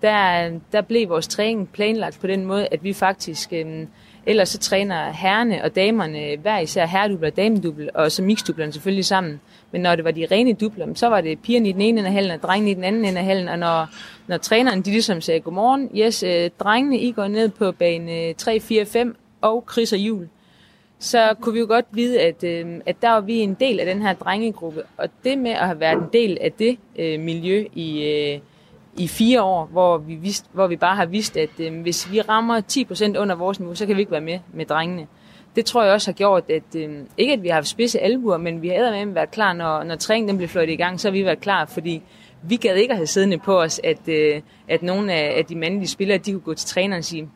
der, 0.03 0.50
der 0.72 0.81
blev 0.81 1.09
vores 1.09 1.29
træning 1.29 1.68
planlagt 1.72 2.20
på 2.20 2.26
den 2.26 2.44
måde, 2.44 2.68
at 2.70 2.85
vi 2.85 2.92
faktisk... 2.92 3.53
Øh, 3.53 3.87
Ellers 4.26 4.48
så 4.48 4.59
træner 4.59 5.12
herrene 5.12 5.64
og 5.64 5.76
damerne 5.76 6.37
hver 6.37 6.59
især 6.59 6.87
herredubbel 6.87 7.26
og 7.26 7.37
damedubbel, 7.37 7.90
og 7.94 8.12
så 8.12 8.22
mixdublerne 8.22 8.72
selvfølgelig 8.72 9.05
sammen. 9.05 9.40
Men 9.72 9.80
når 9.80 9.96
det 9.96 10.04
var 10.04 10.11
de 10.11 10.26
rene 10.30 10.52
dubler, 10.52 10.94
så 10.94 11.06
var 11.06 11.20
det 11.20 11.42
pigerne 11.42 11.68
i 11.68 11.72
den 11.72 11.80
ene 11.80 11.98
ende 11.98 12.09
af 12.09 12.14
halen 12.14 12.30
og 12.30 12.42
drengene 12.42 12.70
i 12.70 12.74
den 12.74 12.85
anden 12.85 13.04
ende 13.04 13.18
af 13.18 13.24
halen. 13.24 13.48
Og 13.48 13.59
når, 13.59 13.88
når 14.26 14.37
træneren 14.37 14.83
de 14.83 14.90
ligesom 14.90 15.20
sagde, 15.20 15.40
godmorgen, 15.40 15.90
yes, 15.96 16.22
øh, 16.22 16.50
drengene 16.61 16.98
I 16.98 17.12
går 17.12 17.26
ned 17.28 17.48
på 17.48 17.72
bane 17.72 18.33
3, 18.33 18.61
4, 18.61 18.87
5 18.87 19.16
og 19.40 19.64
Chris 19.72 19.92
og 19.92 19.98
Jul, 19.98 20.28
så 20.98 21.35
kunne 21.40 21.52
vi 21.52 21.61
jo 21.61 21.66
godt 21.66 21.87
vide, 21.92 22.20
at, 22.20 22.44
øh, 22.44 22.80
at 22.87 23.02
der 23.02 23.11
var 23.11 23.20
vi 23.20 23.35
en 23.35 23.54
del 23.54 23.80
af 23.80 23.87
den 23.87 24.02
her 24.02 24.12
drengegruppe. 24.12 24.83
Og 24.96 25.09
det 25.24 25.38
med 25.38 25.50
at 25.50 25.66
have 25.66 25.80
været 25.80 25.98
en 25.98 26.09
del 26.12 26.38
af 26.40 26.52
det 26.52 26.78
øh, 26.98 27.20
miljø 27.20 27.64
i, 27.74 28.04
øh, 28.04 28.40
i 28.96 29.09
fire 29.09 29.42
år, 29.42 29.64
hvor 29.64 29.98
vi, 29.98 30.14
vidste, 30.14 30.48
hvor 30.52 30.66
vi 30.66 30.76
bare 30.76 30.96
har 30.96 31.06
vidst, 31.06 31.37
at 31.37 31.50
øh, 31.59 31.80
hvis 31.80 32.12
vi 32.12 32.20
rammer 32.20 32.61
10% 33.14 33.18
under 33.18 33.35
vores 33.35 33.61
niveau, 33.61 33.74
så 33.74 33.87
kan 33.87 33.96
vi 33.96 34.00
ikke 34.00 34.12
være 34.12 34.20
med 34.20 34.38
med 34.52 34.66
drengene. 34.66 35.06
Det 35.57 35.65
tror 35.65 35.85
jeg 35.85 35.93
også 35.93 36.11
har 36.11 36.15
gjort, 36.15 36.51
at 36.51 36.77
øh, 36.77 36.91
ikke 37.19 37.33
at 37.33 37.43
vi 37.43 37.49
har 37.49 37.55
haft 37.55 37.69
spidse 37.69 38.01
albuer, 38.01 38.37
men 38.37 38.63
vi 38.63 38.69
har 38.69 39.05
med 39.05 39.15
været 39.15 39.31
klar, 39.31 39.53
når, 39.53 39.83
når 39.83 39.97
træningen 39.97 40.29
den 40.29 40.37
blev 40.37 40.49
fløjtet 40.49 40.73
i 40.73 40.77
gang, 40.77 41.01
så 41.01 41.09
har 41.09 41.13
vi 41.13 41.25
været 41.25 41.41
klar, 41.41 41.65
fordi 41.67 42.03
vi 42.43 42.57
gad 42.57 42.77
ikke 42.77 42.93
at 42.93 42.97
have 42.97 43.07
siddende 43.07 43.39
på 43.39 43.61
os, 43.61 43.81
at, 43.85 44.09
øh, 44.09 44.41
at 44.69 44.83
nogle 44.83 45.13
af, 45.13 45.39
af 45.39 45.45
de 45.45 45.55
mandlige 45.55 45.89
spillere, 45.89 46.19
de 46.19 46.33
kunne 46.33 46.41
gå 46.41 46.55
til 46.55 46.69
træneren 46.69 46.99
og 46.99 47.05
sige, 47.05 47.29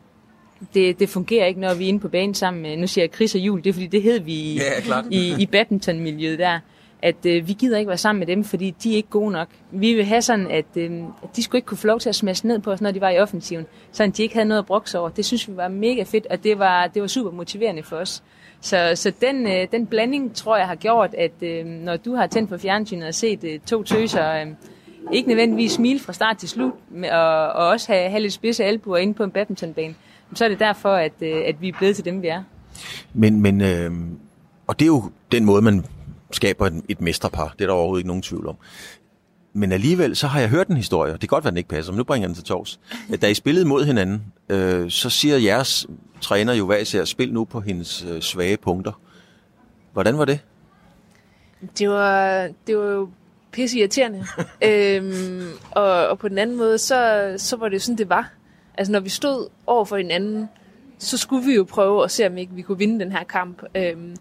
det, 0.73 0.99
det 0.99 1.09
fungerer 1.09 1.45
ikke, 1.45 1.59
når 1.59 1.73
vi 1.73 1.83
er 1.83 1.87
inde 1.87 1.99
på 1.99 2.09
banen 2.09 2.33
sammen 2.33 2.61
med, 2.61 2.77
nu 2.77 2.87
siger 2.87 3.03
jeg 3.03 3.13
Chris 3.15 3.35
og 3.35 3.41
Jul, 3.41 3.63
det 3.63 3.69
er 3.69 3.73
fordi, 3.73 3.87
det 3.87 4.01
hed 4.01 4.19
vi 4.19 4.33
i, 4.33 4.59
ja, 4.87 5.01
i, 5.11 5.35
i 5.39 5.45
badmintonmiljøet 5.45 6.39
der 6.39 6.59
at 7.05 7.25
øh, 7.25 7.47
vi 7.47 7.53
gider 7.53 7.77
ikke 7.77 7.89
være 7.89 7.97
sammen 7.97 8.19
med 8.19 8.27
dem, 8.27 8.43
fordi 8.43 8.75
de 8.83 8.91
er 8.91 8.95
ikke 8.95 9.09
gode 9.09 9.31
nok. 9.31 9.47
Vi 9.71 9.93
vil 9.93 10.05
have 10.05 10.21
sådan, 10.21 10.47
at, 10.47 10.65
øh, 10.75 10.91
at 11.23 11.35
de 11.35 11.43
skulle 11.43 11.57
ikke 11.59 11.65
kunne 11.65 11.77
få 11.77 11.87
lov 11.87 11.99
til 11.99 12.09
at 12.09 12.15
smasse 12.15 12.47
ned 12.47 12.59
på 12.59 12.71
os, 12.71 12.81
når 12.81 12.91
de 12.91 13.01
var 13.01 13.09
i 13.09 13.19
offensiven, 13.19 13.65
så 13.91 14.11
de 14.17 14.23
ikke 14.23 14.35
havde 14.35 14.47
noget 14.47 14.59
at 14.59 14.65
brokse 14.65 14.99
over. 14.99 15.09
Det 15.09 15.25
synes 15.25 15.47
vi 15.47 15.57
var 15.57 15.67
mega 15.67 16.03
fedt, 16.03 16.27
og 16.29 16.43
det 16.43 16.59
var, 16.59 16.87
det 16.87 17.01
var 17.01 17.07
super 17.07 17.31
motiverende 17.31 17.83
for 17.83 17.95
os. 17.95 18.23
Så, 18.61 18.91
så 18.95 19.11
den, 19.21 19.47
øh, 19.47 19.67
den 19.71 19.87
blanding, 19.87 20.35
tror 20.35 20.57
jeg, 20.57 20.67
har 20.67 20.75
gjort, 20.75 21.13
at 21.13 21.31
øh, 21.41 21.65
når 21.65 21.97
du 21.97 22.15
har 22.15 22.27
tændt 22.27 22.49
på 22.49 22.57
fjernsynet 22.57 23.07
og 23.07 23.13
set 23.13 23.43
øh, 23.43 23.59
to 23.59 23.83
tøser, 23.83 24.33
øh, 24.33 24.47
ikke 25.13 25.29
nødvendigvis 25.29 25.71
smile 25.71 25.99
fra 25.99 26.13
start 26.13 26.37
til 26.37 26.49
slut, 26.49 26.73
og, 27.11 27.47
og 27.47 27.67
også 27.67 27.93
have, 27.93 28.09
have 28.09 28.21
lidt 28.21 28.33
spidse 28.33 28.63
albuer 28.63 28.97
inde 28.97 29.13
på 29.13 29.23
en 29.23 29.31
badmintonbane, 29.31 29.95
så 30.35 30.45
er 30.45 30.49
det 30.49 30.59
derfor, 30.59 30.89
at, 30.89 31.13
øh, 31.21 31.41
at 31.45 31.61
vi 31.61 31.67
er 31.67 31.73
blevet 31.77 31.95
til 31.95 32.05
dem, 32.05 32.21
vi 32.21 32.27
er. 32.27 32.43
Men, 33.13 33.41
men 33.41 33.61
øh, 33.61 33.91
og 34.67 34.79
det 34.79 34.85
er 34.85 34.87
jo 34.87 35.03
den 35.31 35.45
måde, 35.45 35.61
man 35.61 35.85
skaber 36.35 36.67
et, 36.67 36.81
et 36.89 37.01
mesterpar. 37.01 37.53
Det 37.59 37.61
er 37.61 37.67
der 37.67 37.73
overhovedet 37.73 37.99
ikke 37.99 38.07
nogen 38.07 38.23
tvivl 38.23 38.47
om. 38.47 38.55
Men 39.53 39.71
alligevel, 39.71 40.15
så 40.15 40.27
har 40.27 40.39
jeg 40.39 40.49
hørt 40.49 40.67
en 40.67 40.77
historie, 40.77 41.11
det 41.11 41.19
kan 41.19 41.27
godt 41.27 41.43
være, 41.43 41.51
den 41.51 41.57
ikke 41.57 41.69
passer, 41.69 41.91
men 41.91 41.97
nu 41.97 42.03
bringer 42.03 42.27
den 42.27 42.35
til 42.35 42.43
tors. 42.43 42.79
Da 43.21 43.27
I 43.27 43.33
spillede 43.33 43.65
mod 43.65 43.85
hinanden, 43.85 44.23
øh, 44.49 44.91
så 44.91 45.09
siger 45.09 45.37
jeres 45.37 45.87
træner 46.21 46.53
jo 46.53 46.65
hver 46.65 46.77
især, 46.77 47.05
spil 47.05 47.33
nu 47.33 47.45
på 47.45 47.59
hendes 47.59 48.05
øh, 48.09 48.21
svage 48.21 48.57
punkter. 48.57 49.01
Hvordan 49.93 50.17
var 50.17 50.25
det? 50.25 50.39
Det 51.79 51.89
var, 51.89 52.47
det 52.67 52.77
var 52.77 52.85
jo 52.85 53.09
pisse 53.51 53.79
irriterende. 53.79 54.25
øhm, 54.69 55.47
og, 55.71 56.07
og 56.07 56.19
på 56.19 56.29
den 56.29 56.37
anden 56.37 56.57
måde, 56.57 56.77
så, 56.77 57.33
så 57.37 57.57
var 57.57 57.69
det 57.69 57.81
sådan, 57.81 57.97
det 57.97 58.09
var. 58.09 58.33
Altså, 58.77 58.91
når 58.91 58.99
vi 58.99 59.09
stod 59.09 59.47
over 59.67 59.85
for 59.85 59.97
hinanden, 59.97 60.49
så 60.99 61.17
skulle 61.17 61.45
vi 61.45 61.55
jo 61.55 61.63
prøve 61.63 62.03
at 62.03 62.11
se, 62.11 62.27
om 62.27 62.37
ikke 62.37 62.53
vi 62.53 62.61
kunne 62.61 62.77
vinde 62.77 62.99
den 62.99 63.11
her 63.11 63.23
kamp. 63.23 63.63
Øhm, 63.75 64.15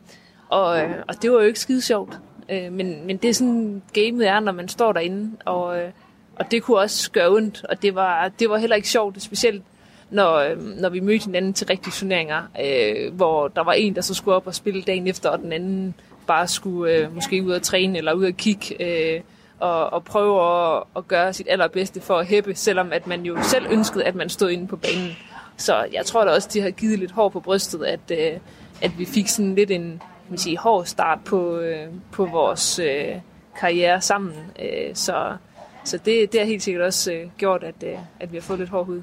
og, 0.55 0.81
øh, 0.81 0.91
og 1.09 1.23
det 1.23 1.33
var 1.33 1.41
jo 1.41 1.47
ikke 1.47 1.61
skide 1.61 1.83
sjovt. 1.83 2.19
Øh, 2.49 2.73
men, 2.73 3.07
men 3.07 3.17
det 3.17 3.31
er 3.31 3.35
sådan, 3.35 3.83
gamet 3.93 4.29
er, 4.29 4.41
når 4.41 4.53
man 4.53 4.69
står 4.69 4.93
derinde. 4.93 5.31
Og, 5.45 5.79
øh, 5.79 5.91
og 6.37 6.51
det 6.51 6.63
kunne 6.63 6.79
også 6.79 7.11
gøre 7.11 7.31
ondt. 7.31 7.65
Og 7.69 7.83
det 7.83 7.95
var, 7.95 8.29
det 8.29 8.51
var 8.51 8.59
heller 8.59 8.77
ikke 8.77 8.89
sjovt, 8.89 9.23
specielt 9.23 9.63
når, 10.11 10.35
øh, 10.37 10.63
når 10.81 10.89
vi 10.89 11.01
mødte 11.01 11.25
hinanden 11.25 11.53
til 11.53 11.67
rigtige 11.67 11.93
turneringer, 11.93 12.43
øh, 12.65 13.15
hvor 13.15 13.49
der 13.49 13.65
var 13.65 13.73
en, 13.73 13.95
der 13.95 14.01
så 14.01 14.15
skulle 14.15 14.35
op 14.35 14.47
og 14.47 14.55
spille 14.55 14.83
dagen 14.83 15.07
efter, 15.07 15.29
og 15.29 15.39
den 15.39 15.53
anden 15.53 15.95
bare 16.27 16.49
skulle 16.49 16.93
øh, 16.93 17.15
måske 17.15 17.43
ud 17.43 17.53
og 17.53 17.63
træne 17.63 17.99
eller 17.99 18.13
ud 18.13 18.25
og 18.25 18.33
kigge 18.33 18.77
øh, 18.81 19.21
og, 19.59 19.93
og 19.93 20.05
prøve 20.05 20.43
at, 20.43 20.83
at 20.97 21.09
gøre 21.09 21.33
sit 21.33 21.47
allerbedste 21.51 22.01
for 22.01 22.19
at 22.19 22.27
hæppe, 22.27 22.55
selvom 22.55 22.93
at 22.93 23.07
man 23.07 23.23
jo 23.23 23.37
selv 23.43 23.67
ønskede, 23.71 24.05
at 24.05 24.15
man 24.15 24.29
stod 24.29 24.51
inde 24.51 24.67
på 24.67 24.77
banen. 24.77 25.11
Så 25.57 25.87
jeg 25.93 26.07
tror 26.07 26.25
da 26.25 26.31
også, 26.31 26.49
de 26.53 26.61
har 26.61 26.71
givet 26.71 26.99
lidt 26.99 27.11
hår 27.11 27.29
på 27.29 27.41
brystet, 27.41 27.85
at, 27.85 28.11
øh, 28.11 28.41
at 28.83 28.99
vi 28.99 29.05
fik 29.05 29.29
sådan 29.29 29.55
lidt 29.55 29.71
en, 29.71 30.03
man 30.29 30.39
sige, 30.39 30.59
hård 30.59 30.85
start 30.85 31.19
på, 31.25 31.59
øh, 31.59 31.87
på 32.13 32.25
vores 32.27 32.79
øh, 32.79 33.15
karriere 33.61 34.01
sammen. 34.01 34.35
Øh, 34.63 34.95
så 34.95 35.37
så 35.85 35.99
det, 36.05 36.33
det 36.33 36.41
har 36.41 36.47
helt 36.47 36.63
sikkert 36.63 36.85
også 36.85 37.13
øh, 37.13 37.27
gjort, 37.39 37.63
at, 37.63 37.75
øh, 37.87 37.99
at 38.21 38.33
vi 38.33 38.37
har 38.37 38.43
fået 38.43 38.59
lidt 38.59 38.71
hård 38.71 38.87
hud. 38.87 39.03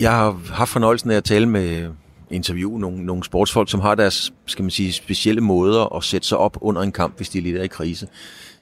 Jeg 0.00 0.10
har 0.12 0.40
haft 0.52 0.70
fornøjelsen 0.70 1.10
af 1.10 1.16
at 1.16 1.24
tale 1.24 1.46
med 1.46 1.88
interview 2.30 2.78
nogle, 2.78 3.06
nogle 3.06 3.24
sportsfolk, 3.24 3.70
som 3.70 3.80
har 3.80 3.94
deres 3.94 4.32
skal 4.46 4.62
man 4.62 4.70
sige, 4.70 4.92
specielle 4.92 5.40
måder 5.40 5.96
at 5.96 6.04
sætte 6.04 6.28
sig 6.28 6.38
op 6.38 6.58
under 6.60 6.82
en 6.82 6.92
kamp, 6.92 7.16
hvis 7.16 7.28
de 7.28 7.38
er 7.38 7.42
lidt 7.42 7.64
i 7.64 7.66
krise. 7.66 8.08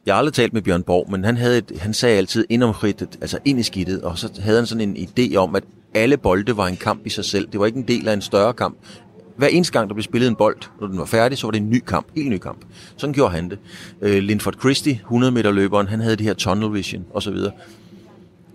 Jeg 0.06 0.14
har 0.14 0.18
aldrig 0.18 0.34
talt 0.34 0.52
med 0.52 0.62
Bjørn 0.62 0.82
Borg, 0.82 1.10
men 1.10 1.24
han, 1.24 1.36
havde 1.36 1.58
et, 1.58 1.72
han 1.80 1.94
sagde 1.94 2.18
altid 2.18 2.46
indomkridtet, 2.48 3.18
altså 3.20 3.38
ind 3.44 3.60
i 3.60 3.62
skidtet, 3.62 4.02
og 4.02 4.18
så 4.18 4.40
havde 4.42 4.56
han 4.56 4.66
sådan 4.66 4.96
en 4.96 5.08
idé 5.08 5.36
om, 5.36 5.54
at 5.56 5.64
alle 5.94 6.16
bolde 6.16 6.56
var 6.56 6.66
en 6.66 6.76
kamp 6.76 7.06
i 7.06 7.10
sig 7.10 7.24
selv. 7.24 7.48
Det 7.52 7.60
var 7.60 7.66
ikke 7.66 7.78
en 7.78 7.88
del 7.88 8.08
af 8.08 8.12
en 8.12 8.22
større 8.22 8.52
kamp 8.52 8.78
hver 9.38 9.46
eneste 9.46 9.72
gang, 9.72 9.88
der 9.88 9.94
blev 9.94 10.02
spillet 10.02 10.28
en 10.28 10.36
bold, 10.36 10.56
når 10.80 10.86
den 10.86 10.98
var 10.98 11.04
færdig, 11.04 11.38
så 11.38 11.46
var 11.46 11.50
det 11.50 11.60
en 11.60 11.70
ny 11.70 11.82
kamp, 11.86 12.06
helt 12.16 12.30
ny 12.30 12.38
kamp. 12.38 12.58
Sådan 12.96 13.14
gjorde 13.14 13.34
han 13.34 13.50
det. 13.50 13.58
Øh, 14.02 14.22
Linford 14.22 14.54
Christie, 14.60 14.92
100 14.92 15.32
meter 15.32 15.50
løberen, 15.50 15.88
han 15.88 16.00
havde 16.00 16.16
det 16.16 16.26
her 16.26 16.34
tunnel 16.34 16.74
vision 16.74 17.04
osv. 17.14 17.36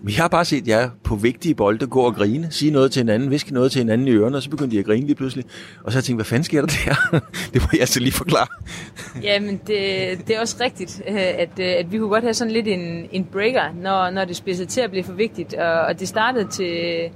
Men 0.02 0.14
jeg 0.14 0.16
har 0.16 0.28
bare 0.28 0.44
set 0.44 0.68
jer 0.68 0.90
på 1.04 1.16
vigtige 1.16 1.54
bolde 1.54 1.86
gå 1.86 2.00
og 2.00 2.14
grine, 2.14 2.46
sige 2.50 2.70
noget 2.70 2.92
til 2.92 3.00
hinanden, 3.00 3.30
viske 3.30 3.54
noget 3.54 3.72
til 3.72 3.78
hinanden 3.78 4.08
i 4.08 4.10
ørerne, 4.10 4.36
og 4.36 4.42
så 4.42 4.50
begyndte 4.50 4.76
de 4.76 4.80
at 4.80 4.86
grine 4.86 5.06
lige 5.06 5.14
pludselig. 5.16 5.44
Og 5.84 5.92
så 5.92 5.96
har 5.96 6.00
jeg 6.00 6.04
tænkt, 6.04 6.18
hvad 6.18 6.24
fanden 6.24 6.44
sker 6.44 6.60
der 6.60 6.66
der? 6.66 7.20
det 7.52 7.62
må 7.62 7.68
jeg 7.78 7.88
så 7.88 8.00
lige 8.00 8.12
forklare. 8.12 8.46
Jamen, 9.22 9.60
det, 9.66 10.26
det 10.26 10.36
er 10.36 10.40
også 10.40 10.56
rigtigt, 10.60 11.02
øh, 11.08 11.16
at, 11.16 11.58
øh, 11.60 11.66
at 11.78 11.92
vi 11.92 11.98
kunne 11.98 12.08
godt 12.08 12.24
have 12.24 12.34
sådan 12.34 12.52
lidt 12.52 12.68
en, 12.68 13.06
en 13.12 13.24
breaker, 13.24 13.74
når, 13.82 14.10
når 14.10 14.24
det 14.24 14.36
spidsede 14.36 14.68
til 14.68 14.80
at 14.80 14.90
blive 14.90 15.04
for 15.04 15.12
vigtigt. 15.12 15.54
Og, 15.54 15.80
og 15.80 16.00
det 16.00 16.08
startede 16.08 16.48
til 16.50 17.10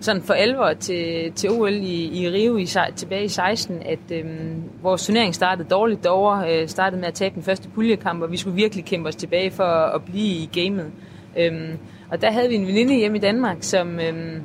sådan 0.00 0.22
for 0.22 0.34
alvor 0.34 0.72
til, 0.72 1.32
til 1.32 1.50
OL 1.50 1.72
i, 1.72 2.22
i 2.22 2.30
Rio 2.30 2.56
i, 2.56 2.66
tilbage 2.96 3.24
i 3.24 3.28
16, 3.28 3.82
at 3.82 3.98
øhm, 4.10 4.62
vores 4.82 5.06
turnering 5.06 5.34
startede 5.34 5.68
dårligt 5.68 6.04
derovre, 6.04 6.54
øh, 6.54 6.68
startede 6.68 7.00
med 7.00 7.08
at 7.08 7.14
tabe 7.14 7.34
den 7.34 7.42
første 7.42 7.68
puljekamp, 7.68 8.22
og 8.22 8.32
vi 8.32 8.36
skulle 8.36 8.56
virkelig 8.56 8.84
kæmpe 8.84 9.08
os 9.08 9.16
tilbage 9.16 9.50
for 9.50 9.64
at, 9.64 9.94
at 9.94 10.04
blive 10.04 10.26
i 10.26 10.50
gamet. 10.52 10.90
Øhm, 11.38 11.78
og 12.10 12.22
der 12.22 12.30
havde 12.30 12.48
vi 12.48 12.54
en 12.54 12.66
veninde 12.66 12.94
hjemme 12.94 13.18
i 13.18 13.20
Danmark, 13.20 13.56
som, 13.60 14.00
øhm, 14.00 14.42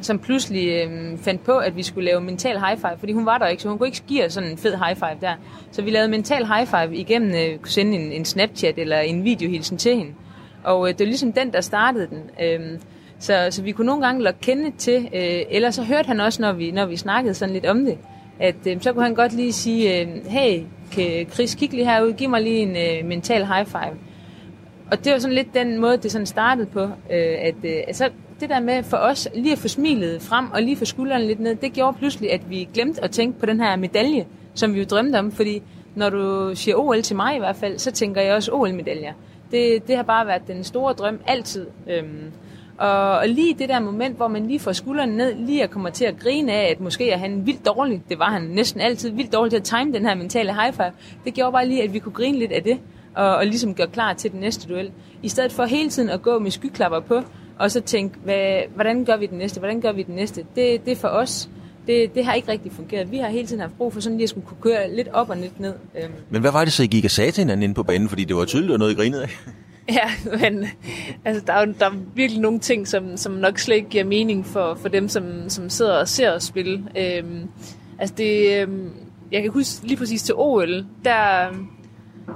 som 0.00 0.18
pludselig 0.18 0.68
øhm, 0.68 1.18
fandt 1.18 1.44
på, 1.44 1.52
at 1.58 1.76
vi 1.76 1.82
skulle 1.82 2.04
lave 2.04 2.20
mental 2.20 2.58
high 2.58 2.78
five, 2.78 2.98
fordi 2.98 3.12
hun 3.12 3.26
var 3.26 3.38
der 3.38 3.46
ikke, 3.46 3.62
så 3.62 3.68
hun 3.68 3.78
kunne 3.78 3.88
ikke 3.88 4.02
give 4.06 4.24
os 4.24 4.32
sådan 4.32 4.50
en 4.50 4.58
fed 4.58 4.76
high 4.76 4.96
five 4.96 5.18
der. 5.20 5.34
Så 5.70 5.82
vi 5.82 5.90
lavede 5.90 6.08
mental 6.08 6.46
high 6.46 6.66
five 6.66 6.96
igennem, 6.96 7.30
øh, 7.30 7.58
kunne 7.58 7.70
sende 7.70 7.96
en, 7.96 8.12
en 8.12 8.24
Snapchat 8.24 8.78
eller 8.78 8.98
en 8.98 9.24
videohilsen 9.24 9.78
til 9.78 9.96
hende. 9.96 10.12
Og 10.64 10.88
øh, 10.88 10.92
det 10.92 11.00
var 11.00 11.06
ligesom 11.06 11.32
den, 11.32 11.52
der 11.52 11.60
startede 11.60 12.06
den. 12.06 12.30
Øh, 12.42 12.78
så, 13.18 13.48
så 13.50 13.62
vi 13.62 13.72
kunne 13.72 13.86
nogle 13.86 14.06
gange 14.06 14.22
lokke 14.22 14.40
kende 14.40 14.72
til, 14.78 15.08
øh, 15.14 15.42
eller 15.50 15.70
så 15.70 15.82
hørte 15.82 16.06
han 16.06 16.20
også, 16.20 16.42
når 16.42 16.52
vi, 16.52 16.70
når 16.70 16.86
vi 16.86 16.96
snakkede 16.96 17.34
sådan 17.34 17.52
lidt 17.52 17.66
om 17.66 17.84
det, 17.84 17.98
at 18.38 18.66
øh, 18.66 18.80
så 18.80 18.92
kunne 18.92 19.04
han 19.04 19.14
godt 19.14 19.32
lige 19.32 19.52
sige, 19.52 20.00
øh, 20.00 20.08
hey 20.26 20.62
Chris, 21.32 21.54
kig 21.54 21.70
lige 21.70 21.84
herud, 21.84 22.12
giv 22.12 22.30
mig 22.30 22.42
lige 22.42 22.58
en 22.58 22.76
øh, 22.76 23.08
mental 23.08 23.46
high 23.46 23.66
five. 23.66 23.98
Og 24.90 25.04
det 25.04 25.12
var 25.12 25.18
sådan 25.18 25.34
lidt 25.34 25.54
den 25.54 25.80
måde, 25.80 25.96
det 25.96 26.12
sådan 26.12 26.26
startede 26.26 26.66
på, 26.66 26.82
øh, 26.82 27.36
at 27.40 27.54
øh, 27.64 27.76
altså, 27.86 28.10
det 28.40 28.50
der 28.50 28.60
med 28.60 28.82
for 28.82 28.96
os 28.96 29.28
lige 29.34 29.52
at 29.52 29.58
få 29.58 29.68
smilet 29.68 30.22
frem 30.22 30.50
og 30.52 30.62
lige 30.62 30.76
få 30.76 30.84
skuldrene 30.84 31.26
lidt 31.26 31.40
ned, 31.40 31.54
det 31.54 31.72
gjorde 31.72 31.98
pludselig, 31.98 32.32
at 32.32 32.50
vi 32.50 32.68
glemte 32.74 33.04
at 33.04 33.10
tænke 33.10 33.38
på 33.38 33.46
den 33.46 33.60
her 33.60 33.76
medalje, 33.76 34.26
som 34.54 34.74
vi 34.74 34.78
jo 34.78 34.84
drømte 34.84 35.16
om, 35.18 35.32
fordi 35.32 35.62
når 35.94 36.10
du 36.10 36.54
siger 36.54 36.76
OL 36.76 37.02
til 37.02 37.16
mig 37.16 37.36
i 37.36 37.38
hvert 37.38 37.56
fald, 37.56 37.78
så 37.78 37.92
tænker 37.92 38.20
jeg 38.20 38.34
også 38.34 38.52
OL-medaljer. 38.52 39.12
Det, 39.50 39.88
det 39.88 39.96
har 39.96 40.02
bare 40.02 40.26
været 40.26 40.42
den 40.46 40.64
store 40.64 40.92
drøm 40.92 41.20
altid. 41.26 41.66
Øhm, 41.86 42.32
og, 42.78 43.10
og 43.10 43.28
lige 43.28 43.54
det 43.58 43.68
der 43.68 43.80
moment, 43.80 44.16
hvor 44.16 44.28
man 44.28 44.46
lige 44.46 44.60
får 44.60 44.72
skuldrene 44.72 45.16
ned, 45.16 45.34
lige 45.34 45.62
at 45.62 45.70
komme 45.70 45.90
til 45.90 46.04
at 46.04 46.18
grine 46.18 46.52
af, 46.52 46.70
at 46.70 46.80
måske 46.80 47.10
er 47.10 47.18
han 47.18 47.46
vildt 47.46 47.66
dårlig, 47.66 48.02
det 48.08 48.18
var 48.18 48.30
han 48.30 48.42
næsten 48.42 48.80
altid, 48.80 49.10
vildt 49.10 49.32
dårlig 49.32 49.50
til 49.50 49.56
at 49.56 49.64
time 49.64 49.92
den 49.92 50.06
her 50.06 50.14
mentale 50.14 50.54
high 50.54 50.72
five, 50.72 50.92
det 51.24 51.34
gjorde 51.34 51.52
bare 51.52 51.68
lige, 51.68 51.82
at 51.82 51.92
vi 51.92 51.98
kunne 51.98 52.12
grine 52.12 52.38
lidt 52.38 52.52
af 52.52 52.62
det, 52.62 52.78
og, 53.14 53.36
og 53.36 53.46
ligesom 53.46 53.74
gøre 53.74 53.86
klar 53.86 54.12
til 54.12 54.32
den 54.32 54.40
næste 54.40 54.68
duel. 54.68 54.90
I 55.22 55.28
stedet 55.28 55.52
for 55.52 55.64
hele 55.64 55.90
tiden 55.90 56.10
at 56.10 56.22
gå 56.22 56.38
med 56.38 56.50
skyklapper 56.50 57.00
på, 57.00 57.22
og 57.58 57.70
så 57.70 57.80
tænke, 57.80 58.18
hvad, 58.24 58.60
hvordan 58.74 59.04
gør 59.04 59.16
vi 59.16 59.26
den 59.26 59.38
næste, 59.38 59.58
hvordan 59.60 59.80
gør 59.80 59.92
vi 59.92 60.02
den 60.02 60.14
næste, 60.14 60.44
det, 60.54 60.84
det 60.84 60.92
er 60.92 60.96
for 60.96 61.08
os, 61.08 61.48
det, 61.86 62.14
det 62.14 62.24
har 62.24 62.34
ikke 62.34 62.48
rigtig 62.48 62.72
fungeret. 62.72 63.10
Vi 63.10 63.18
har 63.18 63.28
hele 63.28 63.46
tiden 63.46 63.60
haft 63.60 63.76
brug 63.76 63.92
for 63.92 64.00
sådan 64.00 64.18
lige 64.18 64.24
at 64.24 64.30
skulle 64.30 64.46
kunne 64.46 64.60
køre 64.60 64.96
lidt 64.96 65.08
op 65.12 65.30
og 65.30 65.36
lidt 65.36 65.60
ned. 65.60 65.74
Øhm. 66.02 66.12
Men 66.30 66.40
hvad 66.40 66.52
var 66.52 66.64
det 66.64 66.72
så, 66.72 66.82
I 66.82 66.86
gik 66.86 67.04
og 67.04 67.10
sagde 67.10 67.30
til 67.30 67.42
hinanden 67.42 67.62
inde 67.62 67.74
på 67.74 67.82
banen? 67.82 68.08
Fordi 68.08 68.24
det 68.24 68.36
var 68.36 68.44
tydeligt, 68.44 68.72
at 68.72 68.78
noget, 68.78 68.92
I 68.92 68.94
grinede 68.94 69.22
af. 69.22 69.28
Ja, 69.88 70.10
men 70.38 70.66
altså, 71.24 71.42
der, 71.46 71.52
er, 71.52 71.64
der 71.64 71.86
er 71.86 71.94
virkelig 72.14 72.42
nogle 72.42 72.58
ting, 72.58 72.88
som, 72.88 73.16
som 73.16 73.32
nok 73.32 73.58
slet 73.58 73.76
ikke 73.76 73.88
giver 73.88 74.04
mening 74.04 74.46
for, 74.46 74.74
for 74.74 74.88
dem, 74.88 75.08
som, 75.08 75.48
som 75.48 75.70
sidder 75.70 75.98
og 75.98 76.08
ser 76.08 76.32
os 76.32 76.42
spille. 76.44 76.84
Øhm, 76.98 77.48
altså 77.98 78.14
det, 78.18 78.60
øhm, 78.60 78.90
jeg 79.32 79.42
kan 79.42 79.50
huske 79.50 79.86
lige 79.86 79.96
præcis 79.96 80.22
til 80.22 80.34
OL, 80.34 80.86
der, 81.04 81.48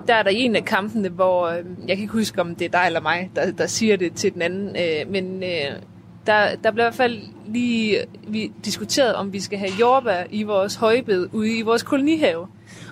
der 0.07 0.15
er 0.15 0.23
der 0.23 0.31
en 0.31 0.57
af 0.57 0.65
kampene, 0.65 1.09
hvor 1.09 1.47
øhm, 1.49 1.77
jeg 1.89 1.97
kan 1.97 2.03
ikke 2.03 2.13
huske, 2.13 2.41
om 2.41 2.55
det 2.55 2.65
er 2.65 2.69
dig 2.69 2.87
eller 2.87 3.01
mig, 3.01 3.31
der, 3.37 3.53
der 3.53 3.67
siger 3.67 3.97
det 3.97 4.15
til 4.15 4.35
den 4.35 4.43
anden, 4.43 4.69
øh, 4.69 5.13
men 5.13 5.43
øh, 5.43 5.83
der, 6.27 6.57
der 6.65 6.71
blev 6.71 6.83
i 6.83 6.85
hvert 6.85 6.95
fald 6.95 7.19
lige 7.47 8.01
øh, 8.01 8.07
vi 8.29 8.53
diskuteret, 8.65 9.15
om 9.15 9.33
vi 9.33 9.41
skal 9.41 9.59
have 9.59 9.73
jordbær 9.81 10.25
i 10.31 10.43
vores 10.43 10.75
højbed 10.75 11.29
ude 11.33 11.59
i 11.59 11.63
vores 11.63 11.83
kolonihave. 11.83 12.47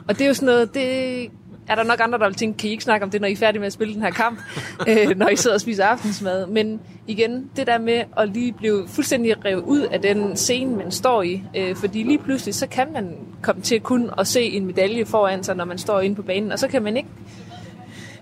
Og 0.09 0.19
det 0.19 0.21
er 0.21 0.29
jo 0.29 0.35
sådan 0.35 0.47
noget, 0.47 0.75
det 0.75 1.31
er 1.69 1.75
der 1.75 1.83
nok 1.83 2.01
andre, 2.01 2.19
der 2.19 2.27
vil 2.27 2.35
tænke, 2.35 2.59
kan 2.59 2.69
I 2.69 2.71
ikke 2.71 2.85
snakke 2.85 3.05
om 3.05 3.11
det, 3.11 3.21
når 3.21 3.29
I 3.29 3.33
er 3.33 3.37
færdige 3.37 3.61
med 3.61 3.67
at 3.67 3.73
spille 3.73 3.95
den 3.95 4.03
her 4.03 4.11
kamp, 4.11 4.41
øh, 4.89 5.17
når 5.17 5.29
I 5.29 5.37
sidder 5.37 5.55
og 5.55 5.61
spiser 5.61 5.85
aftensmad. 5.85 6.47
Men 6.47 6.81
igen, 7.07 7.51
det 7.57 7.67
der 7.67 7.79
med 7.79 8.03
at 8.19 8.29
lige 8.29 8.53
blive 8.53 8.89
fuldstændig 8.89 9.45
revet 9.45 9.63
ud 9.63 9.81
af 9.81 10.01
den 10.01 10.37
scene, 10.37 10.77
man 10.77 10.91
står 10.91 11.23
i. 11.23 11.43
Øh, 11.57 11.77
fordi 11.77 12.03
lige 12.03 12.19
pludselig, 12.19 12.55
så 12.55 12.67
kan 12.67 12.93
man 12.93 13.17
komme 13.43 13.63
til 13.63 13.81
kun 13.81 14.11
at 14.19 14.27
se 14.27 14.43
en 14.43 14.67
medalje 14.67 15.07
foran 15.07 15.45
sig, 15.45 15.57
når 15.57 15.65
man 15.65 15.79
står 15.79 16.01
inde 16.01 16.17
på 16.17 16.23
banen. 16.23 16.53
Og 16.53 16.59
så 16.59 16.69
kan 16.69 16.83
man 16.83 16.97
ikke 16.97 17.09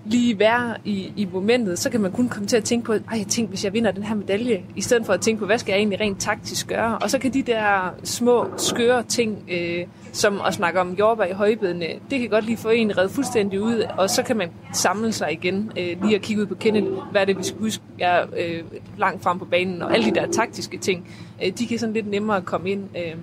lige 0.06 0.38
være 0.38 0.74
i, 0.84 1.12
i 1.16 1.28
momentet, 1.32 1.78
så 1.78 1.90
kan 1.90 2.00
man 2.00 2.12
kun 2.12 2.28
komme 2.28 2.48
til 2.48 2.56
at 2.56 2.64
tænke 2.64 2.86
på, 2.86 2.92
ej, 2.92 3.18
jeg 3.18 3.26
tænker, 3.26 3.48
hvis 3.48 3.64
jeg 3.64 3.72
vinder 3.72 3.90
den 3.90 4.02
her 4.02 4.14
medalje, 4.14 4.62
i 4.76 4.80
stedet 4.80 5.06
for 5.06 5.12
at 5.12 5.20
tænke 5.20 5.40
på, 5.40 5.46
hvad 5.46 5.58
skal 5.58 5.72
jeg 5.72 5.78
egentlig 5.78 6.00
rent 6.00 6.20
taktisk 6.20 6.66
gøre? 6.66 6.98
Og 6.98 7.10
så 7.10 7.18
kan 7.18 7.32
de 7.32 7.42
der 7.42 7.94
små, 8.04 8.46
skøre 8.56 9.02
ting, 9.02 9.38
øh, 9.50 9.86
som 10.12 10.40
at 10.46 10.54
snakke 10.54 10.80
om 10.80 10.94
jordbær 10.94 11.24
i 11.24 11.32
højbedene, 11.32 11.86
det 12.10 12.20
kan 12.20 12.28
godt 12.28 12.44
lige 12.44 12.56
få 12.56 12.68
en 12.68 12.98
reddet 12.98 13.12
fuldstændig 13.12 13.60
ud, 13.60 13.84
og 13.98 14.10
så 14.10 14.22
kan 14.22 14.36
man 14.36 14.50
samle 14.72 15.12
sig 15.12 15.32
igen, 15.32 15.72
øh, 15.78 16.02
lige 16.02 16.14
at 16.14 16.22
kigge 16.22 16.42
ud 16.42 16.46
på 16.46 16.54
Kenneth, 16.54 16.86
hvad 17.10 17.20
er 17.20 17.24
det, 17.24 17.38
vi 17.38 17.42
skal 17.42 17.60
huske, 17.60 17.82
jeg 17.98 18.18
er 18.18 18.26
øh, 18.38 18.62
langt 18.98 19.22
frem 19.22 19.38
på 19.38 19.44
banen, 19.44 19.82
og 19.82 19.94
alle 19.94 20.10
de 20.10 20.14
der 20.14 20.26
taktiske 20.32 20.78
ting, 20.78 21.08
øh, 21.44 21.52
de 21.58 21.66
kan 21.66 21.78
sådan 21.78 21.92
lidt 21.94 22.10
nemmere 22.10 22.42
komme 22.42 22.70
ind. 22.70 22.82
Øh, 22.96 23.14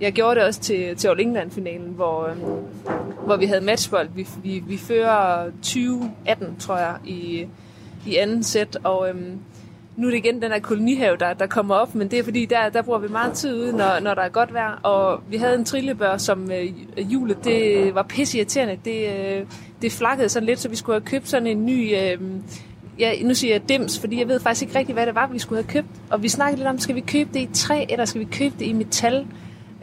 jeg 0.00 0.12
gjorde 0.12 0.40
det 0.40 0.46
også 0.46 0.60
til, 0.60 0.96
til 0.96 1.08
All 1.08 1.20
England-finalen, 1.20 1.88
hvor, 1.88 2.26
øh, 2.26 2.36
hvor 3.26 3.36
vi 3.36 3.46
havde 3.46 3.60
matchbold. 3.60 4.08
Vi, 4.14 4.26
vi, 4.42 4.62
vi 4.66 4.76
fører 4.76 5.50
20-18, 5.66 6.58
tror 6.58 6.76
jeg, 6.76 6.96
i, 7.04 7.46
i 8.06 8.16
anden 8.16 8.42
sæt, 8.42 8.78
og 8.84 9.08
øh, 9.08 9.14
nu 9.96 10.06
er 10.06 10.10
det 10.10 10.18
igen 10.18 10.42
den 10.42 10.52
her 10.52 10.58
kolonihave, 10.60 11.16
der, 11.16 11.32
der 11.34 11.46
kommer 11.46 11.74
op, 11.74 11.94
men 11.94 12.10
det 12.10 12.18
er 12.18 12.22
fordi, 12.22 12.44
der, 12.44 12.68
der 12.68 12.82
bruger 12.82 12.98
vi 12.98 13.08
meget 13.08 13.32
tid 13.32 13.54
ude, 13.54 13.72
når, 13.72 14.00
når 14.00 14.14
der 14.14 14.22
er 14.22 14.28
godt 14.28 14.54
vejr. 14.54 14.80
Og 14.82 15.20
vi 15.28 15.36
havde 15.36 15.54
en 15.54 15.64
trillebør, 15.64 16.16
som 16.16 16.50
øh, 16.52 16.66
hjulet, 16.96 17.44
det 17.44 17.94
var 17.94 18.02
pisse 18.02 18.38
irriterende. 18.38 18.78
Det, 18.84 19.08
øh, 19.16 19.46
det 19.82 19.92
flakkede 19.92 20.28
sådan 20.28 20.46
lidt, 20.46 20.60
så 20.60 20.68
vi 20.68 20.76
skulle 20.76 20.94
have 20.94 21.06
købt 21.06 21.28
sådan 21.28 21.46
en 21.46 21.66
ny... 21.66 21.96
Øh, 21.96 22.20
ja, 22.98 23.12
nu 23.22 23.34
siger 23.34 23.54
jeg 23.54 23.68
dims, 23.68 23.98
fordi 23.98 24.18
jeg 24.18 24.28
ved 24.28 24.40
faktisk 24.40 24.62
ikke 24.62 24.78
rigtig, 24.78 24.92
hvad 24.92 25.06
det 25.06 25.14
var, 25.14 25.26
vi 25.26 25.38
skulle 25.38 25.62
have 25.62 25.72
købt. 25.72 25.88
Og 26.10 26.22
vi 26.22 26.28
snakkede 26.28 26.56
lidt 26.56 26.68
om, 26.68 26.78
skal 26.78 26.94
vi 26.94 27.00
købe 27.00 27.30
det 27.34 27.40
i 27.40 27.48
træ, 27.54 27.84
eller 27.88 28.04
skal 28.04 28.20
vi 28.20 28.28
købe 28.32 28.54
det 28.58 28.66
i 28.66 28.72
metal? 28.72 29.26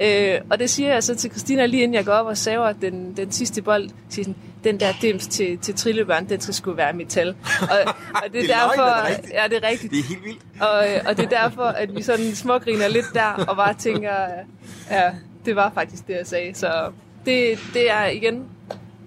Øh, 0.02 0.40
og 0.50 0.60
det 0.60 0.70
siger 0.70 0.94
jeg 0.94 1.04
så 1.04 1.16
til 1.16 1.32
Christina 1.32 1.66
lige 1.66 1.84
inden 1.84 1.96
jeg 1.96 2.06
går 2.06 2.12
op 2.12 2.26
og 2.26 2.38
saver 2.38 2.72
den, 2.72 3.18
den 3.18 3.32
sidste 3.32 3.62
bold. 3.62 3.90
Siger 4.10 4.24
sådan, 4.24 4.36
den 4.64 4.80
der 4.80 4.94
dims 5.02 5.28
til, 5.28 5.58
til 5.58 5.76
trillebørn, 5.76 6.30
den 6.30 6.42
skal 6.42 6.54
sgu 6.54 6.74
være 6.74 6.94
metal. 6.94 7.36
Og, 7.62 7.68
og 8.16 8.24
det 8.34 8.40
er, 8.40 8.42
det 8.42 8.52
er 8.52 8.60
derfor, 8.60 8.76
løgn, 8.76 9.22
det 9.22 9.32
er 9.34 9.42
ja, 9.42 9.48
det 9.48 9.64
er 9.64 9.70
rigtigt. 9.70 9.92
Det 9.92 10.00
er 10.00 10.04
helt 10.04 10.24
vildt. 10.24 10.42
Og, 10.62 11.10
og 11.10 11.18
det 11.18 11.26
er 11.26 11.42
derfor, 11.42 11.64
at 11.64 11.96
vi 11.96 12.02
sådan 12.02 12.36
smågriner 12.36 12.88
lidt 12.88 13.06
der, 13.14 13.46
og 13.48 13.56
bare 13.56 13.74
tænker, 13.74 14.14
ja, 14.92 15.12
det 15.46 15.56
var 15.56 15.72
faktisk 15.74 16.08
det, 16.08 16.14
jeg 16.14 16.28
sagde. 16.28 16.56
Så 16.56 16.92
det, 17.26 17.60
det 17.74 17.92
er 17.92 18.06
igen, 18.06 18.44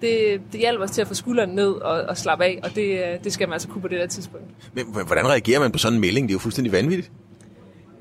det, 0.01 0.41
det 0.51 0.59
hjælper 0.59 0.83
os 0.83 0.91
til 0.91 1.01
at 1.01 1.07
få 1.07 1.13
skulderen 1.13 1.49
ned 1.49 1.71
og, 1.71 2.01
og 2.01 2.17
slappe 2.17 2.45
af, 2.45 2.59
og 2.63 2.75
det, 2.75 3.19
det 3.23 3.33
skal 3.33 3.47
man 3.47 3.53
altså 3.53 3.67
kunne 3.67 3.81
på 3.81 3.87
det 3.87 3.99
der 3.99 4.07
tidspunkt. 4.07 4.45
Men 4.73 4.85
hvordan 5.05 5.27
reagerer 5.27 5.59
man 5.59 5.71
på 5.71 5.77
sådan 5.77 5.95
en 5.95 6.01
melding? 6.01 6.27
Det 6.27 6.31
er 6.31 6.35
jo 6.35 6.39
fuldstændig 6.39 6.71
vanvittigt. 6.71 7.11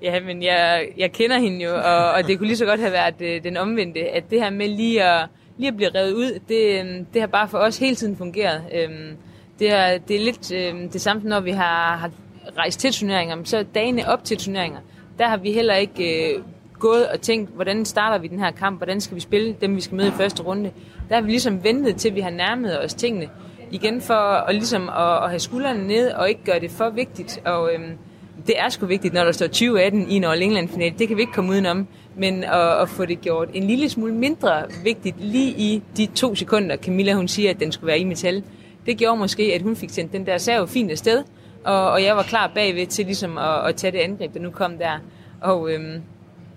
Ja, 0.03 0.21
men 0.21 0.43
jeg, 0.43 0.89
jeg 0.97 1.13
kender 1.13 1.39
hende 1.39 1.65
jo, 1.65 1.75
og, 1.75 2.11
og 2.11 2.27
det 2.27 2.39
kunne 2.39 2.47
lige 2.47 2.57
så 2.57 2.65
godt 2.65 2.81
have 2.81 2.93
været 2.93 3.15
øh, 3.21 3.45
den 3.45 3.57
omvendte, 3.57 4.01
at 4.01 4.31
det 4.31 4.43
her 4.43 4.51
med 4.51 4.69
lige 4.69 5.05
at, 5.05 5.27
lige 5.59 5.69
at 5.69 5.77
blive 5.77 5.91
revet 5.95 6.13
ud, 6.13 6.39
det, 6.49 6.81
øh, 6.81 7.05
det 7.15 7.21
har 7.21 7.27
bare 7.27 7.49
for 7.49 7.59
os 7.59 7.79
hele 7.79 7.95
tiden 7.95 8.17
fungeret. 8.17 8.63
Øhm, 8.75 9.17
det, 9.59 9.73
er, 9.73 9.99
det 9.99 10.17
er 10.17 10.21
lidt 10.21 10.53
øhm, 10.53 10.89
det 10.89 11.01
samme, 11.01 11.23
når 11.25 11.41
vi 11.41 11.51
har, 11.51 11.97
har 11.97 12.11
rejst 12.59 12.81
til 12.81 12.93
turneringer, 12.93 13.35
men 13.35 13.45
så 13.45 13.65
dagene 13.75 14.09
op 14.09 14.25
til 14.25 14.37
turneringer, 14.37 14.79
der 15.19 15.29
har 15.29 15.37
vi 15.37 15.53
heller 15.53 15.75
ikke 15.75 16.35
øh, 16.35 16.43
gået 16.79 17.09
og 17.09 17.21
tænkt, 17.21 17.51
hvordan 17.55 17.85
starter 17.85 18.19
vi 18.19 18.29
den 18.29 18.39
her 18.39 18.51
kamp, 18.51 18.79
hvordan 18.79 19.01
skal 19.01 19.15
vi 19.15 19.21
spille 19.21 19.57
dem, 19.61 19.77
vi 19.77 19.81
skal 19.81 19.97
møde 19.97 20.09
i 20.09 20.11
første 20.13 20.43
runde. 20.43 20.71
Der 21.09 21.15
har 21.15 21.23
vi 21.23 21.31
ligesom 21.31 21.65
ventet 21.65 21.97
til, 21.97 22.15
vi 22.15 22.21
har 22.21 22.31
nærmet 22.31 22.85
os 22.85 22.95
tingene 22.95 23.29
igen 23.71 24.01
for 24.01 24.15
at, 24.15 24.55
ligesom 24.55 24.89
at, 24.89 25.25
at 25.25 25.29
have 25.29 25.39
skuldrene 25.39 25.87
ned 25.87 26.11
og 26.11 26.29
ikke 26.29 26.45
gøre 26.45 26.61
det 26.61 26.71
for 26.71 26.91
vigtigt. 26.91 27.41
Og, 27.45 27.75
øhm, 27.75 27.99
det 28.46 28.55
er 28.59 28.68
sgu 28.68 28.87
vigtigt, 28.87 29.14
når 29.14 29.24
der 29.24 29.33
står 29.33 29.46
2018 29.46 30.11
i 30.11 30.14
en 30.14 30.24
All 30.24 30.42
England 30.42 30.68
final. 30.68 30.92
Det 30.98 31.09
kan 31.09 31.16
vi 31.16 31.22
ikke 31.22 31.33
komme 31.33 31.50
udenom. 31.50 31.87
Men 32.16 32.44
at, 32.44 32.83
at 32.83 32.88
få 32.88 33.05
det 33.05 33.20
gjort 33.20 33.48
en 33.55 33.64
lille 33.64 33.88
smule 33.88 34.14
mindre 34.14 34.62
vigtigt 34.84 35.16
lige 35.18 35.51
i 35.51 35.82
de 35.97 36.07
to 36.07 36.34
sekunder, 36.34 36.76
Camilla 36.76 37.12
hun 37.12 37.28
siger, 37.28 37.51
at 37.51 37.61
den 37.61 37.72
skulle 37.72 37.86
være 37.86 37.99
i 37.99 38.05
metal. 38.05 38.43
Det 38.86 38.97
gjorde 38.99 39.18
måske, 39.18 39.43
at 39.43 39.62
hun 39.62 39.76
fik 39.76 39.91
sendt 39.91 40.12
den 40.12 40.26
der 40.26 40.38
serve 40.38 40.68
fint 40.68 40.91
afsted, 40.91 41.24
og, 41.64 41.91
og 41.91 42.03
jeg 42.03 42.16
var 42.16 42.22
klar 42.22 42.51
bagved 42.55 42.86
til 42.86 43.07
ligesom 43.07 43.38
at, 43.38 43.68
at 43.68 43.76
tage 43.76 43.93
det 43.93 43.99
angreb, 43.99 44.34
der 44.34 44.41
nu 44.41 44.51
kom 44.51 44.78
der. 44.78 44.99
Og 45.41 45.72
øhm, 45.72 46.03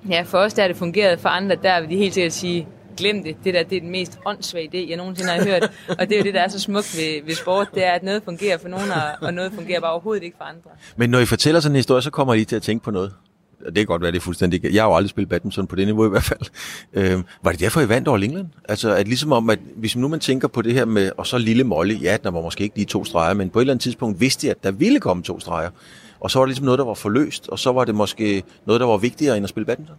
ja, 0.10 0.22
for 0.22 0.38
os 0.38 0.54
der 0.54 0.62
har 0.62 0.68
det 0.68 0.78
fungeret, 0.78 1.20
for 1.20 1.30
andre 1.30 1.56
der 1.56 1.82
vil 1.82 1.90
de 1.90 1.98
helt 1.98 2.14
sikkert 2.14 2.34
sige, 2.34 2.68
glem 2.98 3.24
det. 3.24 3.36
Det 3.44 3.54
der, 3.54 3.64
det 3.64 3.76
er 3.76 3.82
den 3.82 3.92
mest 3.92 4.20
åndssvage 4.26 4.70
idé, 4.74 4.90
jeg 4.90 4.98
nogensinde 4.98 5.32
har 5.32 5.44
hørt. 5.44 5.72
Og 6.00 6.10
det 6.10 6.12
er 6.12 6.18
jo 6.18 6.24
det, 6.24 6.34
der 6.34 6.42
er 6.42 6.48
så 6.48 6.60
smukt 6.60 6.98
ved, 6.98 7.26
ved 7.26 7.36
sport, 7.36 7.68
det 7.76 7.86
er, 7.86 7.92
at 7.92 8.04
noget 8.04 8.24
fungerer 8.24 8.58
for 8.58 8.68
nogen, 8.68 8.90
og 9.22 9.34
noget 9.34 9.52
fungerer 9.56 9.80
bare 9.80 9.92
overhovedet 9.92 10.24
ikke 10.24 10.38
for 10.38 10.46
andre. 10.46 10.70
Men 10.96 11.10
når 11.10 11.20
I 11.20 11.26
fortæller 11.26 11.60
sådan 11.60 11.72
en 11.72 11.76
historie, 11.76 12.02
så 12.02 12.10
kommer 12.10 12.34
I 12.34 12.46
til 12.46 12.56
at 12.56 12.62
tænke 12.62 12.84
på 12.84 12.92
noget. 12.92 13.14
Det 13.66 13.76
kan 13.76 13.86
godt 13.86 14.02
være, 14.02 14.12
det 14.12 14.18
er 14.18 14.22
fuldstændig... 14.22 14.74
Jeg 14.74 14.84
har 14.84 14.90
jo 14.90 14.96
aldrig 14.96 15.10
spillet 15.10 15.30
badminton 15.30 15.68
på 15.68 15.76
det 15.76 15.88
niveau 15.88 16.06
i 16.06 16.10
hvert 16.10 16.24
fald. 16.24 16.40
Øhm, 16.94 17.24
var 17.44 17.52
det 17.52 17.60
derfor, 17.60 17.82
I 17.82 17.90
vandt 17.90 18.08
over 18.08 18.18
England? 18.18 18.48
Altså, 18.70 18.94
at 18.96 19.08
ligesom 19.08 19.32
om, 19.32 19.50
at 19.50 19.60
hvis 19.76 19.96
nu 19.96 20.08
man 20.08 20.20
tænker 20.20 20.48
på 20.48 20.62
det 20.62 20.74
her 20.74 20.86
med, 20.86 21.12
og 21.18 21.28
så 21.28 21.38
lille 21.38 21.64
Molly, 21.64 22.02
ja, 22.02 22.18
der 22.24 22.32
var 22.32 22.42
måske 22.42 22.64
ikke 22.64 22.76
lige 22.76 22.86
to 22.86 23.06
streger, 23.06 23.34
men 23.34 23.50
på 23.50 23.60
et 23.60 23.64
eller 23.64 23.74
andet 23.74 23.84
tidspunkt 23.84 24.20
vidste 24.20 24.48
jeg, 24.48 24.52
at 24.52 24.64
der 24.64 24.72
ville 24.72 25.00
komme 25.00 25.24
to 25.24 25.40
streger. 25.40 25.70
og 26.20 26.32
så 26.32 26.40
var 26.40 26.46
det 26.46 26.50
ligesom 26.50 26.66
noget, 26.66 26.78
der 26.78 26.86
var 26.86 26.94
forløst, 26.94 27.50
og 27.50 27.60
så 27.60 27.72
var 27.72 27.86
det 27.86 27.96
måske 27.96 28.44
noget, 28.66 28.80
der 28.80 28.88
var 28.88 28.98
vigtigere 28.98 29.38
end 29.38 29.44
at 29.44 29.50
spille 29.50 29.66
badminton? 29.66 29.96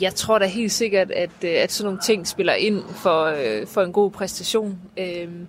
Jeg 0.00 0.14
tror 0.14 0.38
da 0.38 0.46
helt 0.46 0.72
sikkert, 0.72 1.10
at, 1.10 1.30
øh, 1.44 1.50
at 1.50 1.72
sådan 1.72 1.86
nogle 1.86 2.00
ting 2.00 2.26
spiller 2.26 2.54
ind 2.54 2.82
for, 2.94 3.24
øh, 3.24 3.66
for 3.66 3.82
en 3.82 3.92
god 3.92 4.10
præstation. 4.10 4.78
Øhm, 4.96 5.46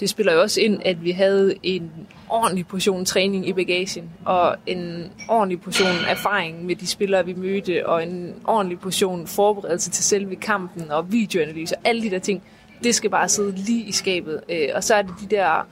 det 0.00 0.10
spiller 0.10 0.32
jo 0.32 0.40
også 0.40 0.60
ind, 0.60 0.82
at 0.84 1.04
vi 1.04 1.10
havde 1.10 1.54
en 1.62 1.90
ordentlig 2.28 2.66
portion 2.66 3.04
træning 3.04 3.48
i 3.48 3.52
bagagen, 3.52 4.10
og 4.24 4.56
en 4.66 5.12
ordentlig 5.28 5.60
portion 5.60 5.96
erfaring 6.08 6.64
med 6.66 6.76
de 6.76 6.86
spillere, 6.86 7.26
vi 7.26 7.34
mødte, 7.34 7.88
og 7.88 8.02
en 8.02 8.34
ordentlig 8.44 8.80
portion 8.80 9.26
forberedelse 9.26 9.90
til 9.90 10.04
selve 10.04 10.36
kampen, 10.36 10.90
og 10.90 11.12
videoanalyse, 11.12 11.76
og 11.76 11.82
alle 11.84 12.02
de 12.02 12.10
der 12.10 12.18
ting. 12.18 12.42
Det 12.84 12.94
skal 12.94 13.10
bare 13.10 13.28
sidde 13.28 13.52
lige 13.56 13.84
i 13.84 13.92
skabet. 13.92 14.40
Øh, 14.48 14.68
og 14.74 14.84
så 14.84 14.94
er 14.94 15.02
det 15.02 15.14
de 15.20 15.36
der 15.36 15.66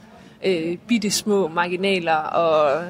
bitte 0.89 1.11
små 1.11 1.49
marginaler, 1.49 2.15
og, 2.15 2.85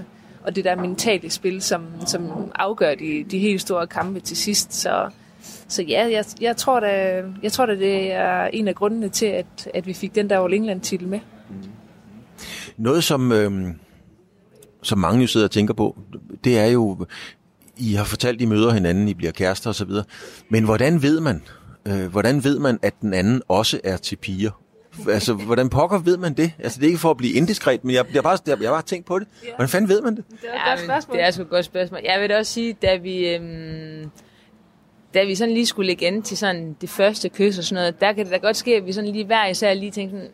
og 0.46 0.56
det 0.56 0.64
der 0.64 0.76
mentale 0.76 1.30
spil, 1.30 1.62
som, 1.62 1.86
som 2.06 2.52
afgør 2.54 2.94
de, 2.94 3.24
de 3.30 3.38
helt 3.38 3.60
store 3.60 3.86
kampe 3.86 4.20
til 4.20 4.36
sidst. 4.36 4.74
Så, 4.74 5.10
så 5.68 5.82
ja, 5.82 6.08
jeg, 6.12 6.24
jeg, 6.40 6.56
tror 6.56 6.80
da, 6.80 7.22
jeg 7.42 7.52
tror 7.52 7.66
da, 7.66 7.74
det 7.74 8.12
er 8.12 8.44
en 8.44 8.68
af 8.68 8.74
grundene 8.74 9.08
til, 9.08 9.26
at, 9.26 9.68
at 9.74 9.86
vi 9.86 9.92
fik 9.92 10.14
den 10.14 10.30
der 10.30 10.40
All 10.40 10.54
England-titel 10.54 11.08
med. 11.08 11.20
Mm-hmm. 11.50 11.70
Noget, 12.76 13.04
som, 13.04 13.32
øh, 13.32 13.74
som 14.82 14.98
mange 14.98 15.20
jo 15.20 15.26
sidder 15.26 15.46
og 15.46 15.50
tænker 15.50 15.74
på, 15.74 15.98
det 16.44 16.58
er 16.58 16.66
jo, 16.66 17.06
I 17.76 17.94
har 17.94 18.04
fortalt, 18.04 18.40
I 18.40 18.44
møder 18.44 18.70
hinanden, 18.70 19.08
I 19.08 19.14
bliver 19.14 19.32
kærester 19.32 19.70
osv., 19.70 19.90
men 20.48 20.64
hvordan 20.64 21.02
ved 21.02 21.20
man, 21.20 21.42
øh, 21.88 22.06
hvordan 22.06 22.44
ved 22.44 22.58
man, 22.58 22.78
at 22.82 23.00
den 23.00 23.14
anden 23.14 23.42
også 23.48 23.80
er 23.84 23.96
til 23.96 24.16
piger? 24.16 24.50
Altså, 25.08 25.34
hvordan 25.34 25.68
pokker 25.68 25.98
ved 25.98 26.16
man 26.16 26.34
det? 26.34 26.52
Altså, 26.58 26.78
det 26.78 26.84
er 26.84 26.88
ikke 26.88 27.00
for 27.00 27.10
at 27.10 27.16
blive 27.16 27.32
indiskret, 27.32 27.84
men 27.84 27.94
jeg, 27.94 28.04
jeg, 28.14 28.22
bare, 28.22 28.38
jeg, 28.46 28.62
jeg 28.62 28.70
bare 28.70 28.82
tænkt 28.82 29.06
på 29.06 29.18
det. 29.18 29.28
Hvordan 29.56 29.68
fanden 29.68 29.88
ved 29.88 30.02
man 30.02 30.16
det? 30.16 30.24
Det 30.30 30.48
er 30.52 30.72
et 30.72 30.78
godt 30.78 30.80
spørgsmål. 30.80 31.16
Det 31.16 31.24
er 31.24 31.30
sgu 31.30 31.42
et 31.42 31.50
godt 31.50 31.64
spørgsmål. 31.64 32.00
Jeg 32.04 32.20
vil 32.20 32.30
da 32.30 32.38
også 32.38 32.52
sige, 32.52 32.72
da 32.82 32.96
vi, 32.96 33.28
øhm, 33.28 34.10
da 35.14 35.24
vi 35.24 35.34
sådan 35.34 35.54
lige 35.54 35.66
skulle 35.66 35.86
lægge 35.86 36.06
ind 36.06 36.22
til 36.22 36.36
sådan 36.36 36.76
det 36.80 36.90
første 36.90 37.28
kys 37.28 37.58
og 37.58 37.64
sådan 37.64 37.80
noget, 37.82 38.00
der 38.00 38.12
kan 38.12 38.24
det 38.24 38.32
da 38.32 38.38
godt 38.38 38.56
ske, 38.56 38.76
at 38.76 38.86
vi 38.86 38.92
sådan 38.92 39.10
lige 39.10 39.26
hver 39.26 39.46
især 39.46 39.74
lige 39.74 39.90
tænkte 39.90 40.16
sådan, 40.16 40.30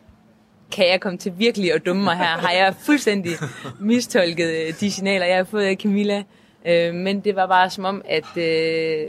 kan 0.71 0.87
jeg 0.87 1.01
komme 1.01 1.17
til 1.17 1.33
virkelig 1.37 1.73
at 1.73 1.85
dumme 1.85 2.03
mig 2.03 2.17
her? 2.17 2.23
Har 2.25 2.51
jeg 2.51 2.75
fuldstændig 2.85 3.31
mistolket 3.79 4.47
øh, 4.47 4.73
de 4.79 4.91
signaler, 4.91 5.25
jeg 5.25 5.37
har 5.37 5.43
fået 5.43 5.63
af 5.63 5.75
Camilla? 5.75 6.23
Øh, 6.65 6.93
men 6.93 7.19
det 7.19 7.35
var 7.35 7.47
bare 7.47 7.69
som 7.69 7.85
om, 7.85 8.01
at 8.05 8.37
øh, 8.37 9.07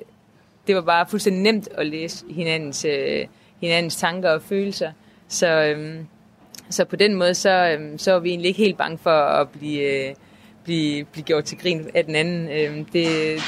det 0.67 0.75
var 0.75 0.81
bare 0.81 1.07
fuldstændig 1.07 1.43
nemt 1.43 1.69
at 1.75 1.87
læse 1.87 2.25
hinandens, 2.31 2.85
øh, 2.85 3.27
hinandens 3.61 3.97
tanker 3.97 4.31
og 4.31 4.43
følelser. 4.43 4.93
Så, 5.29 5.47
øhm, 5.47 6.07
så 6.71 6.85
på 6.85 6.97
den 6.97 7.15
måde, 7.15 7.35
så, 7.35 7.51
øhm, 7.51 7.99
så 7.99 8.13
var 8.13 8.19
vi 8.19 8.29
egentlig 8.29 8.49
ikke 8.49 8.63
helt 8.63 8.79
bange 8.79 8.99
for 8.99 9.11
at 9.11 9.49
blive... 9.49 10.09
Øh, 10.09 10.15
blive, 10.65 11.05
blive 11.05 11.25
gjort 11.25 11.45
til 11.45 11.59
grin 11.59 11.91
af 11.95 12.05
den 12.05 12.15
anden. 12.15 12.49
Øhm, 12.49 12.85
det, 12.85 13.07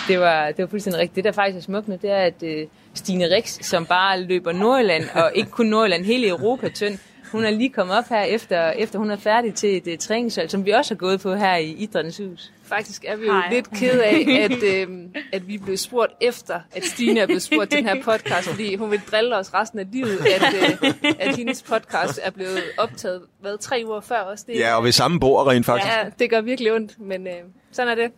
det, 0.09 0.21
var, 0.21 0.47
det 0.47 0.59
var 0.59 0.67
fuldstændig 0.67 1.01
rigtigt. 1.01 1.17
Det, 1.17 1.25
der 1.25 1.33
faktisk 1.33 1.57
er 1.57 1.63
smukt 1.63 1.89
nu, 1.89 1.99
det 2.03 2.11
er, 2.11 2.19
at 2.19 2.43
øh, 2.43 2.67
Stine 2.95 3.25
Rix, 3.25 3.65
som 3.65 3.87
bare 3.87 4.21
løber 4.21 4.53
Nordjylland, 4.53 5.05
og 5.15 5.33
ikke 5.35 5.51
kun 5.51 5.67
Nordjylland, 5.67 6.05
hele 6.05 6.29
Europa 6.29 6.69
tynd, 6.69 6.99
hun 7.33 7.45
er 7.45 7.51
lige 7.51 7.71
kommet 7.71 7.97
op 7.97 8.05
her, 8.09 8.23
efter, 8.23 8.71
efter 8.71 8.99
hun 8.99 9.11
er 9.11 9.17
færdig 9.17 9.55
til 9.55 9.77
et 9.77 9.87
uh, 9.87 9.99
træningshold, 9.99 10.49
som 10.49 10.67
vi 10.67 10.71
også 10.71 10.95
har 10.95 10.99
gået 10.99 11.21
på 11.21 11.35
her 11.35 11.57
i 11.57 11.71
Idrættens 11.71 12.19
Hus. 12.19 12.53
Faktisk 12.67 13.05
er 13.09 13.17
vi 13.17 13.27
jo 13.27 13.33
Hej. 13.33 13.53
lidt 13.53 13.71
ked 13.71 14.01
af, 14.01 14.49
at, 14.51 14.63
øh, 14.63 14.89
at 15.33 15.49
vi 15.49 15.59
blev 15.59 15.77
spurgt 15.77 16.13
efter, 16.21 16.61
at 16.73 16.85
Stine 16.85 17.21
er 17.21 17.27
blevet 17.27 17.43
spurgt 17.43 17.71
til 17.71 17.79
den 17.79 17.89
her 17.89 18.03
podcast, 18.03 18.49
fordi 18.49 18.77
hun 18.77 18.91
vil 18.91 19.01
drille 19.11 19.37
os 19.37 19.55
resten 19.55 19.79
af 19.79 19.87
livet, 19.93 20.19
at, 20.19 20.55
øh, 20.55 20.95
at 21.19 21.37
hendes 21.37 21.63
podcast 21.63 22.21
er 22.23 22.31
blevet 22.31 22.63
optaget, 22.79 23.23
hvad, 23.41 23.59
tre 23.59 23.83
uger 23.87 24.01
før 24.01 24.21
også? 24.21 24.45
Det, 24.49 24.59
ja, 24.59 24.77
og 24.77 24.85
ved 24.85 24.93
samme 24.93 25.21
bord 25.21 25.47
rent 25.47 25.67
faktisk. 25.67 25.89
Ja, 25.89 26.05
det 26.19 26.31
gør 26.31 26.41
virkelig 26.41 26.73
ondt, 26.73 27.01
men 27.01 27.27
øh, 27.27 27.33
sådan 27.73 27.91
er 27.91 27.95
det. 27.95 28.11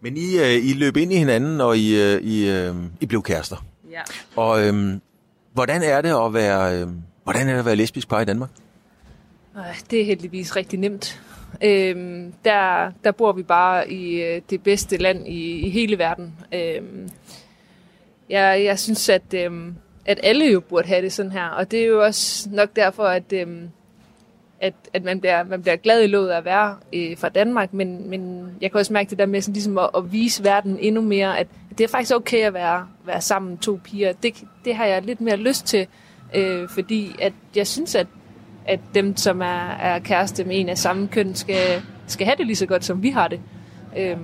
Men 0.00 0.16
I, 0.16 0.38
øh, 0.38 0.64
I 0.64 0.72
løb 0.72 0.96
ind 0.96 1.12
i 1.12 1.16
hinanden, 1.16 1.60
og 1.60 1.78
I, 1.78 2.00
øh, 2.02 2.22
I, 2.22 2.48
øh, 2.48 2.74
I 3.00 3.06
blev 3.06 3.22
kærester. 3.22 3.64
Ja. 3.90 4.02
Og 4.36 4.66
øh, 4.66 4.94
hvordan 5.52 5.82
er 5.82 6.00
det 6.00 6.26
at 6.26 6.34
være... 6.34 6.80
Øh, 6.80 6.88
Hvordan 7.24 7.48
er 7.48 7.52
det 7.52 7.58
at 7.58 7.64
være 7.64 7.76
lesbisk 7.76 8.08
par 8.08 8.20
i 8.20 8.24
Danmark? 8.24 8.50
Det 9.90 10.00
er 10.00 10.04
heldigvis 10.04 10.56
rigtig 10.56 10.78
nemt. 10.78 11.20
Øhm, 11.64 12.32
der, 12.44 12.92
der 13.04 13.10
bor 13.10 13.32
vi 13.32 13.42
bare 13.42 13.90
i 13.90 14.22
øh, 14.22 14.42
det 14.50 14.62
bedste 14.62 14.96
land 14.96 15.28
i, 15.28 15.66
i 15.66 15.70
hele 15.70 15.98
verden. 15.98 16.34
Øhm, 16.54 17.08
jeg, 18.30 18.64
jeg 18.64 18.78
synes, 18.78 19.08
at, 19.08 19.34
øhm, 19.34 19.74
at 20.06 20.20
alle 20.22 20.46
jo 20.46 20.60
burde 20.60 20.88
have 20.88 21.02
det 21.02 21.12
sådan 21.12 21.32
her, 21.32 21.48
og 21.48 21.70
det 21.70 21.80
er 21.80 21.86
jo 21.86 22.04
også 22.04 22.48
nok 22.52 22.76
derfor, 22.76 23.04
at, 23.04 23.32
øhm, 23.32 23.68
at, 24.60 24.74
at 24.92 25.04
man, 25.04 25.20
bliver, 25.20 25.44
man 25.44 25.62
bliver 25.62 25.76
glad 25.76 26.02
i 26.02 26.06
låget 26.06 26.30
at 26.30 26.44
være 26.44 26.76
øh, 26.92 27.16
fra 27.16 27.28
Danmark, 27.28 27.74
men, 27.74 28.10
men 28.10 28.50
jeg 28.60 28.70
kan 28.70 28.78
også 28.78 28.92
mærke 28.92 29.10
det 29.10 29.18
der 29.18 29.26
med 29.26 29.40
sådan, 29.40 29.52
ligesom 29.52 29.78
at, 29.78 29.90
at 29.96 30.12
vise 30.12 30.44
verden 30.44 30.78
endnu 30.80 31.00
mere, 31.00 31.38
at 31.38 31.46
det 31.78 31.84
er 31.84 31.88
faktisk 31.88 32.14
okay 32.14 32.44
at 32.46 32.54
være, 32.54 32.88
være 33.04 33.20
sammen 33.20 33.58
to 33.58 33.80
piger. 33.84 34.12
Det, 34.12 34.34
det 34.64 34.74
har 34.74 34.86
jeg 34.86 35.02
lidt 35.02 35.20
mere 35.20 35.36
lyst 35.36 35.66
til, 35.66 35.86
Øh, 36.34 36.68
fordi 36.68 37.14
at 37.18 37.32
jeg 37.56 37.66
synes, 37.66 37.94
at, 37.94 38.06
at 38.68 38.80
dem, 38.94 39.16
som 39.16 39.40
er, 39.40 39.70
er 39.80 39.98
kæreste 39.98 40.44
med 40.44 40.60
en 40.60 40.68
af 40.68 40.78
samme 40.78 41.08
køn, 41.08 41.34
skal, 41.34 41.82
skal 42.06 42.26
have 42.26 42.36
det 42.36 42.46
lige 42.46 42.56
så 42.56 42.66
godt, 42.66 42.84
som 42.84 43.02
vi 43.02 43.10
har 43.10 43.28
det. 43.28 43.40
Øhm, 43.98 44.18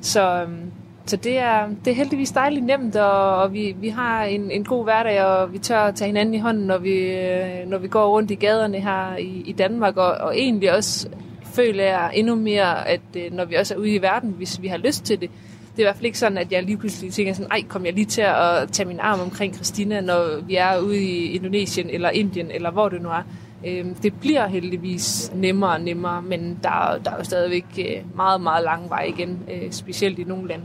så, 0.00 0.42
øhm, 0.42 0.70
så 1.06 1.16
det 1.16 1.38
er, 1.38 1.68
det 1.84 1.90
er 1.90 1.94
heldigvis 1.94 2.30
dejligt 2.30 2.64
nemt, 2.64 2.96
og, 2.96 3.36
og 3.36 3.52
vi, 3.52 3.76
vi 3.80 3.88
har 3.88 4.24
en, 4.24 4.50
en 4.50 4.64
god 4.64 4.84
hverdag, 4.84 5.24
og 5.24 5.52
vi 5.52 5.58
tør 5.58 5.80
at 5.80 5.94
tage 5.94 6.06
hinanden 6.06 6.34
i 6.34 6.38
hånden, 6.38 6.66
når 6.66 6.78
vi, 6.78 6.94
øh, 6.94 7.66
når 7.66 7.78
vi 7.78 7.88
går 7.88 8.08
rundt 8.08 8.30
i 8.30 8.34
gaderne 8.34 8.80
her 8.80 9.16
i, 9.16 9.42
i 9.46 9.52
Danmark, 9.52 9.96
og, 9.96 10.10
og 10.10 10.38
egentlig 10.38 10.72
også 10.72 11.08
føler 11.42 11.84
jeg 11.84 12.10
endnu 12.14 12.34
mere, 12.34 12.88
at 12.88 13.00
øh, 13.16 13.32
når 13.32 13.44
vi 13.44 13.54
også 13.54 13.74
er 13.74 13.78
ude 13.78 13.94
i 13.94 14.02
verden, 14.02 14.30
hvis 14.30 14.62
vi 14.62 14.68
har 14.68 14.76
lyst 14.76 15.04
til 15.04 15.20
det, 15.20 15.30
det 15.78 15.82
er 15.82 15.86
i 15.86 15.90
hvert 15.90 15.96
fald 15.96 16.06
ikke 16.06 16.18
sådan, 16.18 16.38
at 16.38 16.52
jeg 16.52 16.62
lige 16.62 16.76
pludselig 16.76 17.12
tænker 17.12 17.32
sådan, 17.32 17.50
ej, 17.50 17.62
kom 17.68 17.84
jeg 17.84 17.92
lige 17.92 18.04
til 18.04 18.20
at 18.20 18.68
tage 18.72 18.86
min 18.88 19.00
arm 19.00 19.20
omkring 19.20 19.54
Christina, 19.54 20.00
når 20.00 20.40
vi 20.46 20.56
er 20.56 20.78
ude 20.78 21.02
i 21.02 21.32
Indonesien 21.32 21.90
eller 21.90 22.10
Indien, 22.10 22.50
eller 22.50 22.70
hvor 22.70 22.88
det 22.88 23.02
nu 23.02 23.08
er. 23.08 23.22
Øhm, 23.66 23.94
det 23.94 24.12
bliver 24.20 24.46
heldigvis 24.46 25.32
nemmere 25.34 25.70
og 25.70 25.80
nemmere, 25.80 26.22
men 26.22 26.58
der, 26.62 26.98
der 27.04 27.10
er 27.10 27.16
jo 27.18 27.24
stadigvæk 27.24 27.64
øh, 27.78 28.16
meget, 28.16 28.40
meget 28.40 28.64
lang 28.64 28.90
vej 28.90 29.02
igen, 29.02 29.38
øh, 29.52 29.72
specielt 29.72 30.18
i 30.18 30.24
nogle 30.24 30.48
lande. 30.48 30.64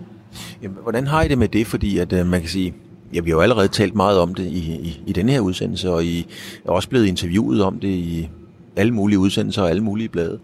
Jamen, 0.62 0.78
hvordan 0.84 1.08
har 1.08 1.22
I 1.22 1.28
det 1.28 1.38
med 1.38 1.48
det? 1.48 1.68
Fordi 1.68 1.98
at 1.98 2.14
øh, 2.14 2.26
man 2.26 2.40
kan 2.40 2.50
sige, 2.50 2.74
ja, 3.14 3.20
vi 3.20 3.30
har 3.30 3.38
jo 3.38 3.42
allerede 3.42 3.68
talt 3.68 3.96
meget 3.96 4.20
om 4.20 4.36
det 4.36 4.44
i, 4.44 4.58
i, 4.58 5.04
i 5.08 5.14
denne 5.14 5.32
her 5.32 5.40
udsendelse, 5.40 5.90
og 5.90 6.04
I 6.04 6.28
er 6.66 6.72
også 6.72 6.90
blevet 6.90 7.06
interviewet 7.06 7.64
om 7.64 7.80
det 7.80 7.88
i 7.88 8.30
alle 8.76 8.92
mulige 8.94 9.20
udsendelser 9.20 9.62
og 9.62 9.70
alle 9.70 9.84
mulige 9.84 10.10
blade. 10.10 10.40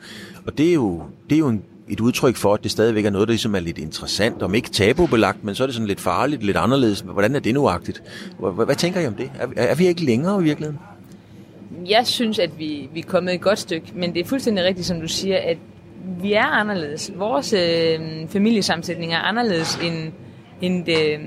Og 0.45 0.58
det 0.58 0.70
er 0.70 0.74
jo, 0.74 1.04
det 1.30 1.36
er 1.36 1.39
jo 1.39 1.47
en 1.47 1.64
et 1.89 2.00
udtryk 2.00 2.36
for, 2.36 2.54
at 2.54 2.64
det 2.64 2.72
stadigvæk 2.72 3.06
er 3.06 3.10
noget, 3.10 3.28
der 3.28 3.32
ligesom 3.32 3.56
er 3.56 3.60
lidt 3.60 3.78
interessant, 3.78 4.41
om 4.41 4.56
ikke 4.56 4.70
tabubelagt, 4.70 5.43
men 5.43 5.56
så 5.56 5.64
er 5.64 5.68
det 5.68 5.74
sådan 5.74 5.88
lidt 5.88 6.00
farligt, 6.00 6.43
lidt 6.43 6.58
anderledes. 6.58 7.00
Hvordan 7.00 7.36
er 7.36 7.39
det 7.39 7.54
nuagtigt? 7.54 8.04
Hvad, 8.39 8.66
hvad 8.66 8.76
tænker 8.76 9.00
I 9.00 9.08
om 9.08 9.14
det? 9.14 9.32
Er, 9.39 9.47
er 9.56 9.76
vi 9.76 9.88
ikke 9.88 10.06
længere 10.06 10.41
i 10.41 10.43
virkeligheden? 10.43 10.80
Jeg 11.88 12.08
synes, 12.08 12.40
at 12.40 12.60
vi, 12.60 12.90
vi 12.94 13.00
er 13.00 13.04
kommet 13.04 13.34
et 13.34 13.42
godt 13.42 13.60
stykke, 13.60 13.88
men 13.96 14.14
det 14.14 14.20
er 14.20 14.26
fuldstændig 14.26 14.66
rigtigt, 14.66 14.88
som 14.88 15.02
du 15.02 15.08
siger, 15.08 15.38
at 15.38 15.58
vi 16.22 16.34
er 16.34 16.46
anderledes. 16.46 17.12
Vores 17.16 17.54
øh, 17.54 18.00
familiesammensætning 18.30 19.14
er 19.14 19.20
anderledes, 19.20 19.76
end, 19.76 20.14
end 20.62 20.86
det, 20.86 21.14
øh, 21.14 21.20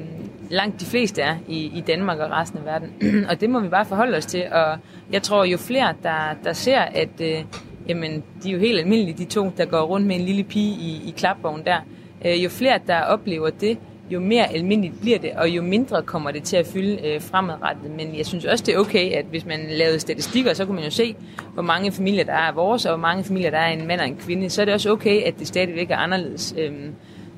langt 0.50 0.80
de 0.80 0.84
fleste 0.84 1.22
er 1.22 1.36
i, 1.48 1.72
i 1.74 1.80
Danmark 1.86 2.18
og 2.18 2.30
resten 2.30 2.58
af 2.58 2.64
verden. 2.64 2.90
og 3.30 3.40
det 3.40 3.50
må 3.50 3.60
vi 3.60 3.68
bare 3.68 3.84
forholde 3.84 4.16
os 4.16 4.26
til. 4.26 4.44
Og 4.52 4.78
jeg 5.12 5.22
tror, 5.22 5.44
jo 5.44 5.58
flere, 5.58 5.94
der, 6.02 6.36
der 6.44 6.52
ser, 6.52 6.80
at 6.80 7.20
øh, 7.20 7.44
jamen, 7.88 8.22
de 8.42 8.48
er 8.48 8.52
jo 8.52 8.58
helt 8.58 8.78
almindelige, 8.78 9.18
de 9.18 9.24
to, 9.24 9.52
der 9.56 9.64
går 9.64 9.82
rundt 9.82 10.06
med 10.06 10.16
en 10.16 10.22
lille 10.22 10.44
pige 10.44 10.72
i, 10.72 11.08
i 11.08 11.14
klapvogn 11.16 11.64
der. 11.64 11.78
Øh, 12.24 12.44
jo 12.44 12.48
flere, 12.48 12.78
der 12.86 13.00
oplever 13.00 13.50
det, 13.50 13.78
jo 14.12 14.20
mere 14.20 14.52
almindeligt 14.52 15.00
bliver 15.00 15.18
det, 15.18 15.30
og 15.36 15.48
jo 15.48 15.62
mindre 15.62 16.02
kommer 16.02 16.30
det 16.30 16.42
til 16.42 16.56
at 16.56 16.66
fylde 16.66 17.06
øh, 17.06 17.20
fremadrettet. 17.20 17.90
Men 17.90 18.16
jeg 18.16 18.26
synes 18.26 18.44
også, 18.44 18.64
det 18.66 18.74
er 18.74 18.78
okay, 18.78 19.12
at 19.12 19.24
hvis 19.24 19.46
man 19.46 19.60
lavede 19.68 20.00
statistikker, 20.00 20.54
så 20.54 20.64
kunne 20.66 20.74
man 20.74 20.84
jo 20.84 20.90
se, 20.90 21.14
hvor 21.54 21.62
mange 21.62 21.92
familier 21.92 22.24
der 22.24 22.32
er 22.32 22.48
af 22.48 22.56
vores, 22.56 22.86
og 22.86 22.92
hvor 22.92 23.02
mange 23.02 23.24
familier 23.24 23.50
der 23.50 23.58
er 23.58 23.72
en 23.72 23.86
mand 23.86 24.00
og 24.00 24.06
en 24.06 24.16
kvinde. 24.16 24.50
Så 24.50 24.60
er 24.60 24.64
det 24.64 24.74
også 24.74 24.90
okay, 24.90 25.22
at 25.22 25.38
det 25.38 25.46
stadigvæk 25.46 25.90
er 25.90 25.96
anderledes. 25.96 26.54
Øh, 26.58 26.72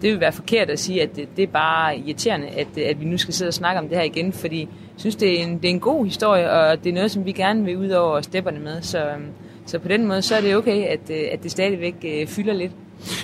det 0.03 0.13
vil 0.13 0.21
være 0.21 0.33
forkert 0.33 0.71
at 0.71 0.79
sige, 0.79 1.03
at 1.03 1.17
det, 1.17 1.29
det 1.37 1.43
er 1.43 1.47
bare 1.47 1.99
irriterende, 1.99 2.49
at, 2.49 2.79
at 2.79 3.01
vi 3.01 3.05
nu 3.05 3.19
skal 3.19 3.35
sidde 3.35 3.49
og 3.49 3.55
snakke 3.55 3.81
om 3.81 3.89
det 3.89 3.99
her 3.99 4.05
igen, 4.05 4.33
fordi 4.33 4.61
jeg 4.61 4.69
synes, 4.97 5.17
det 5.17 5.41
er 5.41 5.45
en, 5.45 5.57
det 5.57 5.65
er 5.65 5.71
en 5.71 5.81
god 5.81 6.05
historie, 6.05 6.51
og 6.51 6.85
det 6.85 6.91
er 6.91 6.95
noget, 6.95 7.11
som 7.11 7.25
vi 7.25 7.33
gerne 7.33 7.65
vil 7.65 7.77
ud 7.77 7.91
over 7.91 8.21
stepperne 8.21 8.61
med. 8.61 8.83
Så, 8.83 9.07
øhm, 9.07 9.27
så 9.67 9.79
på 9.79 9.89
den 9.89 10.07
måde, 10.07 10.23
så 10.23 10.37
er 10.37 10.41
det 10.41 10.57
okay, 10.57 10.85
at, 10.85 11.11
øh, 11.11 11.23
at 11.33 11.43
det 11.43 11.51
stadigvæk 11.51 11.95
øh, 12.05 12.27
fylder 12.27 12.55
lidt. 12.55 12.73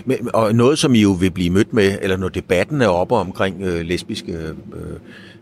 Men, 0.05 0.31
og 0.35 0.55
noget, 0.55 0.79
som 0.79 0.95
I 0.95 1.03
jo 1.03 1.11
vil 1.11 1.31
blive 1.31 1.51
mødt 1.51 1.73
med, 1.73 1.99
eller 2.03 2.17
når 2.17 2.29
debatten 2.29 2.83
er 2.83 2.89
oppe 2.89 3.15
omkring 3.15 3.63
øh, 3.63 3.81
lesbiske, 3.81 4.33
øh, 4.33 4.55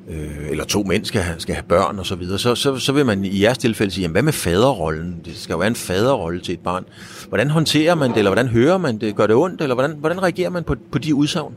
øh, 0.08 0.50
eller 0.50 0.64
to 0.64 0.82
mænd 0.82 1.04
skal 1.04 1.20
have, 1.20 1.40
skal 1.40 1.54
have 1.54 1.64
børn 1.68 1.98
og 1.98 2.06
så 2.06 2.14
videre, 2.14 2.38
så, 2.38 2.54
så, 2.54 2.76
så 2.76 2.92
vil 2.92 3.06
man 3.06 3.24
i 3.24 3.42
jeres 3.42 3.58
tilfælde 3.58 3.92
sige, 3.92 4.02
jamen, 4.02 4.12
hvad 4.12 4.22
med 4.22 4.32
faderrollen? 4.32 5.20
Det 5.24 5.36
skal 5.36 5.52
jo 5.52 5.58
være 5.58 5.68
en 5.68 5.74
faderrolle 5.74 6.40
til 6.40 6.52
et 6.54 6.60
barn. 6.60 6.84
Hvordan 7.28 7.50
håndterer 7.50 7.94
man 7.94 8.10
det, 8.10 8.18
eller 8.18 8.30
hvordan 8.30 8.48
hører 8.48 8.78
man 8.78 8.98
det? 8.98 9.16
Gør 9.16 9.26
det 9.26 9.36
ondt, 9.36 9.60
eller 9.60 9.74
hvordan, 9.74 9.96
hvordan 9.98 10.22
reagerer 10.22 10.50
man 10.50 10.64
på, 10.64 10.74
på 10.92 10.98
de 10.98 11.14
udsagn? 11.14 11.54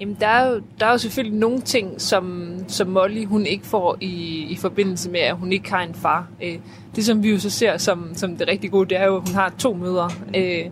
Jamen, 0.00 0.16
der 0.20 0.26
er, 0.26 0.50
jo, 0.50 0.60
der 0.80 0.86
er 0.86 0.90
jo 0.90 0.98
selvfølgelig 0.98 1.38
nogle 1.38 1.60
ting, 1.60 2.00
som, 2.00 2.52
som 2.68 2.88
Molly 2.88 3.24
hun 3.24 3.46
ikke 3.46 3.66
får 3.66 3.96
i, 4.00 4.46
i 4.50 4.56
forbindelse 4.56 5.10
med, 5.10 5.20
at 5.20 5.36
hun 5.36 5.52
ikke 5.52 5.70
har 5.70 5.82
en 5.82 5.94
far. 5.94 6.28
Øh, 6.42 6.58
det, 6.96 7.04
som 7.04 7.22
vi 7.22 7.30
jo 7.30 7.38
så 7.38 7.50
ser 7.50 7.76
som, 7.76 8.10
som 8.14 8.36
det 8.36 8.48
rigtig 8.48 8.70
gode, 8.70 8.88
det 8.88 8.98
er 8.98 9.06
jo, 9.06 9.16
at 9.16 9.28
hun 9.28 9.34
har 9.34 9.54
to 9.58 9.74
mødre. 9.74 10.10
Øh, 10.36 10.64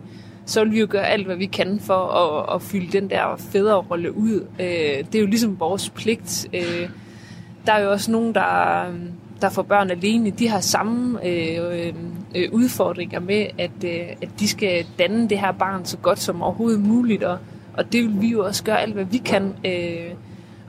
så 0.49 0.63
vil 0.63 0.73
vi 0.73 0.79
jo 0.79 0.87
gøre 0.89 1.07
alt, 1.07 1.25
hvad 1.25 1.35
vi 1.35 1.45
kan 1.45 1.79
for 1.79 1.93
at, 1.93 2.55
at 2.55 2.61
fylde 2.61 2.99
den 2.99 3.09
der 3.09 3.35
fædrerolle 3.37 4.17
ud. 4.17 4.45
Øh, 4.59 5.05
det 5.05 5.15
er 5.15 5.19
jo 5.19 5.25
ligesom 5.25 5.59
vores 5.59 5.89
pligt. 5.89 6.47
Øh, 6.53 6.89
der 7.65 7.73
er 7.73 7.83
jo 7.83 7.91
også 7.91 8.11
nogen, 8.11 8.35
der, 8.35 8.85
der 9.41 9.49
får 9.49 9.61
børn 9.61 9.91
alene. 9.91 10.29
De 10.29 10.47
har 10.47 10.59
samme 10.59 11.27
øh, 11.27 11.93
øh, 12.35 12.49
udfordringer 12.51 13.19
med, 13.19 13.45
at, 13.57 13.83
øh, 13.85 14.07
at 14.21 14.29
de 14.39 14.47
skal 14.47 14.85
danne 14.99 15.29
det 15.29 15.39
her 15.39 15.51
barn 15.51 15.85
så 15.85 15.97
godt 15.97 16.19
som 16.19 16.41
overhovedet 16.41 16.79
muligt. 16.79 17.23
Og, 17.23 17.37
og 17.73 17.93
det 17.93 18.03
vil 18.03 18.21
vi 18.21 18.27
jo 18.27 18.45
også 18.45 18.63
gøre 18.63 18.81
alt, 18.81 18.93
hvad 18.93 19.05
vi 19.05 19.17
kan. 19.17 19.53
Øh, 19.65 20.13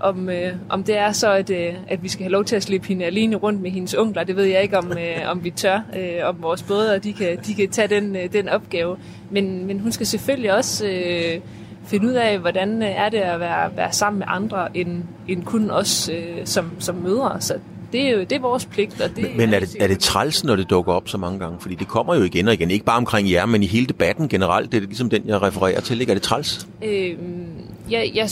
om, 0.00 0.28
øh, 0.28 0.52
om 0.68 0.84
det 0.84 0.96
er 0.96 1.12
så, 1.12 1.32
at, 1.32 1.50
øh, 1.50 1.74
at 1.88 2.02
vi 2.02 2.08
skal 2.08 2.22
have 2.24 2.32
lov 2.32 2.44
til 2.44 2.56
at 2.56 2.62
slippe 2.62 2.88
hende 2.88 3.04
alene 3.04 3.36
rundt 3.36 3.60
med 3.60 3.70
hendes 3.70 3.94
onkler, 3.94 4.24
det 4.24 4.36
ved 4.36 4.44
jeg 4.44 4.62
ikke, 4.62 4.78
om, 4.78 4.92
øh, 4.92 5.30
om 5.30 5.44
vi 5.44 5.50
tør. 5.50 5.80
Øh, 5.96 6.28
om 6.28 6.36
vores 6.42 6.62
brødre, 6.62 6.98
de 6.98 7.12
kan, 7.12 7.38
de 7.46 7.54
kan 7.54 7.70
tage 7.70 7.88
den, 7.88 8.16
øh, 8.16 8.32
den 8.32 8.48
opgave. 8.48 8.96
Men, 9.30 9.66
men 9.66 9.80
hun 9.80 9.92
skal 9.92 10.06
selvfølgelig 10.06 10.54
også 10.54 10.86
øh, 10.86 11.40
finde 11.84 12.06
ud 12.06 12.12
af, 12.12 12.38
hvordan 12.38 12.82
er 12.82 13.08
det 13.08 13.18
at 13.18 13.40
være, 13.40 13.76
være 13.76 13.92
sammen 13.92 14.18
med 14.18 14.26
andre, 14.30 14.76
end, 14.76 15.02
end 15.28 15.44
kun 15.44 15.70
os 15.70 16.08
øh, 16.08 16.36
som, 16.44 16.70
som 16.78 16.94
mødre. 16.94 17.40
Så 17.40 17.54
det 17.92 18.06
er 18.06 18.10
jo 18.10 18.20
det 18.20 18.32
er 18.32 18.40
vores 18.40 18.66
pligt. 18.66 19.00
Og 19.00 19.10
det 19.16 19.22
men 19.22 19.36
men 19.36 19.54
er, 19.54 19.60
det, 19.60 19.76
er 19.80 19.86
det 19.86 19.98
træls, 19.98 20.44
når 20.44 20.56
det 20.56 20.70
dukker 20.70 20.92
op 20.92 21.08
så 21.08 21.18
mange 21.18 21.38
gange? 21.38 21.60
Fordi 21.60 21.74
det 21.74 21.88
kommer 21.88 22.14
jo 22.14 22.22
igen 22.22 22.48
og 22.48 22.54
igen. 22.54 22.70
Ikke 22.70 22.84
bare 22.84 22.96
omkring 22.96 23.30
jer, 23.30 23.46
men 23.46 23.62
i 23.62 23.66
hele 23.66 23.86
debatten 23.86 24.28
generelt. 24.28 24.72
Det 24.72 24.82
er 24.82 24.86
ligesom 24.86 25.10
den, 25.10 25.22
jeg 25.26 25.42
refererer 25.42 25.80
til. 25.80 26.00
Ikke? 26.00 26.10
Er 26.10 26.14
det 26.14 26.22
træls? 26.22 26.68
Øh, 26.84 27.16
jeg, 27.90 28.10
jeg 28.14 28.30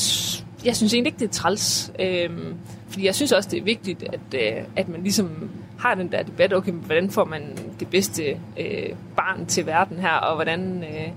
jeg 0.64 0.76
synes 0.76 0.94
egentlig 0.94 1.10
ikke, 1.10 1.18
det 1.18 1.28
er 1.28 1.32
træls. 1.32 1.92
Øhm, 2.00 2.54
fordi 2.88 3.06
jeg 3.06 3.14
synes 3.14 3.32
også, 3.32 3.48
det 3.50 3.58
er 3.58 3.62
vigtigt, 3.62 4.02
at, 4.02 4.34
øh, 4.34 4.64
at 4.76 4.88
man 4.88 5.02
ligesom 5.02 5.50
har 5.78 5.94
den 5.94 6.12
der 6.12 6.22
debat, 6.22 6.54
okay, 6.54 6.72
hvordan 6.72 7.10
får 7.10 7.24
man 7.24 7.42
det 7.80 7.88
bedste 7.88 8.22
øh, 8.60 8.88
barn 9.16 9.46
til 9.46 9.66
verden 9.66 9.98
her, 9.98 10.12
og 10.12 10.34
hvordan 10.34 10.82
øh, 10.82 11.08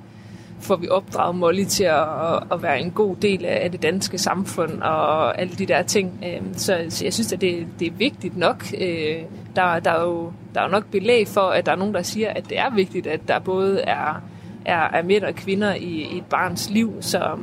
får 0.59 0.75
vi 0.75 0.89
opdraget 0.89 1.35
Molly 1.35 1.63
til 1.63 1.83
at, 1.83 2.03
at 2.51 2.63
være 2.63 2.79
en 2.79 2.91
god 2.91 3.15
del 3.15 3.45
af 3.45 3.71
det 3.71 3.81
danske 3.81 4.17
samfund, 4.17 4.81
og 4.81 5.39
alle 5.39 5.53
de 5.53 5.65
der 5.65 5.81
ting. 5.81 6.23
Øh, 6.25 6.41
så, 6.53 6.85
så 6.89 7.05
jeg 7.05 7.13
synes, 7.13 7.33
at 7.33 7.41
det, 7.41 7.67
det 7.79 7.87
er 7.87 7.91
vigtigt 7.91 8.37
nok. 8.37 8.65
Øh, 8.77 9.17
der, 9.55 9.79
der, 9.79 9.91
er 9.91 10.03
jo, 10.03 10.31
der 10.53 10.59
er 10.59 10.65
jo 10.65 10.71
nok 10.71 10.85
belæg 10.91 11.27
for, 11.27 11.41
at 11.41 11.65
der 11.65 11.71
er 11.71 11.75
nogen, 11.75 11.93
der 11.93 12.01
siger, 12.01 12.29
at 12.29 12.49
det 12.49 12.59
er 12.59 12.69
vigtigt, 12.69 13.07
at 13.07 13.27
der 13.27 13.39
både 13.39 13.81
er, 13.81 14.21
er, 14.65 14.89
er 14.93 15.03
mænd 15.03 15.23
og 15.23 15.35
kvinder 15.35 15.73
i, 15.73 16.07
i 16.13 16.17
et 16.17 16.25
barns 16.25 16.69
liv, 16.69 16.93
så 17.01 17.37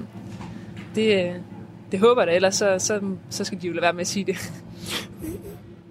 det, 0.94 1.34
det 1.92 2.00
håber 2.00 2.22
jeg 2.22 2.26
da, 2.26 2.34
ellers 2.34 2.54
så, 2.54 2.74
så, 2.78 3.00
så 3.30 3.44
skal 3.44 3.62
de 3.62 3.66
jo 3.66 3.72
lade 3.72 3.82
være 3.82 3.92
med 3.92 4.00
at 4.00 4.06
sige 4.06 4.24
det. 4.24 4.52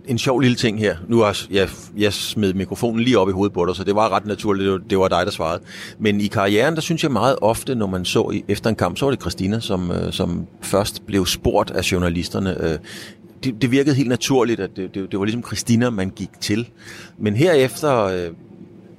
En 0.05 0.17
sjov 0.17 0.39
lille 0.39 0.55
ting 0.55 0.79
her. 0.79 0.97
Nu 1.07 1.19
har 1.19 1.45
jeg, 1.51 1.69
jeg 1.97 2.13
smed 2.13 2.53
mikrofonen 2.53 3.03
lige 3.03 3.19
op 3.19 3.29
i 3.29 3.31
hovedet 3.31 3.53
på 3.53 3.65
dig, 3.65 3.75
så 3.75 3.83
det 3.83 3.95
var 3.95 4.09
ret 4.09 4.25
naturligt, 4.25 4.89
det 4.89 4.99
var, 4.99 5.07
dig, 5.07 5.25
der 5.25 5.31
svarede. 5.31 5.63
Men 5.99 6.21
i 6.21 6.27
karrieren, 6.27 6.75
der 6.75 6.81
synes 6.81 7.03
jeg 7.03 7.11
meget 7.11 7.35
ofte, 7.41 7.75
når 7.75 7.87
man 7.87 8.05
så 8.05 8.29
i, 8.33 8.45
efter 8.47 8.69
en 8.69 8.75
kamp, 8.75 8.97
så 8.97 9.05
var 9.05 9.11
det 9.11 9.21
Christina, 9.21 9.59
som, 9.59 9.91
øh, 9.91 10.13
som 10.13 10.47
først 10.61 11.05
blev 11.05 11.25
spurgt 11.25 11.71
af 11.71 11.91
journalisterne. 11.91 12.63
Øh, 12.63 12.79
det, 13.43 13.61
det 13.61 13.71
virkede 13.71 13.95
helt 13.95 14.09
naturligt, 14.09 14.59
at 14.59 14.69
det, 14.75 14.95
det, 14.95 15.11
det 15.11 15.19
var 15.19 15.25
ligesom 15.25 15.43
Christina, 15.43 15.89
man 15.89 16.09
gik 16.09 16.29
til. 16.41 16.69
Men 17.17 17.35
herefter, 17.35 18.03
øh, 18.03 18.29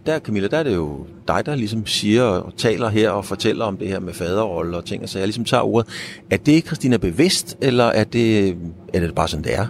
der, 0.08 0.18
Camilla, 0.18 0.48
der 0.48 0.58
er 0.58 0.62
det 0.62 0.74
jo 0.74 1.06
dig, 1.28 1.46
der 1.46 1.54
ligesom 1.54 1.86
siger 1.86 2.22
og 2.22 2.56
taler 2.56 2.88
her 2.88 3.10
og 3.10 3.24
fortæller 3.24 3.64
om 3.64 3.76
det 3.76 3.88
her 3.88 4.00
med 4.00 4.12
faderrolle 4.12 4.76
og 4.76 4.84
ting, 4.84 5.08
så 5.08 5.18
jeg 5.18 5.26
ligesom 5.26 5.44
tager 5.44 5.62
ordet. 5.62 5.90
Er 6.30 6.36
det 6.36 6.66
Christina 6.66 6.96
bevidst, 6.96 7.58
eller 7.60 7.84
er 7.84 8.04
det, 8.04 8.48
er 8.94 9.00
det 9.00 9.14
bare 9.14 9.28
sådan, 9.28 9.44
det 9.44 9.54
er? 9.54 9.66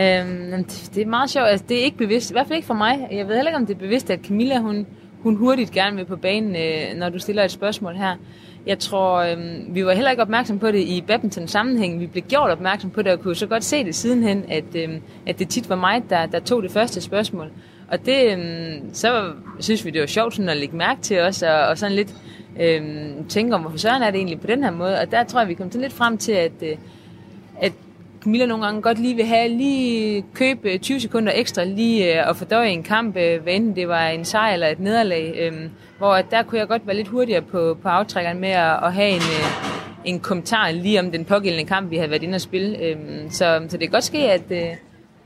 Øhm, 0.00 0.64
det 0.94 1.02
er 1.02 1.06
meget 1.06 1.30
sjovt. 1.30 1.46
Altså, 1.46 1.66
det 1.68 1.80
er 1.80 1.84
ikke 1.84 1.96
bevidst. 1.96 2.30
I 2.30 2.34
hvert 2.34 2.46
fald 2.46 2.56
ikke 2.56 2.66
for 2.66 2.74
mig. 2.74 3.08
Jeg 3.12 3.28
ved 3.28 3.34
heller 3.34 3.50
ikke, 3.50 3.56
om 3.56 3.66
det 3.66 3.74
er 3.74 3.78
bevidst, 3.78 4.10
at 4.10 4.20
Camilla, 4.24 4.58
hun, 4.58 4.86
hun 5.22 5.36
hurtigt 5.36 5.70
gerne 5.70 5.96
vil 5.96 6.04
på 6.04 6.16
banen, 6.16 6.56
øh, 6.56 6.98
når 6.98 7.08
du 7.08 7.18
stiller 7.18 7.44
et 7.44 7.50
spørgsmål 7.50 7.94
her. 7.94 8.16
Jeg 8.66 8.78
tror, 8.78 9.16
øh, 9.16 9.36
vi 9.74 9.86
var 9.86 9.92
heller 9.92 10.10
ikke 10.10 10.22
opmærksom 10.22 10.58
på 10.58 10.66
det 10.70 10.78
i 10.78 11.04
badminton 11.06 11.48
sammenhæng. 11.48 12.00
Vi 12.00 12.06
blev 12.06 12.22
gjort 12.22 12.50
opmærksom 12.50 12.90
på 12.90 13.02
det, 13.02 13.12
og 13.12 13.20
kunne 13.20 13.34
så 13.34 13.46
godt 13.46 13.64
se 13.64 13.84
det 13.84 13.94
sidenhen, 13.94 14.44
at, 14.48 14.74
øh, 14.74 14.88
at 15.26 15.38
det 15.38 15.48
tit 15.48 15.68
var 15.68 15.76
mig, 15.76 16.02
der, 16.10 16.26
der 16.26 16.40
tog 16.40 16.62
det 16.62 16.70
første 16.70 17.00
spørgsmål. 17.00 17.50
Og 17.88 18.06
det, 18.06 18.32
øhm, 18.32 18.94
så 18.94 19.32
synes 19.60 19.84
vi, 19.84 19.90
det 19.90 20.00
var 20.00 20.06
sjovt 20.06 20.34
sådan 20.34 20.48
at 20.48 20.56
lægge 20.56 20.76
mærke 20.76 21.00
til 21.00 21.20
os, 21.20 21.42
og, 21.42 21.66
og 21.66 21.78
sådan 21.78 21.96
lidt 21.96 22.14
øhm, 22.60 23.28
tænke 23.28 23.54
om, 23.54 23.60
hvorfor 23.60 23.78
søren 23.78 24.02
er 24.02 24.10
det 24.10 24.18
egentlig 24.18 24.40
på 24.40 24.46
den 24.46 24.64
her 24.64 24.70
måde. 24.70 25.00
Og 25.00 25.10
der 25.10 25.24
tror 25.24 25.40
jeg, 25.40 25.48
vi 25.48 25.54
kom 25.54 25.70
til 25.70 25.80
lidt 25.80 25.92
frem 25.92 26.18
til, 26.18 26.32
at, 26.32 26.52
øh, 26.62 26.76
at 27.60 27.72
Camilla 28.20 28.46
nogle 28.46 28.64
gange 28.64 28.82
godt 28.82 28.98
lige 28.98 29.14
vil 29.14 29.24
have, 29.24 29.48
lige 29.48 30.24
købe 30.34 30.72
øh, 30.72 30.78
20 30.78 31.00
sekunder 31.00 31.32
ekstra, 31.34 31.64
lige 31.64 32.20
øh, 32.20 32.30
at 32.30 32.36
fordøje 32.36 32.68
en 32.68 32.82
kamp, 32.82 33.16
øh, 33.16 33.42
hvad 33.42 33.52
enten 33.52 33.76
det 33.76 33.88
var 33.88 34.08
en 34.08 34.24
sejr 34.24 34.52
eller 34.52 34.66
et 34.68 34.80
nederlag. 34.80 35.34
Øh, 35.38 35.52
hvor 35.98 36.12
at 36.12 36.26
der 36.30 36.42
kunne 36.42 36.58
jeg 36.58 36.68
godt 36.68 36.86
være 36.86 36.96
lidt 36.96 37.08
hurtigere 37.08 37.42
på, 37.42 37.78
på 37.82 37.88
aftrækkeren 37.88 38.40
med 38.40 38.48
at, 38.48 38.84
at 38.84 38.92
have 38.92 39.10
en, 39.10 39.16
øh, 39.16 39.68
en 40.04 40.20
kommentar 40.20 40.70
lige 40.70 41.00
om 41.00 41.10
den 41.10 41.24
pågældende 41.24 41.68
kamp, 41.68 41.90
vi 41.90 41.96
havde 41.96 42.10
været 42.10 42.22
inde 42.22 42.34
og 42.34 42.40
spille. 42.40 42.78
Øh, 42.78 42.96
så, 43.30 43.66
så 43.68 43.76
det 43.76 43.80
kan 43.80 43.90
godt 43.90 44.04
ske, 44.04 44.18
at... 44.18 44.42
Øh, 44.50 44.76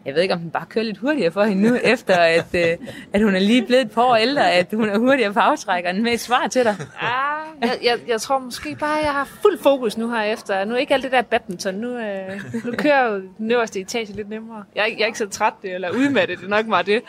jeg 0.07 0.15
ved 0.15 0.23
ikke, 0.23 0.35
om 0.35 0.41
den 0.41 0.51
bare 0.51 0.67
kører 0.69 0.85
lidt 0.85 0.99
hurtigere 0.99 1.31
for 1.31 1.45
hende 1.45 1.69
nu, 1.69 1.75
efter 1.95 2.17
at, 2.17 2.55
øh, 2.55 2.77
at 3.13 3.23
hun 3.23 3.35
er 3.35 3.41
lige 3.41 3.67
blevet 3.67 3.83
et 3.83 3.91
par 3.91 4.03
år 4.03 4.17
ældre, 4.17 4.53
at 4.53 4.67
hun 4.73 4.89
er 4.89 4.99
hurtigere 4.99 5.33
på 5.33 5.41
aftrækkeren 5.41 6.03
med 6.03 6.13
et 6.13 6.21
svar 6.21 6.47
til 6.47 6.65
dig. 6.65 6.77
Ah, 7.01 7.43
jeg, 7.61 7.79
jeg, 7.83 7.99
jeg 8.09 8.21
tror 8.21 8.39
måske 8.39 8.77
bare, 8.81 8.99
at 8.99 9.05
jeg 9.05 9.13
har 9.13 9.25
fuld 9.43 9.59
fokus 9.59 9.97
nu 9.99 10.11
her 10.11 10.23
efter. 10.23 10.65
Nu 10.65 10.75
er 10.75 10.79
ikke 10.79 10.95
alt 10.95 11.03
det 11.03 11.13
der 11.13 11.23
badminton. 11.23 11.75
Nu, 11.75 11.99
øh, 11.99 12.65
nu 12.65 12.73
kører 12.73 13.13
jo 13.13 13.23
den 13.39 13.51
øverste 13.51 13.81
etage 13.81 14.13
lidt 14.13 14.29
nemmere. 14.29 14.65
Jeg, 14.77 14.95
jeg 14.99 15.03
er 15.03 15.07
ikke 15.07 15.19
så 15.19 15.29
træt 15.29 15.53
eller 15.65 15.91
udmattet, 15.91 16.39
det 16.39 16.45
er 16.45 16.51
nok 16.51 16.67
meget 16.67 16.87
det. 16.87 17.03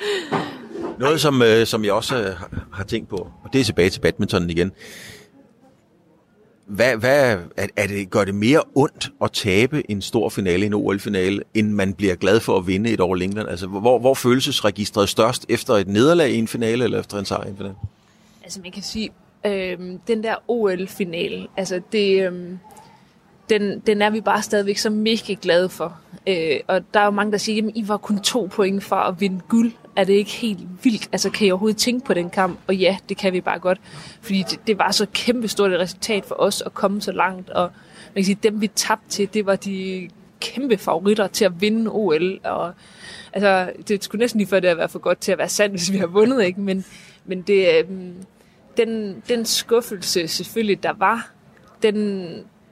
Noget, 1.00 1.22
som, 1.22 1.42
øh, 1.42 1.66
som 1.66 1.86
jeg 1.86 1.94
også 1.94 2.16
øh, 2.18 2.36
har 2.74 2.84
tænkt 2.84 3.10
på, 3.10 3.16
og 3.16 3.54
det 3.54 3.62
er 3.62 3.66
tilbage 3.66 3.90
til 3.90 4.00
badmintonen 4.00 4.50
igen. 4.50 4.72
Hvad, 6.66 6.98
hvad, 6.98 7.38
er, 7.58 7.68
er 7.78 7.88
det, 7.88 8.10
gør 8.10 8.24
det 8.24 8.36
mere 8.36 8.62
ondt 8.76 9.12
at 9.22 9.32
tabe 9.32 9.92
en 9.92 10.02
stor 10.02 10.30
finale, 10.30 10.66
en 10.66 10.74
OL-finale, 10.74 11.44
end 11.54 11.70
man 11.72 11.94
bliver 11.94 12.16
glad 12.16 12.40
for 12.40 12.58
at 12.58 12.68
vinde 12.68 12.90
et 12.90 13.02
All 13.02 13.22
England? 13.22 13.50
Altså, 13.50 13.68
hvor, 13.68 14.00
hvor 14.00 14.14
følelsesregistret 14.14 15.10
størst 15.10 15.46
efter 15.50 15.74
et 15.74 15.88
nederlag 15.88 16.30
i 16.30 16.38
en 16.38 16.48
finale, 16.48 16.84
eller 16.84 17.00
efter 17.00 17.20
en 17.20 17.26
sejr 17.26 17.46
i 17.46 17.50
en 17.50 17.58
finale? 17.58 17.76
Altså, 18.44 18.60
man 18.62 18.72
kan 18.72 18.84
sige, 18.84 19.10
øh, 19.46 19.80
den 20.08 20.24
der 20.24 20.36
OL-finale, 20.48 21.48
altså 21.58 21.82
det, 21.92 22.32
øh, 22.32 22.50
den, 23.50 23.80
den 23.80 24.02
er 24.02 24.10
vi 24.10 24.22
bare 24.22 24.42
stadigvæk 24.42 24.78
så 24.78 24.90
mega 24.90 25.36
glade 25.42 25.70
for. 25.70 26.00
Øh, 26.28 26.60
og 26.68 26.82
der 26.94 27.00
er 27.00 27.06
jo 27.06 27.12
mange, 27.12 27.32
der 27.32 27.38
siger, 27.38 27.68
at 27.68 27.72
I 27.76 27.88
var 27.88 27.98
kun 27.98 28.20
to 28.20 28.50
point 28.52 28.84
for 28.84 28.96
at 28.96 29.22
vinde 29.22 29.40
guld 29.48 29.72
er 29.96 30.04
det 30.04 30.14
ikke 30.14 30.32
helt 30.32 30.60
vildt? 30.84 31.10
Altså, 31.12 31.30
kan 31.30 31.48
I 31.48 31.52
overhovedet 31.52 31.78
tænke 31.78 32.06
på 32.06 32.14
den 32.14 32.30
kamp? 32.30 32.60
Og 32.68 32.76
ja, 32.76 32.98
det 33.10 33.18
kan 33.18 33.34
vi 33.34 33.42
bare 33.42 33.60
godt. 33.60 33.82
Fordi 34.22 34.44
det, 34.50 34.68
det 34.68 34.78
var 34.78 34.92
så 34.92 35.06
kæmpestort 35.14 35.72
et 35.72 35.80
resultat 35.80 36.26
for 36.26 36.36
os 36.40 36.62
at 36.62 36.74
komme 36.74 37.02
så 37.02 37.12
langt. 37.12 37.50
Og 37.50 37.72
man 38.16 38.16
kan 38.16 38.24
sige, 38.24 38.40
dem 38.44 38.62
vi 38.62 38.68
tabte 38.68 39.10
til, 39.10 39.34
det 39.34 39.46
var 39.46 39.56
de 39.56 40.10
kæmpe 40.40 40.78
favoritter 40.78 41.28
til 41.28 41.46
at 41.46 41.62
vinde 41.62 41.92
OL. 41.92 42.40
Og, 42.44 42.74
altså, 43.34 43.72
det 43.88 44.04
skulle 44.04 44.20
næsten 44.20 44.38
lige 44.38 44.48
før 44.48 44.60
det 44.60 44.68
at 44.68 44.78
være 44.78 44.90
for 44.90 45.00
godt 45.00 45.20
til 45.20 45.32
at 45.32 45.38
være 45.38 45.50
sandt, 45.50 45.76
hvis 45.76 45.92
vi 45.92 45.98
har 45.98 46.08
vundet, 46.08 46.44
ikke? 46.44 46.62
Men, 46.62 46.86
men 47.26 47.42
det, 47.42 47.80
øhm, 47.80 48.14
den, 48.78 49.24
den 49.30 49.46
skuffelse 49.46 50.28
selvfølgelig, 50.28 50.84
der 50.84 50.94
var, 50.94 51.32
den, 51.84 52.28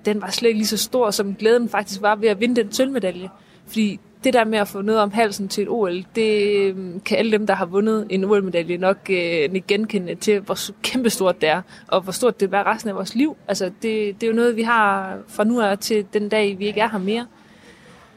den 0.06 0.22
var 0.22 0.30
slet 0.30 0.50
ikke 0.50 0.60
lige 0.60 0.68
så 0.68 0.78
stor, 0.78 1.12
som 1.12 1.36
glæden 1.36 1.70
faktisk 1.70 2.02
var 2.02 2.16
ved 2.16 2.30
at 2.30 2.40
vinde 2.40 2.64
den 2.64 2.72
sølvmedalje. 2.72 3.30
Fordi 3.68 4.00
det 4.24 4.34
der 4.34 4.46
med 4.46 4.60
at 4.60 4.68
få 4.68 4.82
noget 4.82 5.02
om 5.02 5.12
halsen 5.12 5.48
til 5.48 5.62
et 5.62 5.70
OL, 5.70 6.06
det 6.16 6.58
øhm, 6.58 7.00
kan 7.00 7.18
alle 7.18 7.32
dem, 7.32 7.48
der 7.48 7.54
har 7.54 7.66
vundet 7.66 8.08
en 8.10 8.24
OL-medalje, 8.24 8.78
nok 8.78 8.98
øh, 9.10 9.62
genkende 9.68 10.16
til, 10.16 10.40
hvor 10.40 10.58
kæmpestort 10.82 11.42
det 11.42 11.50
er, 11.50 11.62
og 11.88 12.02
hvor 12.02 12.12
stort 12.12 12.40
det 12.40 12.52
vil 12.52 12.60
resten 12.60 12.90
af 12.90 12.96
vores 12.96 13.16
liv. 13.16 13.38
Altså, 13.48 13.66
det, 13.66 14.22
det 14.22 14.24
er 14.24 14.28
jo 14.28 14.34
noget, 14.34 14.56
vi 14.56 14.62
har 14.62 15.18
fra 15.28 15.44
nu 15.44 15.62
af 15.62 15.78
til 15.78 16.06
den 16.14 16.30
dag, 16.30 16.60
vi 16.60 16.66
ikke 16.66 16.80
er 16.80 16.90
her 16.90 17.00
mere. 17.00 17.28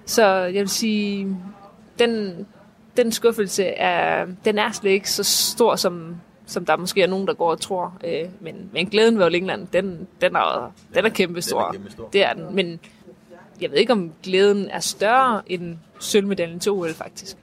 Så 0.06 0.26
jeg 0.26 0.60
vil 0.60 0.68
sige, 0.68 1.36
den, 1.98 2.46
den 2.96 3.12
skuffelse 3.12 3.64
er, 3.64 4.26
den 4.44 4.58
er 4.58 4.72
slet 4.72 4.90
ikke 4.90 5.10
så 5.10 5.22
stor, 5.22 5.76
som, 5.76 6.16
som 6.46 6.64
der 6.64 6.76
måske 6.76 7.02
er 7.02 7.06
nogen, 7.06 7.26
der 7.26 7.34
går 7.34 7.50
og 7.50 7.60
tror. 7.60 7.98
Øh, 8.04 8.28
men, 8.40 8.70
men 8.72 8.86
glæden 8.86 9.18
ved 9.18 9.34
England, 9.34 9.66
den, 9.72 10.08
den, 10.20 10.36
er, 10.36 10.40
er. 10.40 10.72
Den 10.94 11.04
er 11.04 11.08
kæmpestor. 11.08 11.74
Det 12.12 12.24
er 12.24 12.32
den. 12.32 12.54
Men 12.54 12.80
jeg 13.60 13.70
ved 13.70 13.78
ikke, 13.78 13.92
om 13.92 14.12
glæden 14.22 14.68
er 14.70 14.80
større 14.80 15.42
end 15.46 15.76
sølvmedaljen 16.00 16.60
til 16.60 16.72
OL, 16.72 16.94
faktisk. 16.94 17.36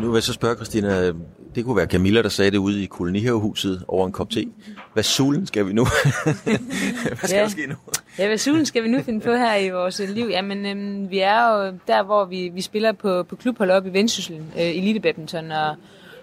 Nu 0.00 0.06
vil 0.10 0.16
jeg 0.16 0.22
så 0.22 0.32
spørge, 0.32 0.54
Christina, 0.54 1.12
det 1.54 1.64
kunne 1.64 1.76
være 1.76 1.86
Camilla, 1.86 2.22
der 2.22 2.28
sagde 2.28 2.50
det 2.50 2.58
ude 2.58 2.82
i 2.82 2.86
kolonihavehuset 2.86 3.84
over 3.88 4.06
en 4.06 4.12
kop 4.12 4.30
te. 4.30 4.46
Hvad 4.92 5.02
sulen 5.02 5.46
skal 5.46 5.66
vi 5.66 5.72
nu? 5.72 5.84
hvad 6.44 7.16
skal 7.16 7.36
ja. 7.36 7.42
der 7.42 7.48
ske 7.48 7.66
nu? 7.66 7.74
ja, 8.18 8.26
hvad 8.26 8.38
sulen 8.38 8.66
skal 8.66 8.82
vi 8.82 8.88
nu 8.88 9.02
finde 9.02 9.20
på 9.20 9.30
her 9.30 9.56
i 9.56 9.70
vores 9.70 10.02
liv? 10.08 10.26
Jamen, 10.30 10.66
øhm, 10.66 11.10
vi 11.10 11.18
er 11.18 11.48
jo 11.48 11.72
der, 11.86 12.02
hvor 12.02 12.24
vi, 12.24 12.50
vi 12.54 12.60
spiller 12.60 12.92
på, 12.92 13.22
på 13.22 13.36
klubhold 13.36 13.70
op 13.70 13.86
i 13.86 13.90
Vendsyssel, 13.90 14.36
øh, 14.36 14.76
Elite 14.76 15.00
Badminton, 15.00 15.52
og, 15.52 15.76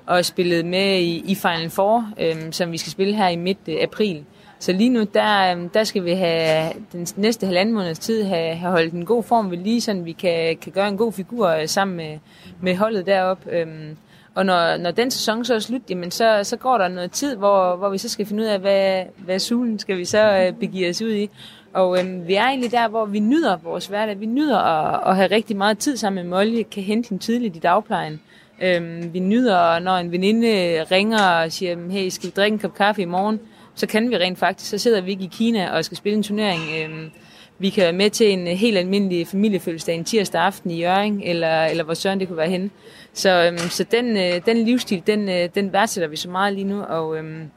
og 0.06 0.26
spillet 0.26 0.66
med 0.66 1.00
i, 1.00 1.32
i 1.32 1.36
Final 1.36 1.70
Four, 1.70 2.12
øh, 2.20 2.36
som 2.52 2.72
vi 2.72 2.78
skal 2.78 2.92
spille 2.92 3.16
her 3.16 3.28
i 3.28 3.36
midt 3.36 3.60
øh, 3.68 3.76
april. 3.82 4.24
Så 4.60 4.72
lige 4.72 4.90
nu, 4.90 5.04
der, 5.14 5.52
øhm, 5.52 5.70
der 5.70 5.84
skal 5.84 6.06
vi 6.06 6.12
have 6.12 6.72
den 6.92 7.08
næste 7.16 7.46
halvanden 7.46 7.76
måneds 7.76 8.00
tid 8.00 8.24
have, 8.24 8.56
have 8.56 8.72
holdt 8.72 8.94
en 8.94 9.06
god 9.06 9.24
form 9.24 9.52
ved 9.52 9.58
lige, 9.58 9.82
sådan 9.82 10.06
vi 10.06 10.12
kan, 10.12 10.58
kan 10.58 10.72
gøre 10.72 10.88
en 10.88 10.98
god 10.98 11.14
figur 11.14 11.48
øh, 11.48 11.68
sammen 11.68 11.98
med, 11.98 12.20
med 12.62 12.76
holdet 12.76 13.06
deroppe. 13.06 13.52
Øhm, 13.52 13.98
og 14.36 14.46
når, 14.46 14.78
når 14.78 14.92
den 14.92 15.12
sæson 15.12 15.46
så 15.46 15.56
er 15.56 15.60
slut, 15.60 15.82
jamen 15.90 16.12
så, 16.12 16.40
så 16.44 16.58
går 16.58 16.78
der 16.78 16.88
noget 16.88 17.12
tid, 17.12 17.36
hvor, 17.36 17.76
hvor 17.76 17.90
vi 17.90 17.98
så 17.98 18.10
skal 18.10 18.26
finde 18.26 18.44
ud 18.44 18.48
af, 18.48 18.60
hvad, 18.60 19.04
hvad 19.18 19.40
sulen 19.40 19.80
skal 19.80 19.98
vi 19.98 20.06
så 20.06 20.38
øh, 20.38 20.54
begive 20.54 20.90
os 20.90 21.02
ud 21.02 21.14
i. 21.14 21.30
Og 21.74 22.00
øhm, 22.00 22.28
vi 22.28 22.34
er 22.34 22.44
egentlig 22.44 22.72
der, 22.72 22.88
hvor 22.88 23.06
vi 23.06 23.20
nyder 23.20 23.58
vores 23.64 23.88
hverdag. 23.88 24.20
Vi 24.20 24.26
nyder 24.26 24.58
at, 24.58 25.10
at 25.10 25.16
have 25.16 25.32
rigtig 25.32 25.58
meget 25.58 25.78
tid 25.78 25.98
sammen 25.98 26.24
med 26.24 26.38
Molly, 26.38 26.64
kan 26.72 26.84
hente 26.84 27.10
hende 27.10 27.24
tidligt 27.24 27.56
i 27.56 27.60
dagplejen. 27.60 28.22
Øhm, 28.62 29.14
vi 29.14 29.20
nyder, 29.20 29.80
når 29.80 29.98
en 29.98 30.12
veninde 30.12 30.84
ringer 30.84 31.24
og 31.24 31.52
siger, 31.52 31.92
hey, 31.92 32.10
skal 32.10 32.28
vi 32.28 32.34
drikke 32.36 32.54
en 32.54 32.60
kop 32.60 32.74
kaffe 32.74 33.02
i 33.02 33.06
morgen? 33.06 33.40
Så 33.78 33.88
kan 33.88 34.10
vi 34.10 34.18
rent 34.18 34.40
faktisk. 34.40 34.70
Så 34.70 34.78
sidder 34.78 35.02
vi 35.02 35.12
ikke 35.12 35.24
i 35.24 35.30
Kina 35.32 35.72
og 35.72 35.86
skal 35.86 35.98
spille 35.98 36.18
en 36.18 36.24
turnering. 36.24 36.62
Øhm, 36.80 37.12
vi 37.60 37.70
kan 37.70 37.84
være 37.84 37.94
med 37.94 38.10
til 38.10 38.32
en 38.32 38.48
helt 38.48 38.78
almindelig 38.78 39.28
familiefødselsdag 39.28 39.96
en 39.96 40.04
tirsdag 40.04 40.42
aften 40.42 40.72
i 40.72 40.82
Jørgen, 40.82 41.22
eller, 41.24 41.66
eller 41.66 41.84
hvor 41.84 41.94
søren 41.94 42.20
det 42.20 42.28
kunne 42.28 42.38
være 42.38 42.50
henne. 42.50 42.70
Så, 43.14 43.46
øhm, 43.46 43.58
så 43.58 43.84
den, 43.84 44.18
øh, 44.18 44.46
den 44.46 44.58
livsstil, 44.58 45.04
den, 45.08 45.30
øh, 45.30 45.50
den 45.56 45.74
værdsætter 45.74 46.08
vi 46.08 46.16
så 46.16 46.30
meget 46.30 46.54
lige 46.54 46.64
nu, 46.64 46.82
og 46.82 47.18
øhm, 47.18 47.50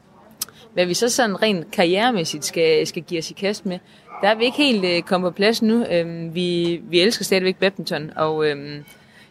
hvad 0.74 0.86
vi 0.86 0.94
så 0.94 1.08
sådan 1.08 1.42
rent 1.42 1.70
karrieremæssigt 1.70 2.44
skal, 2.44 2.86
skal 2.86 3.02
give 3.02 3.18
os 3.18 3.30
i 3.30 3.34
kast 3.34 3.66
med, 3.66 3.78
der 4.22 4.28
er 4.28 4.34
vi 4.34 4.44
ikke 4.44 4.56
helt 4.56 4.84
øh, 4.84 5.02
kommet 5.02 5.32
på 5.32 5.36
plads 5.36 5.62
nu. 5.62 5.84
Øhm, 5.90 6.34
vi, 6.34 6.80
vi 6.90 7.00
elsker 7.00 7.24
stadigvæk 7.24 7.56
badminton, 7.56 8.10
og 8.16 8.46
øhm, 8.46 8.84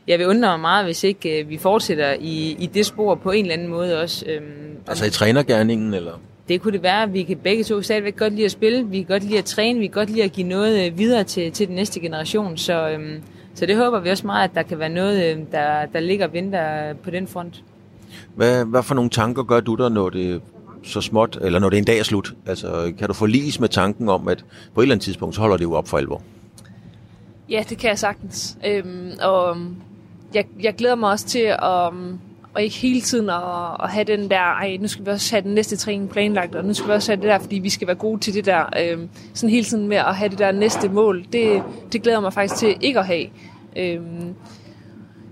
jeg 0.08 0.20
vil 0.20 0.28
undre 0.28 0.50
mig 0.50 0.60
meget, 0.60 0.86
hvis 0.86 1.04
ikke 1.04 1.40
øh, 1.40 1.50
vi 1.50 1.58
fortsætter 1.58 2.14
i, 2.20 2.56
i 2.60 2.70
det 2.74 2.86
spor 2.86 3.16
på 3.16 3.32
en 3.32 3.46
eller 3.46 3.54
anden 3.54 3.68
måde 3.68 4.02
også. 4.02 4.26
Øhm, 4.28 4.78
altså 4.88 5.06
i 5.06 5.10
trænergærningen, 5.10 5.94
eller? 5.94 6.20
Det 6.50 6.62
kunne 6.62 6.74
det 6.74 6.84
være. 6.84 7.10
Vi 7.10 7.24
kan 7.24 7.38
begge 7.38 7.64
to 7.64 7.82
stadigvæk 7.82 8.18
godt 8.18 8.34
lide 8.34 8.46
at 8.46 8.52
spille. 8.52 8.88
Vi 8.88 8.98
kan 8.98 9.06
godt 9.06 9.24
lide 9.24 9.38
at 9.38 9.46
træne. 9.46 9.80
Vi 9.80 9.88
kan 9.88 9.94
godt 9.94 10.10
lide 10.10 10.24
at 10.24 10.32
give 10.32 10.48
noget 10.48 10.86
øh, 10.86 10.98
videre 10.98 11.24
til, 11.24 11.52
til 11.52 11.68
den 11.68 11.76
næste 11.76 12.00
generation. 12.00 12.58
Så, 12.58 12.90
øhm, 12.90 13.22
så 13.54 13.66
det 13.66 13.78
håber 13.78 14.00
vi 14.00 14.10
også 14.10 14.26
meget, 14.28 14.50
at 14.50 14.56
der 14.56 14.64
kan 14.64 14.80
være 14.80 14.90
noget, 14.90 15.26
øh, 15.26 15.38
der, 15.52 15.86
der 15.86 16.00
ligger 16.00 16.28
og 16.28 16.34
venter 16.34 16.94
på 16.94 17.10
den 17.10 17.28
front. 17.28 17.64
Hvad, 18.36 18.66
hvad 18.66 18.84
for 18.84 18.96
nogle 18.96 19.10
tanker 19.10 19.44
gør 19.44 19.60
du 19.60 19.76
der, 19.76 19.90
når 19.90 20.10
det 20.10 20.42
så 20.84 21.02
småt, 21.02 21.38
eller 21.42 21.60
når 21.60 21.70
det 21.70 21.78
en 21.78 21.86
dag 21.86 22.00
er 22.00 22.04
slut? 22.04 22.34
Altså, 22.46 22.94
kan 22.98 23.08
du 23.08 23.14
forliges 23.14 23.60
med 23.60 23.70
tanken 23.70 24.10
om, 24.10 24.28
at 24.28 24.46
på 24.74 24.82
et 24.82 24.84
eller 24.84 24.96
andet 24.96 25.04
tidspunkt, 25.04 25.36
så 25.36 25.42
holder 25.42 25.58
det 25.58 25.64
jo 25.64 25.74
op 25.74 25.88
for 25.88 25.98
alvor? 25.98 26.22
Ja, 27.50 27.64
det 27.70 27.78
kan 27.78 27.90
jeg 27.90 28.00
sagtens. 28.00 28.58
Øhm, 28.66 29.12
og 29.22 29.58
jeg, 30.34 30.46
jeg 30.62 30.76
glæder 30.76 30.96
mig 30.96 31.10
også 31.10 31.26
til 31.26 31.56
at, 31.62 31.94
og 32.54 32.64
ikke 32.64 32.76
hele 32.76 33.02
tiden 33.02 33.30
at, 33.30 33.36
at 33.84 33.90
have 33.90 34.04
den 34.04 34.30
der, 34.30 34.40
ej, 34.40 34.78
nu 34.82 34.88
skal 34.88 35.06
vi 35.06 35.12
også 35.12 35.36
have 35.36 35.42
den 35.42 35.54
næste 35.54 35.78
træning 35.78 36.10
planlagt, 36.10 36.56
og 36.56 36.66
nu 36.66 36.74
skal 36.74 36.88
vi 36.88 36.94
også 36.94 37.12
have 37.12 37.22
det 37.22 37.30
der, 37.30 37.40
fordi 37.40 37.56
vi 37.56 37.70
skal 37.70 37.88
være 37.88 37.96
gode 37.96 38.20
til 38.20 38.34
det 38.34 38.46
der. 38.46 38.66
Øh, 38.80 38.98
sådan 39.34 39.50
hele 39.50 39.66
tiden 39.66 39.88
med 39.88 39.98
at 39.98 40.16
have 40.16 40.30
det 40.30 40.40
der 40.40 40.52
næste 40.52 40.90
mål, 40.90 41.26
det, 41.34 41.64
det 41.94 42.02
glæder 42.02 42.20
mig 42.20 42.34
faktisk 42.34 42.60
til 42.60 42.76
ikke 42.82 43.00
at 43.00 43.06
have. 43.06 43.26
Øh, 43.78 44.00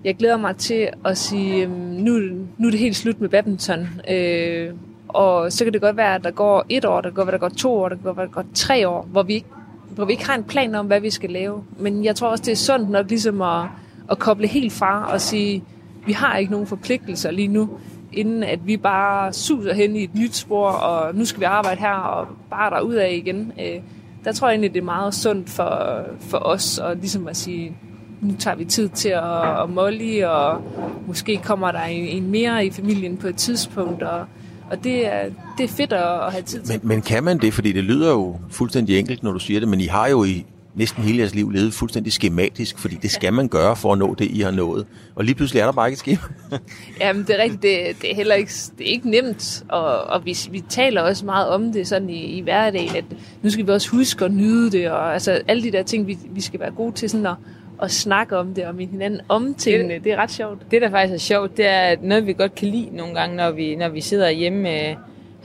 jeg 0.03 0.15
glæder 0.15 0.38
mig 0.38 0.55
til 0.55 0.89
at 1.05 1.18
sige, 1.18 1.63
øh, 1.63 1.72
nu, 1.72 2.11
nu 2.57 2.68
er 2.68 2.72
det 2.72 2.80
helt 2.80 2.95
slut 2.95 3.22
med 3.22 3.30
badminton. 3.30 3.88
Øh, 4.09 4.74
og 5.07 5.51
så 5.51 5.63
kan 5.63 5.74
det 5.74 5.82
godt 5.82 5.97
være, 5.97 6.15
at 6.15 6.24
der 6.24 6.32
går 6.32 6.65
et 6.70 6.86
år, 6.86 7.01
der 7.01 7.09
kan 7.09 7.15
godt 7.15 7.28
være, 7.28 7.36
at 7.36 7.41
der 7.41 7.47
går 7.49 7.55
to 7.55 7.74
år, 7.74 7.89
der 7.89 7.95
kan 7.95 8.03
godt 8.03 8.18
være, 8.18 8.24
at 8.24 8.30
der 8.30 8.41
går 8.41 8.49
tre 8.53 8.88
år, 8.89 9.07
hvor 9.11 9.24
vi, 9.24 9.34
ikke, 9.34 9.47
hvor 9.89 10.05
vi 10.05 10.11
ikke 10.11 10.26
har 10.26 10.36
en 10.36 10.43
plan 10.43 10.76
om, 10.76 10.86
hvad 10.86 10.99
vi 10.99 11.09
skal 11.09 11.30
lave. 11.30 11.63
Men 11.80 12.05
jeg 12.05 12.15
tror 12.15 12.28
også, 12.28 12.43
det 12.43 12.51
er 12.51 12.55
sundt 12.55 12.89
nok 12.89 13.09
ligesom 13.09 13.41
at, 13.41 13.65
at 14.11 14.20
koble 14.20 14.47
helt 14.47 14.74
fra 14.74 15.11
og 15.13 15.22
sige, 15.22 15.63
vi 16.08 16.14
har 16.14 16.38
ikke 16.38 16.51
nogen 16.51 16.68
forpligtelser 16.68 17.32
lige 17.32 17.47
nu, 17.47 17.70
inden 18.14 18.43
at 18.43 18.60
vi 18.68 18.78
bare 18.78 19.34
suser 19.34 19.74
hen 19.74 19.95
i 19.95 20.03
et 20.03 20.16
nyt 20.16 20.36
spor, 20.36 20.70
og 20.70 21.16
nu 21.16 21.26
skal 21.26 21.39
vi 21.39 21.45
arbejde 21.45 21.80
her 21.80 21.93
og 21.93 22.28
bare 22.49 22.70
der 22.70 22.82
ud 22.82 22.93
af 22.93 23.14
igen. 23.14 23.51
Øh, 23.60 23.82
der 24.24 24.32
tror 24.32 24.47
jeg 24.47 24.53
egentlig, 24.53 24.74
det 24.74 24.80
er 24.80 24.86
meget 24.86 25.14
sundt 25.14 25.49
for, 25.49 26.01
for 26.20 26.38
os 26.38 26.80
at 26.80 26.97
ligesom 26.97 27.28
at 27.28 27.38
sige, 27.38 27.78
nu 28.22 28.34
tager 28.39 28.55
vi 28.58 28.66
tid 28.66 28.89
til 28.89 29.10
at, 29.10 29.62
at 29.64 29.70
molly, 29.70 30.24
og 30.24 30.62
måske 31.08 31.38
kommer 31.43 31.72
der 31.72 31.82
en, 31.82 32.08
en 32.08 32.32
mere 32.32 32.66
i 32.66 32.72
familien 32.72 33.18
på 33.18 33.28
et 33.28 33.36
tidspunkt, 33.36 34.03
og 34.03 34.26
og 34.72 34.84
det 34.84 35.08
er, 35.08 35.30
det 35.58 35.64
er 35.64 35.68
fedt 35.68 35.93
at, 35.93 36.32
have 36.32 36.41
tid 36.41 36.62
til. 36.62 36.80
Men, 36.80 36.88
men 36.88 37.01
kan 37.01 37.24
man 37.24 37.38
det? 37.38 37.53
Fordi 37.53 37.72
det 37.72 37.84
lyder 37.84 38.12
jo 38.12 38.36
fuldstændig 38.49 38.99
enkelt, 38.99 39.24
når 39.24 39.32
du 39.32 39.39
siger 39.39 39.60
det, 39.60 39.70
men 39.70 39.82
I 39.82 39.86
har 39.86 40.08
jo 40.08 40.24
i 40.24 40.45
næsten 40.78 41.03
hele 41.03 41.19
jeres 41.19 41.36
liv 41.36 41.49
levet 41.49 41.73
fuldstændig 41.73 42.13
skematisk, 42.13 42.78
fordi 42.78 42.95
det 42.95 43.11
skal 43.11 43.34
man 43.34 43.47
gøre 43.47 43.75
for 43.75 43.93
at 43.93 43.99
nå 43.99 44.15
det, 44.15 44.25
I 44.25 44.39
har 44.41 44.51
nået. 44.51 44.86
Og 45.15 45.23
lige 45.23 45.36
pludselig 45.36 45.59
er 45.59 45.65
der 45.65 45.71
bare 45.71 45.88
ikke 45.88 45.93
et 45.93 45.99
skema. 45.99 46.17
Jamen, 47.01 47.23
det 47.23 47.39
er 47.39 47.43
rigtigt. 47.43 47.61
Det, 47.61 48.01
det 48.01 48.11
er 48.11 48.15
heller 48.15 48.36
ikke, 48.36 48.51
det 48.78 48.88
er 48.88 48.91
ikke 48.91 49.09
nemt, 49.09 49.63
og, 49.69 50.03
og 50.03 50.25
vi, 50.25 50.38
vi 50.51 50.63
taler 50.69 51.01
også 51.01 51.25
meget 51.25 51.47
om 51.47 51.73
det 51.73 51.88
sådan 51.88 52.09
i, 52.09 52.25
i 52.25 52.41
hverdagen, 52.41 52.95
at 52.95 53.05
nu 53.41 53.49
skal 53.49 53.67
vi 53.67 53.71
også 53.71 53.89
huske 53.89 54.25
at 54.25 54.32
nyde 54.32 54.71
det, 54.71 54.89
og 54.89 55.13
altså 55.13 55.41
alle 55.47 55.63
de 55.63 55.71
der 55.71 55.84
ting, 55.84 56.07
vi, 56.07 56.17
vi 56.30 56.41
skal 56.41 56.59
være 56.59 56.71
gode 56.71 56.91
til 56.95 57.09
sådan 57.09 57.25
at, 57.25 57.36
at 57.82 57.91
snakke 57.91 58.38
om 58.38 58.53
det, 58.53 58.65
og 58.65 58.75
med 58.75 58.88
hinanden 58.88 59.21
om 59.30 59.53
tingene. 59.53 59.93
Det, 59.93 60.03
det 60.03 60.11
er 60.11 60.17
ret 60.17 60.32
sjovt. 60.32 60.71
Det, 60.71 60.82
der 60.82 60.89
faktisk 60.89 61.13
er 61.13 61.36
sjovt, 61.36 61.57
det 61.57 61.65
er 61.67 61.95
noget, 62.01 62.28
vi 62.28 62.34
godt 62.34 62.55
kan 62.55 62.67
lide 62.67 62.89
nogle 62.95 63.13
gange, 63.13 63.36
når 63.36 63.51
vi, 63.51 63.75
når 63.75 63.89
vi 63.89 64.01
sidder 64.01 64.30
hjemme 64.30 64.59
med 64.59 64.95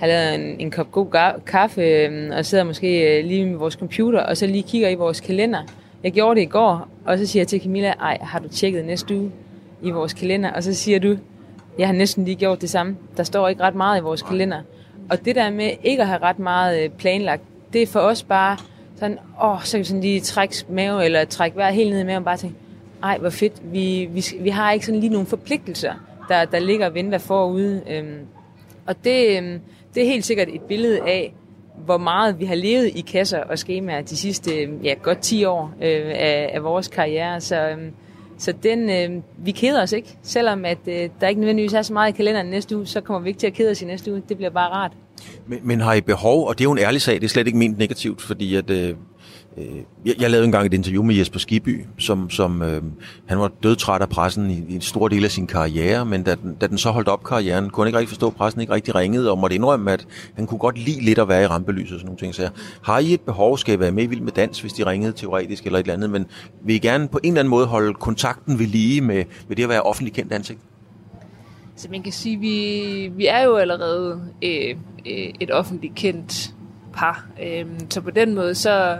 har 0.02 0.06
lavet 0.08 0.34
en, 0.34 0.60
en 0.60 0.70
kop 0.70 0.92
god 0.92 1.40
kaffe, 1.46 1.82
øhm, 1.82 2.30
og 2.30 2.46
sidder 2.46 2.64
måske 2.64 3.18
øh, 3.18 3.24
lige 3.24 3.46
med 3.46 3.58
vores 3.58 3.74
computer, 3.74 4.20
og 4.20 4.36
så 4.36 4.46
lige 4.46 4.62
kigger 4.62 4.88
i 4.88 4.94
vores 4.94 5.20
kalender. 5.20 5.62
Jeg 6.04 6.12
gjorde 6.12 6.40
det 6.40 6.42
i 6.42 6.48
går, 6.48 6.88
og 7.04 7.18
så 7.18 7.26
siger 7.26 7.40
jeg 7.40 7.48
til 7.48 7.62
Camilla, 7.62 7.90
ej, 7.90 8.18
har 8.20 8.38
du 8.38 8.48
tjekket 8.48 8.84
næste 8.84 9.16
uge 9.16 9.30
i 9.82 9.90
vores 9.90 10.12
kalender? 10.12 10.50
Og 10.50 10.62
så 10.62 10.74
siger 10.74 10.98
du, 10.98 11.16
jeg 11.78 11.88
har 11.88 11.94
næsten 11.94 12.24
lige 12.24 12.34
gjort 12.36 12.60
det 12.60 12.70
samme. 12.70 12.96
Der 13.16 13.22
står 13.22 13.48
ikke 13.48 13.62
ret 13.62 13.74
meget 13.74 14.00
i 14.00 14.02
vores 14.02 14.22
kalender. 14.22 14.60
Og 15.10 15.24
det 15.24 15.34
der 15.34 15.50
med 15.50 15.70
ikke 15.82 16.02
at 16.02 16.08
have 16.08 16.22
ret 16.22 16.38
meget 16.38 16.84
øh, 16.84 16.90
planlagt, 16.90 17.42
det 17.72 17.82
er 17.82 17.86
for 17.86 18.00
os 18.00 18.22
bare 18.22 18.56
sådan, 18.96 19.18
åh, 19.42 19.62
så 19.62 19.72
kan 19.72 19.78
vi 19.78 19.84
sådan 19.84 20.00
lige 20.00 20.20
trække 20.20 20.54
mave, 20.68 21.04
eller 21.04 21.24
trække 21.24 21.56
vejret 21.56 21.74
helt 21.74 21.90
ned 21.90 22.00
i 22.00 22.04
maven, 22.04 22.18
og 22.18 22.24
bare 22.24 22.36
tænke, 22.36 22.56
ej, 23.02 23.18
hvor 23.18 23.30
fedt, 23.30 23.52
vi, 23.72 24.08
vi, 24.10 24.24
vi 24.40 24.50
har 24.50 24.72
ikke 24.72 24.86
sådan 24.86 25.00
lige 25.00 25.12
nogle 25.12 25.26
forpligtelser, 25.26 25.92
der, 26.28 26.44
der 26.44 26.58
ligger 26.58 26.86
og 26.86 26.94
venter 26.94 27.18
forude. 27.18 27.82
Øhm, 27.90 28.18
og 28.86 29.04
det, 29.04 29.38
øhm, 29.38 29.60
det 29.94 30.02
er 30.02 30.06
helt 30.06 30.24
sikkert 30.24 30.48
et 30.48 30.60
billede 30.60 31.00
af, 31.00 31.34
hvor 31.84 31.98
meget 31.98 32.40
vi 32.40 32.44
har 32.44 32.54
levet 32.54 32.86
i 32.86 33.00
kasser 33.00 33.38
og 33.38 33.58
skemaer 33.58 34.02
de 34.02 34.16
sidste 34.16 34.50
ja, 34.82 34.94
godt 35.02 35.18
10 35.18 35.44
år 35.44 35.74
øh, 35.82 36.12
af, 36.14 36.50
af 36.54 36.64
vores 36.64 36.88
karriere. 36.88 37.40
Så, 37.40 37.68
øh, 37.68 37.78
så 38.38 38.52
den, 38.62 38.90
øh, 38.90 39.22
vi 39.38 39.50
keder 39.50 39.82
os 39.82 39.92
ikke. 39.92 40.18
Selvom 40.22 40.64
at, 40.64 40.78
øh, 40.86 41.08
der 41.20 41.28
ikke 41.28 41.40
nødvendigvis 41.40 41.72
er 41.72 41.82
så 41.82 41.92
meget 41.92 42.12
i 42.12 42.16
kalenderen 42.16 42.46
næste 42.46 42.76
uge, 42.76 42.86
så 42.86 43.00
kommer 43.00 43.20
vi 43.20 43.28
ikke 43.28 43.40
til 43.40 43.46
at 43.46 43.52
kede 43.52 43.70
os 43.70 43.82
i 43.82 43.84
næste 43.84 44.12
uge. 44.12 44.22
Det 44.28 44.36
bliver 44.36 44.50
bare 44.50 44.70
rart. 44.70 44.92
Men, 45.46 45.58
men 45.62 45.80
har 45.80 45.94
I 45.94 46.00
behov, 46.00 46.46
og 46.46 46.58
det 46.58 46.64
er 46.64 46.68
jo 46.68 46.72
en 46.72 46.78
ærlig 46.78 47.02
sag, 47.02 47.14
det 47.14 47.24
er 47.24 47.28
slet 47.28 47.46
ikke 47.46 47.58
ment 47.58 47.78
negativt, 47.78 48.22
fordi 48.22 48.56
at, 48.56 48.70
øh, 48.70 48.94
Øh, 49.56 49.64
jeg, 50.04 50.14
jeg 50.20 50.30
lavede 50.30 50.44
engang 50.44 50.66
et 50.66 50.74
interview 50.74 51.02
med 51.02 51.14
Jesper 51.14 51.38
Skiby, 51.38 51.84
som, 51.98 52.30
som 52.30 52.62
øh, 52.62 52.82
han 53.26 53.38
var 53.38 53.50
dødtræt 53.62 54.02
af 54.02 54.08
pressen 54.08 54.50
i, 54.50 54.64
i 54.68 54.74
en 54.74 54.80
stor 54.80 55.08
del 55.08 55.24
af 55.24 55.30
sin 55.30 55.46
karriere, 55.46 56.06
men 56.06 56.22
da 56.22 56.34
den, 56.34 56.54
da 56.54 56.66
den 56.66 56.78
så 56.78 56.90
holdt 56.90 57.08
op 57.08 57.24
karrieren, 57.24 57.70
kunne 57.70 57.84
han 57.84 57.88
ikke 57.88 57.98
rigtig 57.98 58.08
forstå, 58.08 58.26
at 58.26 58.34
pressen 58.34 58.60
ikke 58.60 58.72
rigtig 58.72 58.94
ringede, 58.94 59.30
og 59.30 59.38
måtte 59.38 59.56
indrømme, 59.56 59.92
at 59.92 60.06
han 60.34 60.46
kunne 60.46 60.58
godt 60.58 60.78
lide 60.78 61.00
lidt 61.00 61.18
at 61.18 61.28
være 61.28 61.42
i 61.42 61.46
rampelyset 61.46 61.94
og 61.94 62.00
sådan 62.00 62.06
nogle 62.06 62.18
ting. 62.18 62.34
Så 62.34 62.50
har 62.82 62.98
I 62.98 63.14
et 63.14 63.20
behov, 63.20 63.58
skal 63.58 63.74
I 63.74 63.80
være 63.80 63.92
med 63.92 64.02
i 64.02 64.06
Vild 64.06 64.20
med 64.20 64.32
Dans, 64.32 64.60
hvis 64.60 64.72
de 64.72 64.86
ringede 64.86 65.12
teoretisk 65.12 65.66
eller 65.66 65.78
et 65.78 65.82
eller 65.82 65.94
andet, 65.94 66.10
men 66.10 66.26
vil 66.64 66.74
I 66.74 66.78
gerne 66.78 67.08
på 67.08 67.20
en 67.22 67.32
eller 67.32 67.40
anden 67.40 67.50
måde 67.50 67.66
holde 67.66 67.94
kontakten 67.94 68.58
ved 68.58 68.66
lige 68.66 69.00
med, 69.00 69.24
med 69.48 69.56
det 69.56 69.62
at 69.62 69.68
være 69.68 69.82
offentlig 69.82 70.12
kendt 70.12 70.32
ansigt? 70.32 70.58
Så 71.76 71.88
man 71.90 72.02
kan 72.02 72.12
sige, 72.12 72.38
vi, 72.38 73.12
vi 73.16 73.26
er 73.26 73.42
jo 73.42 73.56
allerede 73.56 74.20
øh, 74.42 74.76
øh, 75.06 75.32
et 75.40 75.50
offentligt 75.50 75.94
kendt 75.94 76.54
par. 76.92 77.26
Øh, 77.42 77.66
så 77.90 78.00
på 78.00 78.10
den 78.10 78.34
måde, 78.34 78.54
så, 78.54 78.98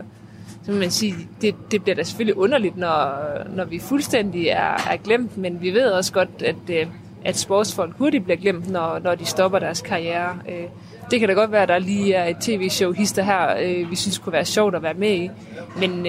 så 0.65 0.73
man 0.73 0.91
sige, 0.91 1.15
det, 1.41 1.55
det 1.71 1.83
bliver 1.83 1.97
da 1.97 2.03
selvfølgelig 2.03 2.37
underligt, 2.37 2.77
når, 2.77 3.15
når 3.57 3.65
vi 3.65 3.79
fuldstændig 3.79 4.47
er, 4.47 4.91
er 4.91 4.97
glemt, 5.05 5.37
men 5.37 5.63
vi 5.63 5.71
ved 5.71 5.91
også 5.91 6.13
godt, 6.13 6.43
at, 6.45 6.71
øh, 6.71 6.87
at 7.25 7.37
sportsfolk 7.37 7.99
hurtigt 7.99 8.25
bliver 8.25 8.37
glemt, 8.37 8.71
når, 8.71 8.99
når 8.99 9.15
de 9.15 9.25
stopper 9.25 9.59
deres 9.59 9.81
karriere. 9.81 10.39
Øh, 10.49 10.65
det 11.11 11.21
kan 11.21 11.29
da 11.29 11.35
godt 11.35 11.53
være, 11.53 11.63
at 11.63 11.69
der 11.69 11.79
lige 11.79 12.15
er 12.15 12.27
et 12.29 12.37
tv-show 12.41 12.93
hister 12.93 13.23
her, 13.23 13.57
øh, 13.63 13.91
vi 13.91 13.97
synes 13.97 14.19
kunne 14.19 14.33
være 14.33 14.45
sjovt 14.45 14.75
at 14.75 14.83
være 14.83 14.95
med 14.95 15.11
i, 15.11 15.31
men 15.79 16.07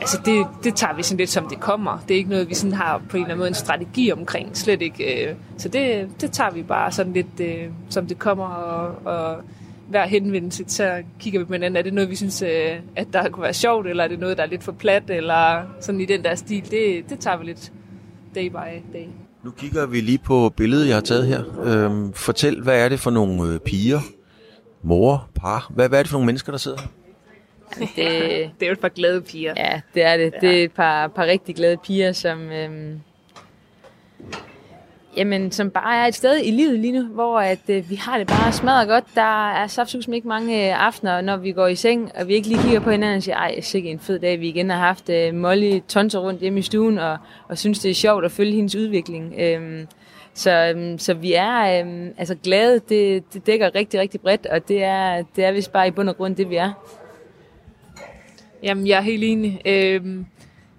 altså 0.00 0.20
det, 0.24 0.46
det 0.64 0.74
tager 0.74 0.94
vi 0.94 1.02
sådan 1.02 1.18
lidt 1.18 1.30
som 1.30 1.48
det 1.48 1.60
kommer. 1.60 1.98
Det 2.08 2.14
er 2.14 2.18
ikke 2.18 2.30
noget, 2.30 2.48
vi 2.48 2.54
sådan 2.54 2.76
har 2.76 3.02
på 3.08 3.16
en 3.16 3.22
eller 3.22 3.26
anden 3.26 3.38
måde 3.38 3.48
en 3.48 3.54
strategi 3.54 4.12
omkring, 4.12 4.56
slet 4.56 4.82
ikke. 4.82 5.36
Så 5.56 5.68
det, 5.68 6.08
det 6.20 6.32
tager 6.32 6.50
vi 6.50 6.62
bare 6.62 6.92
sådan 6.92 7.12
lidt 7.12 7.70
som 7.88 8.06
det 8.06 8.18
kommer, 8.18 8.46
og, 8.46 8.94
og 9.04 9.36
hver 9.88 10.06
henvendelse, 10.06 10.64
så 10.66 11.02
kigger 11.20 11.38
vi 11.38 11.44
på 11.44 11.52
hinanden, 11.52 11.76
er 11.76 11.82
det 11.82 11.94
noget, 11.94 12.10
vi 12.10 12.16
synes, 12.16 12.42
øh, 12.42 12.80
at 12.96 13.06
der 13.12 13.28
kunne 13.28 13.42
være 13.42 13.54
sjovt, 13.54 13.86
eller 13.86 14.04
er 14.04 14.08
det 14.08 14.18
noget, 14.18 14.36
der 14.36 14.42
er 14.42 14.48
lidt 14.48 14.64
for 14.64 14.72
plat, 14.72 15.10
eller 15.10 15.62
sådan 15.80 16.00
i 16.00 16.04
den 16.04 16.24
der 16.24 16.34
stil. 16.34 16.70
Det, 16.70 17.10
det 17.10 17.18
tager 17.20 17.36
vi 17.36 17.44
lidt 17.44 17.72
day 18.34 18.48
by 18.48 18.92
day. 18.92 19.06
Nu 19.44 19.50
kigger 19.50 19.86
vi 19.86 20.00
lige 20.00 20.18
på 20.18 20.52
billedet, 20.56 20.88
jeg 20.88 20.96
har 20.96 21.00
taget 21.00 21.26
her. 21.26 21.42
Øhm, 21.64 22.12
fortæl, 22.12 22.62
hvad 22.62 22.84
er 22.84 22.88
det 22.88 23.00
for 23.00 23.10
nogle 23.10 23.52
øh, 23.52 23.60
piger, 23.60 24.00
mor, 24.82 25.28
par? 25.34 25.70
Hvad, 25.74 25.88
hvad 25.88 25.98
er 25.98 26.02
det 26.02 26.10
for 26.10 26.16
nogle 26.16 26.26
mennesker, 26.26 26.52
der 26.52 26.58
sidder 26.58 26.78
her? 26.80 26.88
Det, 27.78 27.96
det 28.60 28.62
er 28.62 28.66
jo 28.66 28.72
et 28.72 28.80
par 28.80 28.88
glade 28.88 29.20
piger. 29.20 29.54
Ja, 29.56 29.80
det 29.94 30.02
er 30.02 30.16
det. 30.16 30.32
Ja. 30.42 30.48
Det 30.48 30.60
er 30.60 30.64
et 30.64 30.72
par, 30.72 31.08
par 31.08 31.24
rigtig 31.24 31.54
glade 31.54 31.76
piger, 31.76 32.12
som, 32.12 32.50
øhm, 32.52 33.00
Jamen, 35.16 35.52
som 35.52 35.70
bare 35.70 35.96
er 35.96 36.06
et 36.06 36.14
sted 36.14 36.40
i 36.44 36.50
livet 36.50 36.78
lige 36.78 36.92
nu, 36.92 37.02
hvor 37.06 37.40
at, 37.40 37.58
øh, 37.68 37.90
vi 37.90 37.94
har 37.94 38.18
det 38.18 38.26
bare 38.26 38.52
smadret 38.52 38.88
godt. 38.88 39.04
Der 39.14 39.50
er 39.50 39.66
saftsus 39.66 40.08
ikke 40.08 40.28
mange 40.28 40.68
øh, 40.68 40.86
aftener, 40.86 41.20
når 41.20 41.36
vi 41.36 41.52
går 41.52 41.66
i 41.66 41.74
seng, 41.74 42.12
og 42.20 42.28
vi 42.28 42.34
ikke 42.34 42.48
lige 42.48 42.62
kigger 42.62 42.80
på 42.80 42.90
hinanden 42.90 43.16
og 43.16 43.22
siger, 43.22 43.36
ej, 43.36 43.54
er 43.56 43.78
en 43.84 43.98
fed 43.98 44.18
dag, 44.18 44.40
vi 44.40 44.48
igen 44.48 44.70
har 44.70 44.78
haft 44.78 45.08
øh, 45.08 45.34
Molly 45.34 45.80
tonser 45.88 46.18
rundt 46.18 46.40
hjemme 46.40 46.58
i 46.58 46.62
stuen, 46.62 46.98
og, 46.98 47.16
og 47.48 47.58
synes, 47.58 47.78
det 47.78 47.90
er 47.90 47.94
sjovt 47.94 48.24
at 48.24 48.32
følge 48.32 48.52
hendes 48.52 48.76
udvikling. 48.76 49.34
Øhm, 49.38 49.86
Så, 50.34 50.50
øhm, 50.50 50.98
så 50.98 51.14
vi 51.14 51.32
er 51.32 51.80
øhm, 51.80 52.14
altså 52.18 52.34
glade, 52.42 52.80
det, 52.88 53.34
det 53.34 53.46
dækker 53.46 53.74
rigtig, 53.74 54.00
rigtig 54.00 54.20
bredt, 54.20 54.46
og 54.46 54.68
det 54.68 54.82
er, 54.82 55.22
det 55.36 55.44
er 55.44 55.52
vist 55.52 55.72
bare 55.72 55.88
i 55.88 55.90
bund 55.90 56.08
og 56.08 56.16
grund 56.16 56.36
det, 56.36 56.50
vi 56.50 56.56
er. 56.56 56.72
Jamen, 58.62 58.86
jeg 58.86 58.98
er 58.98 59.02
helt 59.02 59.24
enig. 59.24 59.60
Øh, 59.64 60.00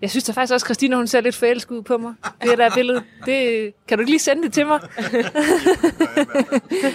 jeg 0.02 0.10
synes 0.10 0.24
da 0.24 0.32
faktisk 0.32 0.54
også, 0.54 0.64
at 0.64 0.68
Christina 0.68 0.96
hun 0.96 1.08
ser 1.08 1.22
lidt 1.22 1.36
forelsket 1.36 1.76
ud 1.76 1.82
på 1.82 1.98
mig. 1.98 2.14
Det 2.42 2.58
der 2.58 2.70
billede. 2.76 3.04
Det, 3.26 3.74
kan 3.88 3.98
du 3.98 4.02
ikke 4.02 4.12
lige 4.12 4.20
sende 4.20 4.44
det 4.44 4.54
til 4.54 4.66
mig? 4.66 4.80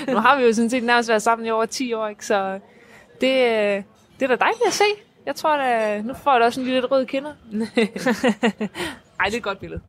nu 0.14 0.16
har 0.16 0.38
vi 0.38 0.44
jo 0.44 0.52
sådan 0.52 0.70
set 0.70 0.82
nærmest 0.84 1.08
været 1.08 1.22
sammen 1.22 1.46
i 1.46 1.50
over 1.50 1.66
10 1.66 1.92
år, 1.92 2.08
ikke? 2.08 2.26
så 2.26 2.58
det, 3.20 3.30
øh, 3.30 3.82
det 4.20 4.22
er 4.22 4.26
da 4.26 4.36
dejligt 4.36 4.66
at 4.66 4.72
se. 4.72 4.84
Jeg 5.26 5.36
tror 5.36 5.56
da, 5.56 6.00
nu 6.02 6.14
får 6.14 6.32
jeg 6.32 6.40
da 6.40 6.46
også 6.46 6.60
en 6.60 6.66
lille 6.66 6.86
rød 6.86 7.06
kinder. 7.06 7.32
Ej, 9.20 9.26
det 9.26 9.34
er 9.34 9.36
et 9.36 9.42
godt 9.42 9.58
billede. 9.60 9.80